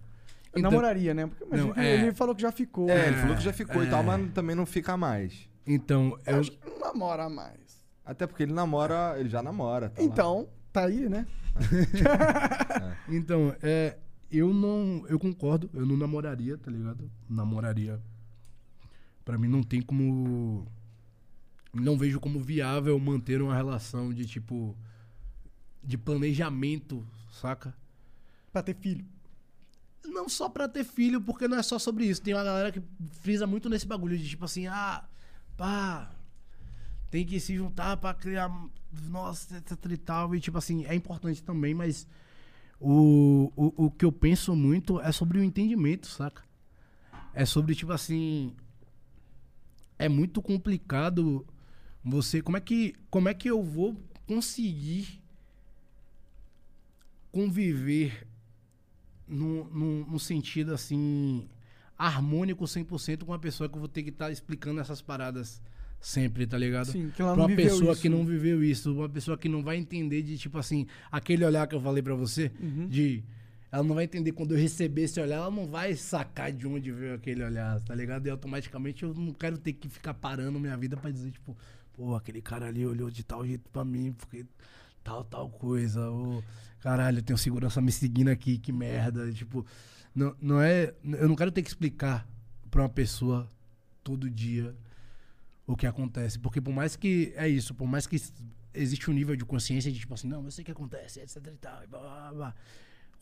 [0.53, 1.27] Eu namoraria, né?
[1.27, 2.89] Porque Não, que é- ele falou que já ficou.
[2.89, 3.89] É, ele falou que já ficou e é.
[3.89, 5.49] tal, mas também não fica mais.
[5.65, 7.83] Então, Eu eu, acho que não namora mais.
[8.05, 9.89] Até porque ele namora, ele já namora.
[9.89, 10.07] tá lá.
[10.07, 11.25] Então, tá aí, né?
[13.07, 13.97] então, é,
[14.31, 17.09] eu não, eu concordo, eu não namoraria, tá ligado?
[17.29, 17.99] Namoraria.
[19.23, 20.67] Pra mim não tem como
[21.73, 24.77] não vejo como viável manter uma relação de tipo
[25.83, 27.75] de planejamento, saca?
[28.51, 29.05] Pra ter filho.
[30.05, 32.21] Não só pra ter filho, porque não é só sobre isso.
[32.21, 32.81] Tem uma galera que
[33.21, 35.03] frisa muito nesse bagulho de tipo assim, ah,
[35.57, 36.11] pá,
[37.09, 38.49] tem que se juntar pra criar,
[39.09, 40.35] nossa, etc e tal.
[40.35, 42.07] E tipo assim, é importante também, mas
[42.79, 46.43] o, o, o que eu penso muito é sobre o entendimento, saca?
[47.33, 48.55] É sobre, tipo assim,
[50.05, 51.45] é muito complicado
[52.03, 53.95] você, como é que, como é que eu vou
[54.27, 55.21] conseguir
[57.31, 58.27] conviver
[59.27, 61.47] num, num, num sentido assim
[61.97, 65.61] harmônico 100% com uma pessoa que eu vou ter que estar explicando essas paradas
[65.99, 66.87] sempre, tá ligado?
[66.91, 68.01] Sim, que ela pra uma pessoa isso.
[68.01, 71.65] que não viveu isso, uma pessoa que não vai entender de tipo assim, aquele olhar
[71.67, 72.87] que eu falei pra você, Uhum.
[72.89, 73.23] de
[73.73, 76.91] ela não vai entender quando eu receber esse olhar, ela não vai sacar de onde
[76.91, 78.27] veio aquele olhar, tá ligado?
[78.27, 81.57] E automaticamente eu não quero ter que ficar parando minha vida pra dizer tipo,
[81.91, 84.45] pô, aquele cara ali olhou de tal jeito pra mim, porque
[85.03, 86.43] tal, tal coisa, ou
[86.81, 89.65] caralho, eu tenho segurança me seguindo aqui, que merda, tipo,
[90.13, 92.27] não, não é, eu não quero ter que explicar
[92.69, 93.49] pra uma pessoa
[94.03, 94.75] todo dia
[95.65, 98.21] o que acontece, porque por mais que é isso, por mais que
[98.71, 101.37] existe um nível de consciência de tipo assim, não, eu sei o que acontece, etc
[101.37, 102.55] e tal, e blá, blá, blá.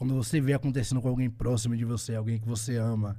[0.02, 3.16] Quando você vê acontecendo com alguém próximo de você, alguém que você ama,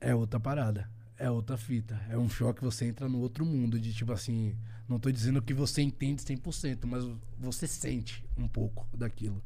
[0.00, 0.88] é outra parada.
[1.16, 2.00] É outra fita.
[2.08, 4.56] É um choque, você entra no outro mundo de tipo assim.
[4.88, 7.04] Não tô dizendo que você entende 100%, mas
[7.36, 9.42] você sente um pouco daquilo.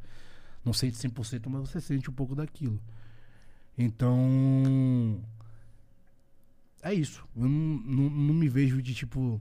[0.62, 2.78] Não sente 100%, mas você sente um pouco daquilo.
[3.78, 5.18] Então.
[6.82, 7.26] É isso.
[7.34, 9.40] Eu não, não, não me vejo de tipo.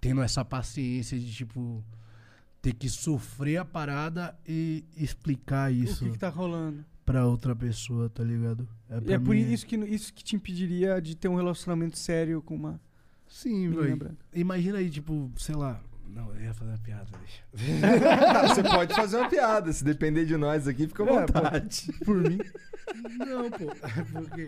[0.00, 1.84] Tendo essa paciência de tipo.
[2.60, 6.84] Ter que sofrer a parada e explicar O isso que, que tá rolando.
[7.06, 8.68] pra outra pessoa, tá ligado?
[8.90, 11.96] E pra é por mim- isso que, isso que te impediria de ter um relacionamento
[11.98, 12.80] sério com uma
[13.28, 14.16] Sim, velho.
[14.34, 15.80] Imagina aí, tipo, sei lá.
[16.08, 17.42] Não, eu ia fazer uma piada, bicho.
[18.10, 19.70] Cara, você pode fazer uma piada.
[19.72, 21.32] Se depender de nós aqui, fica à É, pô.
[21.34, 21.92] vontade.
[22.04, 22.38] Por mim.
[23.18, 23.70] Não, pô.
[23.70, 24.46] É porque.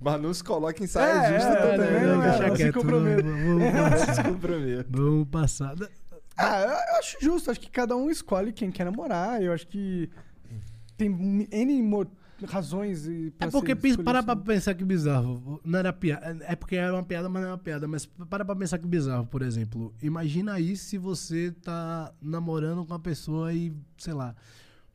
[0.00, 2.06] Mas não se coloque em saia É, justa é, também.
[2.06, 2.48] não, né, é, cara?
[2.48, 3.22] não se comprometa.
[3.22, 4.86] Vamos, vamos, Se comprometa.
[4.90, 5.74] vamos passar.
[6.36, 7.50] Ah, eu acho justo.
[7.50, 9.42] Acho que cada um escolhe quem quer namorar.
[9.42, 10.10] Eu acho que
[10.96, 12.06] tem N mo-
[12.46, 15.60] razões e É porque para pra pensar que bizarro.
[15.64, 16.44] Não era piada.
[16.44, 17.86] É porque era uma piada, mas não é uma piada.
[17.86, 19.94] Mas para pra pensar que bizarro, por exemplo.
[20.02, 24.34] Imagina aí se você tá namorando com uma pessoa e, sei lá,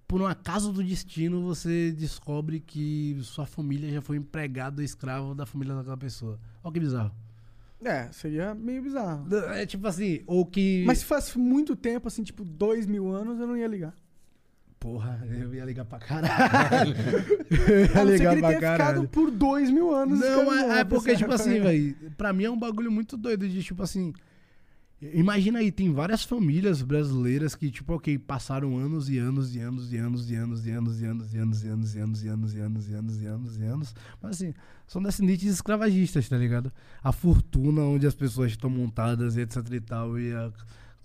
[0.08, 5.46] por um acaso do destino, você descobre que sua família já foi empregado escravo da
[5.46, 6.38] família daquela pessoa.
[6.64, 7.12] Olha que bizarro.
[7.84, 9.26] É, seria meio bizarro.
[9.54, 10.84] É tipo assim, ou que.
[10.86, 13.94] Mas se faz muito tempo, assim, tipo, dois mil anos, eu não ia ligar.
[14.80, 16.96] Porra, eu ia ligar pra caralho.
[17.52, 19.02] eu ia que ligar ele pra tenha caralho.
[19.02, 20.20] ficado por dois mil anos.
[20.20, 23.62] Não, é, é porque, tipo assim, velho, pra mim é um bagulho muito doido de,
[23.62, 24.14] tipo assim.
[25.02, 29.94] Imagina aí, tem várias famílias brasileiras que, tipo, ok, passaram anos e anos e anos
[29.94, 32.28] e anos e anos e anos e anos e anos e anos e anos e
[32.28, 33.96] anos e anos e anos e anos e anos.
[34.22, 34.54] Mas assim,
[34.86, 36.70] são descendentes escravagistas, tá ligado?
[37.02, 40.52] A fortuna onde as pessoas estão montadas e etc e tal, e a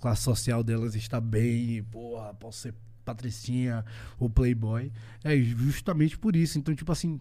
[0.01, 3.85] classe social delas está bem, e, porra, posso ser patricinha
[4.19, 4.91] ou playboy.
[5.23, 6.59] É justamente por isso.
[6.59, 7.21] Então, tipo assim,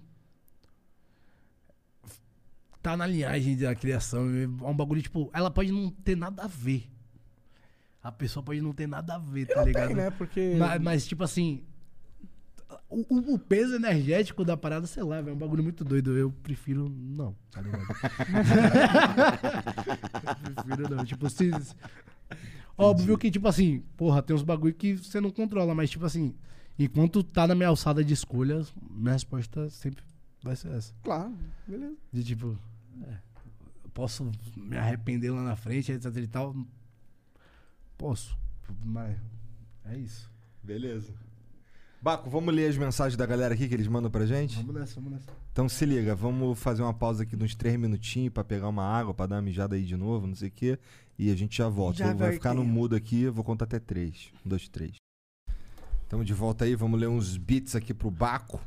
[2.84, 4.30] tá na linhagem da criação.
[4.30, 6.88] É um bagulho, tipo, ela pode não ter nada a ver.
[8.04, 9.88] A pessoa pode não ter nada a ver, tá ligado?
[9.88, 10.12] tem, né?
[10.12, 10.56] Porque...
[10.60, 11.64] Mas, mas, tipo assim.
[12.90, 16.16] O, o- peso energético da parada, sei lá, é um bagulho muito doido.
[16.16, 17.88] Eu prefiro não, tá ligado?
[20.46, 21.06] Eu prefiro não.
[21.06, 21.52] Tipo, se.
[22.78, 26.36] Óbvio que, tipo assim, porra, tem uns bagulho que você não controla, mas, tipo assim,
[26.78, 30.04] enquanto tá na minha alçada de escolhas, minha resposta sempre
[30.44, 30.94] vai ser essa.
[31.04, 31.34] Claro,
[31.68, 31.96] beleza.
[32.12, 32.58] De tipo,
[33.94, 36.56] posso me arrepender lá na frente, etc e tal.
[37.98, 38.38] Posso,
[38.84, 39.18] mas
[39.86, 40.30] é isso.
[40.64, 41.14] Beleza.
[42.02, 44.58] Baco, vamos ler as mensagens da galera aqui que eles mandam pra gente?
[44.58, 45.32] Vamos nessa, vamos nessa.
[45.54, 48.84] Então se liga, vamos fazer uma pausa aqui de uns três minutinhos pra pegar uma
[48.84, 50.78] água, pra dar uma mijada aí de novo, não sei o quê.
[51.18, 52.00] E a gente já volta.
[52.00, 54.32] Já vai ficar no mudo aqui, vou contar até três.
[54.46, 54.96] Um, dois, três.
[56.10, 58.60] Tamo de volta aí, vamos ler uns beats aqui pro Baco.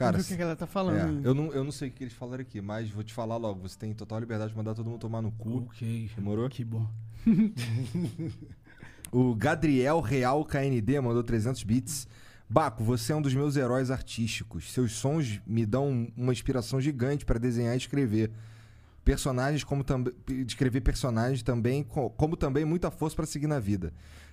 [0.00, 1.24] Cara, o que ela tá falando.
[1.24, 3.36] é, eu, não, eu não sei o que eles falaram aqui, mas vou te falar
[3.36, 3.60] logo.
[3.68, 5.58] Você tem total liberdade de mandar todo mundo tomar no cu.
[5.68, 6.10] Ok.
[6.16, 6.48] Demorou?
[6.48, 6.86] Que bom.
[9.12, 12.06] O Gadriel Real KND mandou 300 bits.
[12.48, 14.72] Baco, você é um dos meus heróis artísticos.
[14.72, 18.30] Seus sons me dão uma inspiração gigante pra desenhar e escrever.
[19.04, 20.12] Personagens como também.
[20.46, 23.92] Descrever personagens também, co- como também muita força pra seguir na vida.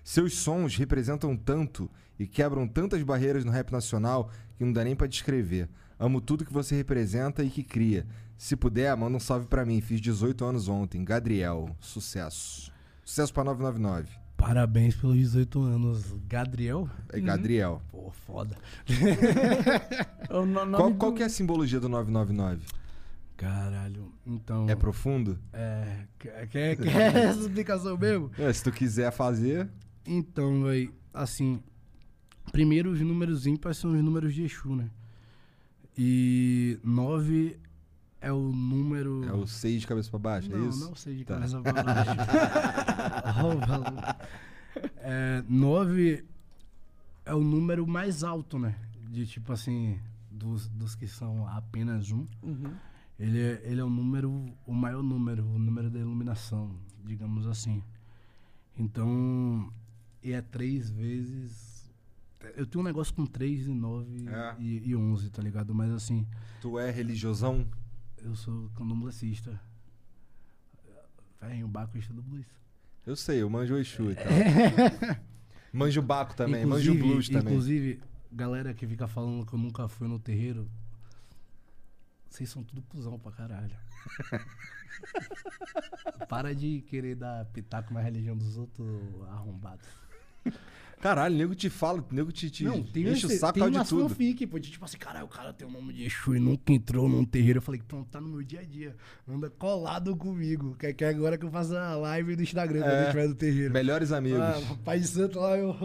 [0.09, 4.95] Seus sons representam tanto e quebram tantas barreiras no rap nacional que não dá nem
[4.95, 5.67] pra descrever.
[5.99, 8.07] Amo tudo que você representa e que cria.
[8.37, 9.81] Se puder, manda um salve pra mim.
[9.81, 11.03] Fiz 18 anos ontem.
[11.03, 11.75] Gadriel.
[11.81, 12.71] Sucesso.
[13.03, 14.07] Sucesso pra 999.
[14.37, 16.15] Parabéns pelos 18 anos.
[16.25, 16.89] Gadriel?
[17.11, 17.81] É Gadriel.
[17.91, 18.55] Pô, foda.
[20.31, 22.65] Nome Qual, do- qual que é a simbologia do 999?
[23.35, 24.13] Caralho.
[24.25, 24.69] Então.
[24.69, 25.37] É profundo?
[25.51, 26.05] É.
[26.17, 28.31] Quer, quer, quer essa explicação mesmo?
[28.39, 29.69] É, se tu quiser fazer.
[30.07, 31.61] Então, véi, assim.
[32.51, 34.89] Primeiro, os números ímpares são os números de Exu, né?
[35.97, 37.59] E 9
[38.21, 39.23] é o número.
[39.25, 40.79] É o 6 de cabeça pra baixo, não, é isso?
[40.85, 41.35] não sei de Tá.
[41.35, 42.11] cabeça pra baixo.
[43.25, 44.17] Maluco.
[44.99, 46.25] é, 9
[47.25, 48.75] é o número mais alto, né?
[49.09, 49.99] De tipo assim,
[50.31, 52.25] dos, dos que são apenas um.
[52.43, 52.73] Uhum.
[53.19, 56.71] Ele é, ele é o número, o maior número, o número da iluminação,
[57.03, 57.81] digamos assim.
[58.77, 59.73] Então,
[60.23, 61.91] e é três vezes.
[62.55, 64.55] Eu tenho um negócio com 3 e 9 É.
[64.59, 65.73] e, e 11, tá ligado?
[65.73, 66.25] Mas assim,
[66.61, 67.67] Tu é religiosão?
[68.23, 69.59] eu sou candomblessista.
[71.41, 72.45] Velho, o Baco estuda blues.
[73.05, 74.25] Eu sei, eu manjo o Exu e tal.
[75.71, 77.53] manjo o Baco também, manjo o Blues também.
[77.53, 80.69] Inclusive, galera que fica falando que eu nunca fui no terreiro,
[82.29, 83.75] vocês são tudo cuzão pra caralho.
[86.27, 88.89] Para de querer dar pitaco na religião dos outros
[89.29, 89.87] arrombados.
[90.99, 93.87] Caralho, nego te fala, nego te, te Não, tem, enche o esse, saco tem de
[93.87, 94.09] tudo.
[94.09, 96.73] fanfic, pô, de tipo assim, caralho, o cara tem o nome de Exu e nunca
[96.73, 97.59] entrou num terreiro.
[97.59, 98.95] Eu falei, pronto, tá no meu dia a dia.
[99.27, 100.75] Anda colado comigo.
[100.75, 102.97] Quer que agora que eu faço a live do Instagram quando É.
[102.99, 103.73] eu estiver no terreiro.
[103.73, 104.39] Melhores amigos.
[104.41, 105.75] Ah, pai de santo lá, eu...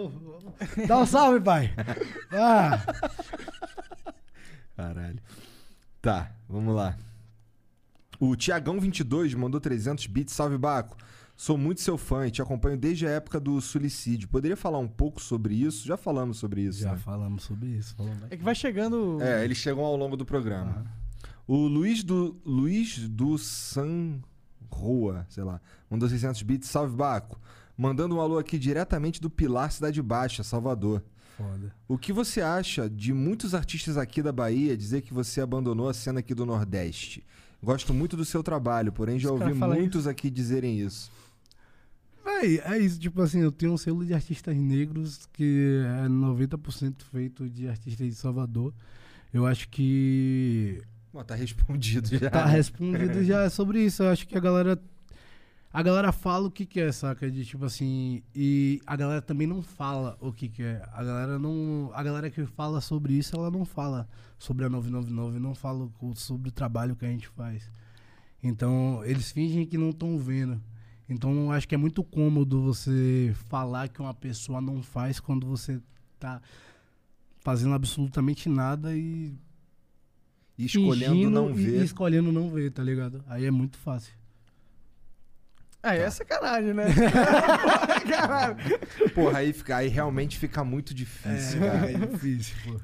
[0.89, 1.71] Dá um salve, pai.
[2.33, 2.83] Ah,
[4.75, 5.19] Caralho.
[6.01, 6.97] Tá, vamos lá.
[8.19, 10.35] O Tiagão22 mandou 300 bits.
[10.35, 10.97] Salve, Baco.
[11.43, 14.29] Sou muito seu fã e te acompanho desde a época do suicídio.
[14.29, 15.85] Poderia falar um pouco sobre isso?
[15.85, 16.99] Já falamos sobre isso, já né?
[16.99, 17.97] falamos sobre isso.
[17.97, 19.21] Falamos É que vai chegando.
[19.21, 20.87] É, eles chegam ao longo do programa.
[21.45, 24.21] O Luiz do Luiz do San
[24.71, 25.61] Rua, sei lá,
[25.91, 26.69] mandou 600 bits.
[26.69, 27.41] Salve, Baco.
[27.77, 31.03] Mandando um alô aqui diretamente do Pilar Cidade Baixa, Salvador.
[31.37, 31.75] Foda.
[31.89, 35.95] O que você acha de muitos artistas aqui da Bahia dizer que você abandonou a
[35.95, 37.27] cena aqui do Nordeste?
[37.61, 41.11] Gosto muito do seu trabalho, porém já Os ouvi muitos aqui dizerem isso.
[42.25, 47.03] Véi, é isso, tipo assim, eu tenho um selo de artistas negros que é 90%
[47.03, 48.73] feito de artistas de Salvador.
[49.33, 50.83] Eu acho que
[51.13, 52.31] Bom, tá respondido já.
[52.31, 54.03] tá respondido já sobre isso.
[54.03, 54.81] Eu acho que a galera.
[55.75, 57.31] A galera fala o que quer, saca?
[57.31, 58.23] De tipo assim.
[58.35, 60.87] E a galera também não fala o que quer.
[60.93, 61.91] A galera não.
[61.95, 64.09] A galera que fala sobre isso, ela não fala
[64.39, 67.71] sobre a 999, não fala sobre o trabalho que a gente faz.
[68.43, 70.61] Então, eles fingem que não estão vendo.
[71.09, 75.47] Então, eu acho que é muito cômodo você falar que uma pessoa não faz quando
[75.47, 75.81] você
[76.19, 76.41] tá
[77.41, 79.35] fazendo absolutamente nada e
[80.57, 81.81] E escolhendo fingindo não ver.
[81.81, 83.23] E escolhendo não ver, tá ligado?
[83.27, 84.13] Aí é muito fácil.
[85.83, 86.85] É, é sacanagem, né?
[88.09, 88.57] Caralho.
[89.13, 91.91] Porra, aí, fica, aí realmente fica muito difícil, cara.
[91.91, 92.81] é difícil, pô.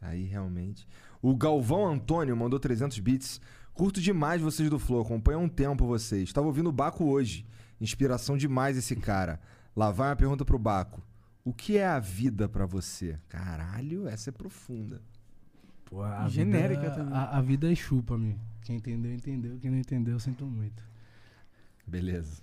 [0.00, 0.86] Aí realmente.
[1.20, 3.40] O Galvão Antônio mandou 300 bits.
[3.74, 6.32] Curto demais vocês do Flow, acompanho há um tempo vocês.
[6.32, 7.44] Tava ouvindo o Baco hoje.
[7.80, 9.40] Inspiração demais esse cara.
[9.74, 11.02] Lá vai uma pergunta pro Baco.
[11.44, 13.18] O que é a vida pra você?
[13.28, 15.00] Caralho, essa é profunda.
[15.84, 17.14] Pô, a Genérica vida, também.
[17.14, 18.36] A, a vida é chupa, me.
[18.62, 19.58] Quem entendeu, entendeu.
[19.60, 20.82] Quem não entendeu, sinto muito.
[21.86, 22.42] Beleza.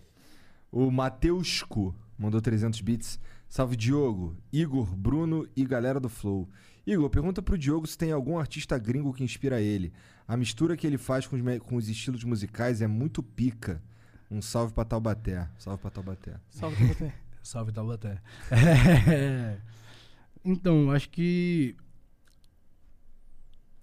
[0.72, 3.20] O Mateusco mandou 300 bits.
[3.50, 6.50] Salve Diogo, Igor, Bruno e galera do Flow.
[6.88, 9.94] Igor, pergunta pro Diogo se tem algum artista gringo que inspira ele.
[10.28, 13.82] A mistura que ele faz com os, com os estilos musicais é muito pica.
[14.30, 15.48] Um salve pra Taubaté.
[15.58, 16.40] Salve pra Taubaté.
[16.50, 17.14] Salve você.
[17.44, 18.22] Salve Taubaté.
[18.52, 19.58] É.
[20.46, 21.76] Então, acho que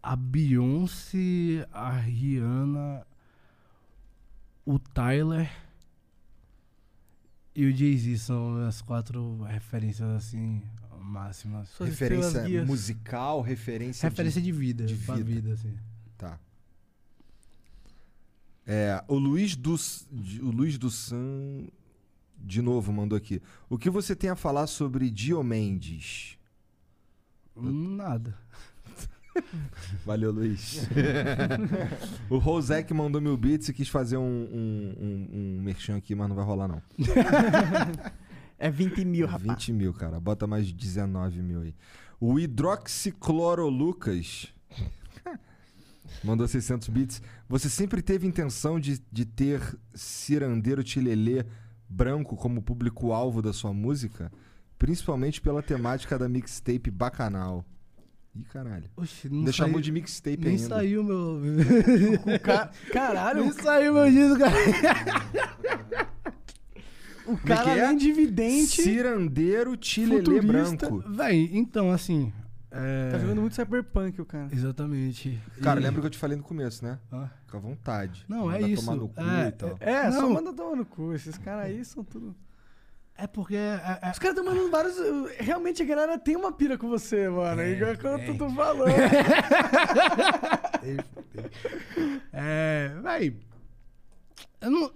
[0.03, 3.07] a Beyoncé, a Rihanna,
[4.65, 5.51] o Tyler
[7.55, 10.63] e o Jay-Z são as quatro referências assim
[11.11, 11.77] máximas.
[11.79, 14.09] Referência musical, referência.
[14.09, 15.31] Referência de, vida, de pra vida.
[15.31, 15.77] vida, assim.
[16.17, 16.39] Tá.
[18.67, 19.75] É, o Luiz do
[20.13, 21.65] de- o Luiz do San
[22.37, 23.43] de novo mandou aqui.
[23.69, 26.39] O que você tem a falar sobre Diomendes?
[27.57, 28.39] Nada.
[30.07, 30.87] Valeu, Luiz.
[32.31, 36.29] o Rosek mandou mil bits e quis fazer um, um, um, um merchan aqui, mas
[36.29, 36.81] não vai rolar, não.
[38.63, 39.65] É 20 mil, rapaz.
[39.65, 40.21] 20 mil, cara.
[40.21, 41.75] Bota mais 19 mil aí.
[42.21, 44.53] O Hidroxiclorolucas.
[46.23, 47.23] Mandou 600 bits.
[47.49, 49.61] Você sempre teve intenção de, de ter
[49.95, 51.45] cirandeiro tilelê
[51.89, 54.31] branco como público-alvo da sua música?
[54.79, 57.65] Principalmente pela temática da mixtape Bacanal.
[58.35, 58.89] Ih, caralho.
[58.97, 60.69] Oxe, não Ainda saiu, chamou de mixtape Nem ainda.
[60.69, 61.41] saiu meu.
[62.43, 64.57] Ca- Caralho, nem saiu meu disco, cara.
[67.27, 67.85] o que cara é?
[67.87, 70.89] além de vidente, Cirandeiro tilelê futurista.
[70.89, 71.05] branco.
[71.11, 72.33] Véi, então, assim.
[72.73, 73.11] É...
[73.11, 74.49] tá jogando muito cyberpunk o cara.
[74.53, 75.41] Exatamente.
[75.63, 76.99] Cara, E- lembra que eu te falei no começo, né?
[77.11, 78.25] Ah, Fica à vontade.
[78.29, 78.85] Não, é Mandar isso.
[78.85, 79.77] tomar no cu É, e tal.
[79.81, 80.33] É, só Não.
[80.33, 81.13] manda tomar no cu.
[81.13, 82.35] Esses caras aí são tudo.
[83.17, 83.57] É porque.
[83.57, 84.95] é- é- Os caras estão mandando vários.
[85.39, 87.61] Realmente a galera tem uma pira com você, mano.
[87.61, 88.87] É, igual quando tu falou.
[92.33, 93.37] É, véi.
[94.61, 94.93] Eu não,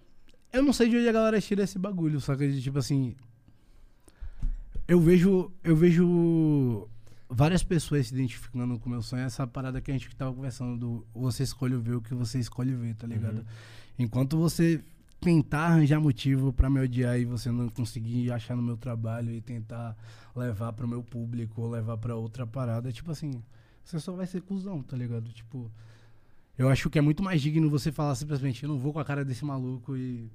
[0.53, 2.47] eu não sei de onde a galera tira esse bagulho, saca?
[2.49, 3.15] De tipo assim.
[4.87, 5.53] Eu vejo.
[5.63, 6.89] Eu vejo
[7.35, 9.23] várias pessoas se identificando com o meu sonho.
[9.25, 12.75] Essa parada que a gente tava conversando do você escolhe ver o que você escolhe
[12.75, 13.45] ver, tá ligado?
[13.99, 14.83] Enquanto você
[15.21, 19.41] tentar arranjar motivo pra me odiar e você não conseguir achar no meu trabalho e
[19.41, 19.97] tentar
[20.37, 23.43] levar pro meu público ou levar pra outra parada, tipo assim,
[23.83, 25.33] você só vai ser cuzão, tá ligado?
[25.33, 25.71] Tipo,
[26.59, 29.05] eu acho que é muito mais digno você falar simplesmente, eu não vou com a
[29.05, 30.31] cara desse maluco e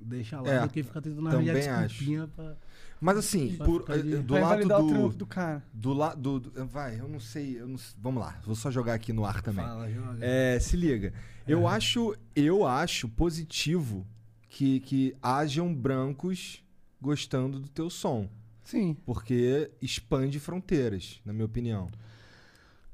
[0.00, 1.88] deixa lá É, do que ficar tentando arranjar acho.
[1.88, 2.56] desculpinha pra...
[3.00, 5.08] Mas assim, por- de- do Vai lado do.
[5.10, 5.62] do cara.
[5.72, 6.40] Do lado.
[6.40, 9.40] Do, vai, eu não sei, eu não Vamos lá, vou só jogar aqui no ar
[9.40, 9.64] também.
[9.64, 10.18] Fala, joga.
[10.20, 11.12] É, se liga.
[11.46, 14.06] Eu acho, eu acho positivo
[14.48, 16.62] que, que hajam brancos
[17.00, 18.28] gostando do teu som.
[18.64, 18.96] Sim.
[19.06, 21.86] Porque expande fronteiras, na minha opinião.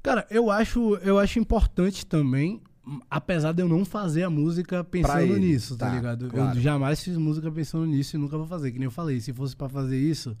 [0.01, 2.61] Cara, eu acho, eu acho importante também,
[3.09, 6.29] apesar de eu não fazer a música pensando ele, nisso, tá, tá, ligado?
[6.29, 6.57] claro.
[6.57, 8.71] Eu jamais fiz música pensando nisso e nunca vou fazer.
[8.71, 10.37] Que nem eu falei, se fosse pra fazer isso,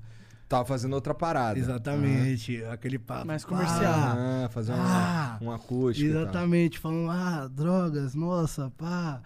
[0.47, 1.57] Tava fazendo outra parada.
[1.57, 3.25] exatamente, aquele papo.
[3.25, 3.81] Mais comercial.
[3.83, 6.07] Ah, fazer um, Ah, um acústico.
[6.07, 9.21] Exatamente, falando, ah, drogas, nossa, pá,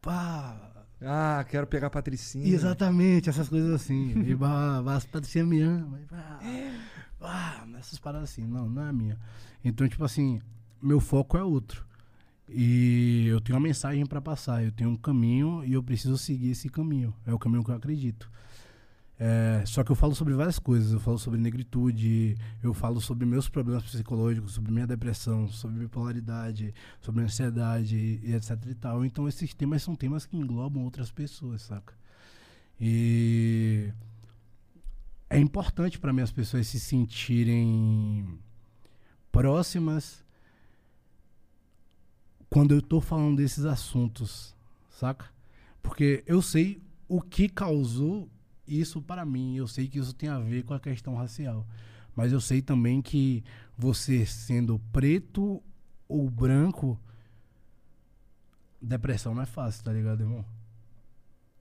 [0.00, 0.56] pá.
[1.02, 2.46] Ah, quero pegar a Patricinha.
[2.46, 4.12] Exatamente, essas coisas assim.
[4.26, 5.98] E bah, bah, as patricinhas me amam.
[6.00, 6.38] e pá,
[7.22, 8.46] ah, essas paradas assim.
[8.46, 9.18] Não, não é a minha.
[9.62, 10.40] Então, tipo assim,
[10.82, 11.84] meu foco é outro.
[12.52, 16.50] E eu tenho uma mensagem pra passar, eu tenho um caminho e eu preciso seguir
[16.50, 17.14] esse caminho.
[17.24, 18.30] É o caminho que eu acredito.
[19.22, 20.92] É, só que eu falo sobre várias coisas.
[20.92, 26.74] Eu falo sobre negritude, eu falo sobre meus problemas psicológicos, sobre minha depressão, sobre bipolaridade,
[27.00, 29.04] sobre ansiedade e etc e tal.
[29.04, 31.94] Então esses temas são temas que englobam outras pessoas, saca?
[32.80, 33.92] E
[35.28, 38.38] é importante para mim as pessoas se sentirem
[39.30, 40.24] próximas
[42.50, 44.54] quando eu tô falando desses assuntos,
[44.90, 45.26] saca?
[45.80, 48.28] Porque eu sei o que causou
[48.66, 51.66] isso para mim, eu sei que isso tem a ver com a questão racial.
[52.14, 53.44] Mas eu sei também que
[53.78, 55.62] você sendo preto
[56.08, 57.00] ou branco,
[58.82, 60.44] depressão não é fácil, tá ligado, irmão?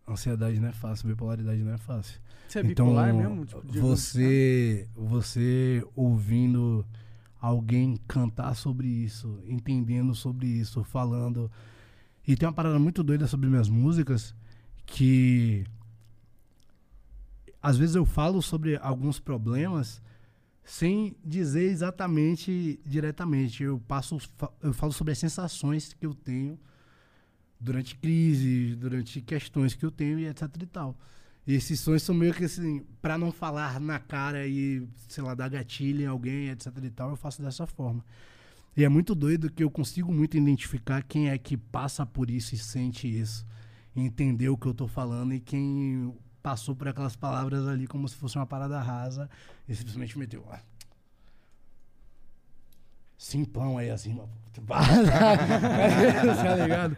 [0.07, 2.19] Ansiedade não é fácil, bipolaridade não é fácil.
[2.47, 3.45] Você é então, bipolar mesmo?
[3.45, 6.83] Tipo, você, você ouvindo
[7.39, 11.49] alguém cantar sobre isso, entendendo sobre isso, falando.
[12.27, 14.35] E tem uma parada muito doida sobre minhas músicas
[14.85, 15.65] que
[17.61, 20.01] às vezes eu falo sobre alguns problemas
[20.63, 23.63] sem dizer exatamente diretamente.
[23.63, 24.17] Eu passo,
[24.61, 26.59] eu falo sobre as sensações que eu tenho
[27.59, 30.97] durante crises, durante questões que eu tenho e etc e tal.
[31.49, 35.33] E esses sons são meio que assim, pra não falar na cara e, sei lá,
[35.33, 38.05] dar gatilho em alguém, etc e tal, eu faço dessa forma.
[38.77, 42.53] E é muito doido que eu consigo muito identificar quem é que passa por isso
[42.53, 43.43] e sente isso.
[43.95, 46.13] Entender o que eu tô falando e quem
[46.43, 49.27] passou por aquelas palavras ali como se fosse uma parada rasa
[49.67, 50.45] e simplesmente meteu.
[50.51, 50.59] "Ah,
[53.17, 54.15] Simplão aí assim,
[54.53, 54.61] tá
[56.55, 56.95] ligado?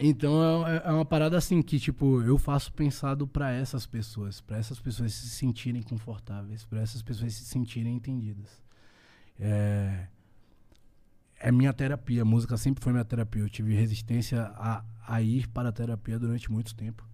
[0.00, 4.56] Então é, é uma parada assim que, tipo, eu faço pensado pra essas pessoas, pra
[4.56, 8.62] essas pessoas se sentirem confortáveis, pra essas pessoas se sentirem entendidas.
[9.38, 10.06] É,
[11.40, 13.42] é minha terapia, a música sempre foi minha terapia.
[13.42, 17.04] Eu tive resistência a, a ir para a terapia durante muito tempo.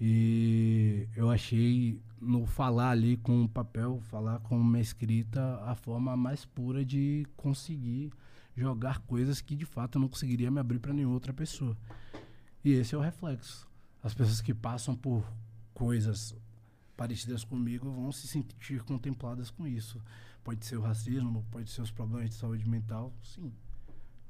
[0.00, 6.16] E eu achei no falar ali com o papel, falar com uma escrita, a forma
[6.16, 8.12] mais pura de conseguir
[8.56, 11.76] jogar coisas que de fato eu não conseguiria me abrir para nenhuma outra pessoa.
[12.64, 13.68] E esse é o reflexo.
[14.02, 15.24] As pessoas que passam por
[15.72, 16.34] coisas
[16.96, 20.00] parecidas comigo vão se sentir contempladas com isso.
[20.42, 23.52] Pode ser o racismo, pode ser os problemas de saúde mental, sim.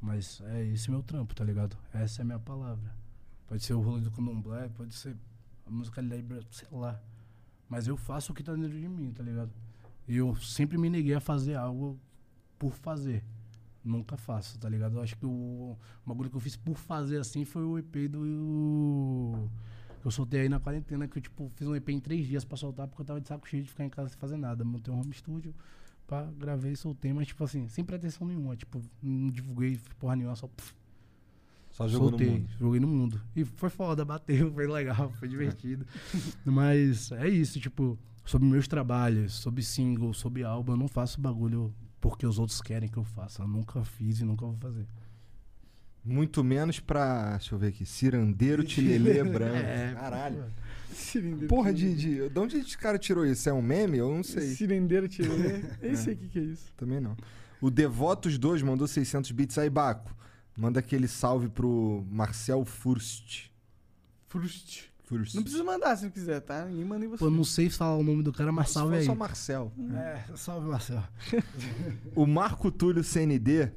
[0.01, 1.77] Mas é esse meu trampo, tá ligado?
[1.93, 2.95] Essa é a minha palavra.
[3.47, 5.17] Pode ser o rolê do candomblé, pode ser
[5.67, 7.01] a musicalidade, bra- sei lá.
[7.69, 9.51] Mas eu faço o que tá dentro de mim, tá ligado?
[10.07, 11.99] Eu sempre me neguei a fazer algo
[12.59, 13.25] por fazer.
[13.85, 14.97] Nunca faço, tá ligado?
[14.97, 18.09] Eu acho que o, o bagulho que eu fiz por fazer assim foi o EP
[18.09, 19.49] do.
[20.01, 22.45] que eu soltei aí na quarentena, que eu, tipo, fiz um EP em três dias
[22.45, 24.65] pra soltar, porque eu tava de saco cheio de ficar em casa sem fazer nada.
[24.65, 25.55] Montei um home studio,
[26.07, 28.57] pá, gravei e soltei, mas, tipo assim, sem pretensão nenhuma.
[28.57, 30.49] Tipo, não divulguei porra nenhuma, só.
[31.71, 32.51] Só jogou soltei, no mundo.
[32.59, 33.21] joguei no mundo.
[33.35, 35.85] E foi foda, bateu, foi legal, foi divertido.
[36.45, 41.75] Mas é isso, tipo, sobre meus trabalhos, sobre single, sobre álbum, eu não faço bagulho
[42.05, 43.43] porque os outros querem que eu faça.
[43.43, 44.87] Eu nunca fiz e nunca vou fazer.
[46.05, 47.39] Muito menos pra.
[47.39, 47.87] Deixa eu ver aqui.
[47.87, 49.57] Cirandeiro Tilelê Branco.
[49.57, 50.45] É, Caralho.
[50.93, 51.47] Cirendeiro.
[51.47, 52.29] Porra de, de.
[52.29, 53.49] De onde esse cara tirou isso?
[53.49, 53.97] É um meme?
[53.97, 54.55] Eu não sei.
[54.55, 55.65] Cirendeiro tirei.
[55.81, 56.71] Nem sei o que, que é isso.
[56.77, 57.17] Também não.
[57.59, 60.15] O Devotos 2 mandou 600 bits aí, Baco.
[60.55, 63.47] Manda aquele salve pro Marcel Furst.
[64.27, 64.91] Frust.
[65.11, 66.65] Não precisa mandar se não quiser, tá?
[66.65, 67.19] Ninguém manda em você.
[67.19, 69.05] Pô, eu não sei falar o nome do cara, mas Se salve aí.
[69.05, 69.73] só Marcel.
[69.95, 71.07] É, salve, Marcelo.
[72.17, 73.71] O Marco Túlio CND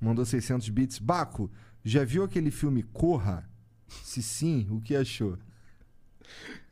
[0.00, 0.98] mandou 600 bits.
[0.98, 1.50] Baco,
[1.84, 3.48] já viu aquele filme Corra?
[4.02, 5.38] Se sim, o que achou?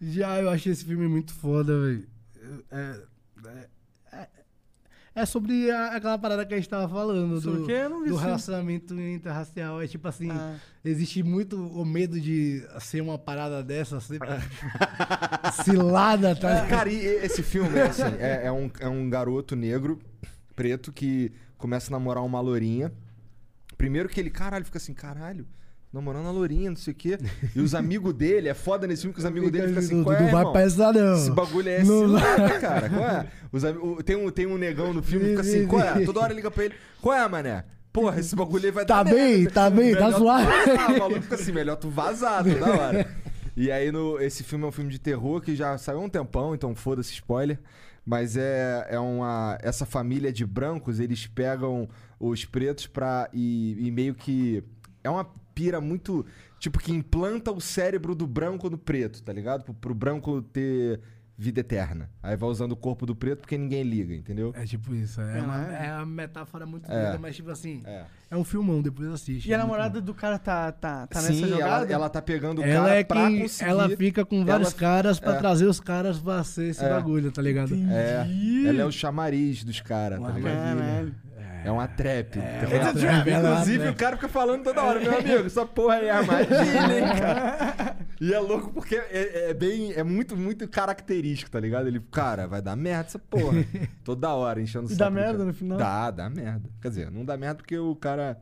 [0.01, 2.09] Já, eu achei esse filme muito foda, velho.
[2.71, 3.03] É,
[3.45, 3.69] é,
[4.13, 4.29] é,
[5.21, 7.71] é sobre a- aquela parada que a gente tava falando, Sobre do?
[7.71, 9.81] Eu não vi do relacionamento interracial.
[9.83, 10.57] É tipo assim, Ah.
[10.85, 14.19] existe muito o medo de ser uma parada dessa, ser
[15.65, 16.67] cilada, tá?
[16.67, 19.99] Cara, e e esse filme é assim: é, é um, é um garoto negro,
[20.55, 22.93] preto, que começa a namorar uma lourinha.
[23.77, 25.47] Primeiro que ele, caralho, fica assim, caralho,
[25.93, 27.19] namorando a lourinha, não sei o quê.
[27.55, 30.17] E os amigos dele, é foda nesse filme que os amigos dele ficam assim, qual
[30.17, 31.15] é, vai essa não.
[31.17, 32.89] Esse bagulho é Não, cilada, cara.
[32.91, 33.27] Qual é?
[33.53, 36.05] Os o- tem, um, tem um negão no filme que fica assim, qual é?
[36.05, 37.65] Toda hora liga pra ele, qual é, mané?
[37.93, 39.51] Porra, esse bagulho aí vai Tá dar bem, merda.
[39.51, 40.47] tá bem, tá tu suave.
[40.47, 40.91] vazar.
[40.95, 43.07] O maluco fica assim, melhor tu vazar toda hora.
[43.57, 46.09] E aí, no, esse filme é um filme de terror que já saiu há um
[46.09, 47.59] tempão, então foda-se spoiler.
[48.07, 49.59] Mas é, é uma.
[49.61, 51.89] Essa família de brancos, eles pegam
[52.21, 53.29] os pretos pra.
[53.33, 54.63] E, e meio que.
[55.03, 55.27] É uma
[55.59, 56.25] pira muito.
[56.61, 59.65] Tipo, que implanta o cérebro do branco no preto, tá ligado?
[59.65, 61.01] Pro, pro branco ter
[61.37, 62.11] vida eterna.
[62.21, 64.53] Aí vai usando o corpo do preto porque ninguém liga, entendeu?
[64.57, 65.87] É tipo isso, é, É, uma, né?
[65.87, 67.01] é uma metáfora muito É.
[67.03, 68.05] doida, mas tipo assim, É.
[68.29, 69.49] é um filmão, depois assiste.
[69.49, 71.93] E a é muito namorada do cara tá, tá, tá nessa Sim, ela, jogada?
[71.93, 73.41] ela tá pegando o Ela cara é pra quem.
[73.43, 73.71] conseguir.
[73.71, 75.39] Ela fica com vários ela- caras pra é.
[75.39, 76.89] trazer os caras pra ser esse É.
[76.89, 77.73] bagulho, tá ligado?
[77.73, 78.67] É, Entendi.
[78.67, 80.55] ela é o chamariz dos caras, tá ligado?
[80.79, 81.15] Caralho.
[81.65, 82.39] É uma trap.
[82.39, 83.29] É, Tem uma uma trap.
[83.29, 83.95] é Inclusive, trap.
[83.95, 87.97] o cara fica falando toda hora, meu amigo, essa porra aí é armadilha, hein, cara?
[88.21, 89.93] E é louco porque é, é bem.
[89.93, 91.87] É muito, muito característico, tá ligado?
[91.87, 93.65] Ele, cara, vai dar merda essa porra.
[94.03, 95.79] Toda hora, enchendo o E dá merda no final?
[95.79, 96.69] Dá, dá merda.
[96.83, 98.37] Quer dizer, não dá merda porque o cara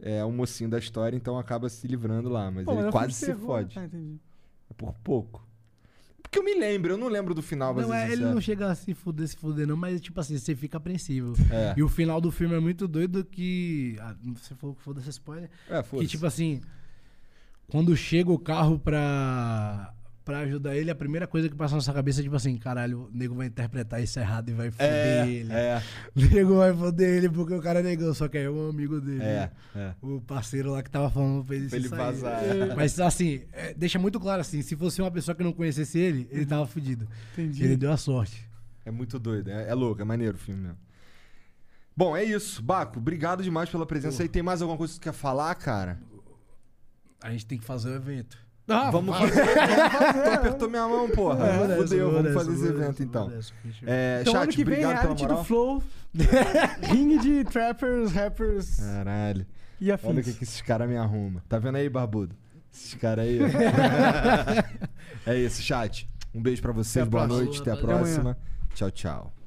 [0.00, 2.50] é o mocinho da história, então acaba se livrando lá.
[2.50, 3.46] Mas Pô, ele é um quase se terror.
[3.46, 3.78] fode.
[3.78, 4.18] Ah, entendi.
[4.68, 5.46] É por pouco.
[6.30, 8.70] Porque eu me lembro, eu não lembro do final, mas Não, é, ele não chega
[8.70, 11.34] a se fuder, se fuder, não, mas tipo assim, você fica apreensivo.
[11.50, 11.74] É.
[11.76, 13.96] E o final do filme é muito doido que.
[13.98, 15.50] Ah, você falou que foda-se spoiler.
[15.68, 16.08] É, Que foda-se.
[16.08, 16.60] tipo assim,
[17.66, 19.92] quando chega o carro pra,
[20.24, 23.04] pra ajudar ele, a primeira coisa que passa na sua cabeça é tipo assim, caralho,
[23.04, 25.52] o nego vai interpretar isso errado e vai foder É, ele.
[25.52, 25.82] é,
[26.14, 29.22] O nego vai foder ele porque o cara negou, só que é um amigo dele.
[29.22, 29.94] é, é.
[30.02, 31.98] O parceiro lá que tava falando pra ele, Pra ele sair.
[31.98, 32.42] vazar.
[32.76, 36.28] Mas assim, é, deixa muito claro assim, se fosse uma pessoa que não conhecesse ele,
[36.30, 37.08] ele tava fudido.
[37.32, 37.64] Entendi.
[37.64, 38.48] Ele deu a sorte.
[38.84, 40.78] É muito doido, é, é louco, é maneiro o filme mesmo.
[41.96, 42.62] Bom, é isso.
[42.62, 44.28] Baco, obrigado demais pela presença aí.
[44.28, 45.98] Tem mais alguma coisa que tu quer falar, cara?
[47.20, 48.38] A gente tem que fazer o evento.
[48.90, 49.44] Vamos fazer.
[49.44, 50.22] vamos fazer.
[50.24, 51.46] Tu apertou minha mão, porra.
[51.46, 53.32] É, Fudeu, vou vamos fazer esse vou evento então.
[53.86, 55.44] É, Então, chat, ano que vem, reality do.
[55.44, 55.82] Flow.
[56.82, 59.46] Ringue de trappers, rappers Caralho.
[59.80, 60.10] e afins.
[60.10, 61.40] Olha o que, que esses caras me arrumam.
[61.48, 62.34] Tá vendo aí, barbudo?
[62.72, 63.38] Esses caras aí.
[65.26, 66.08] é isso, chat.
[66.34, 67.44] Um beijo pra vocês, boa próxima.
[67.44, 68.38] noite, até a próxima.
[68.74, 69.39] Tchau, tchau.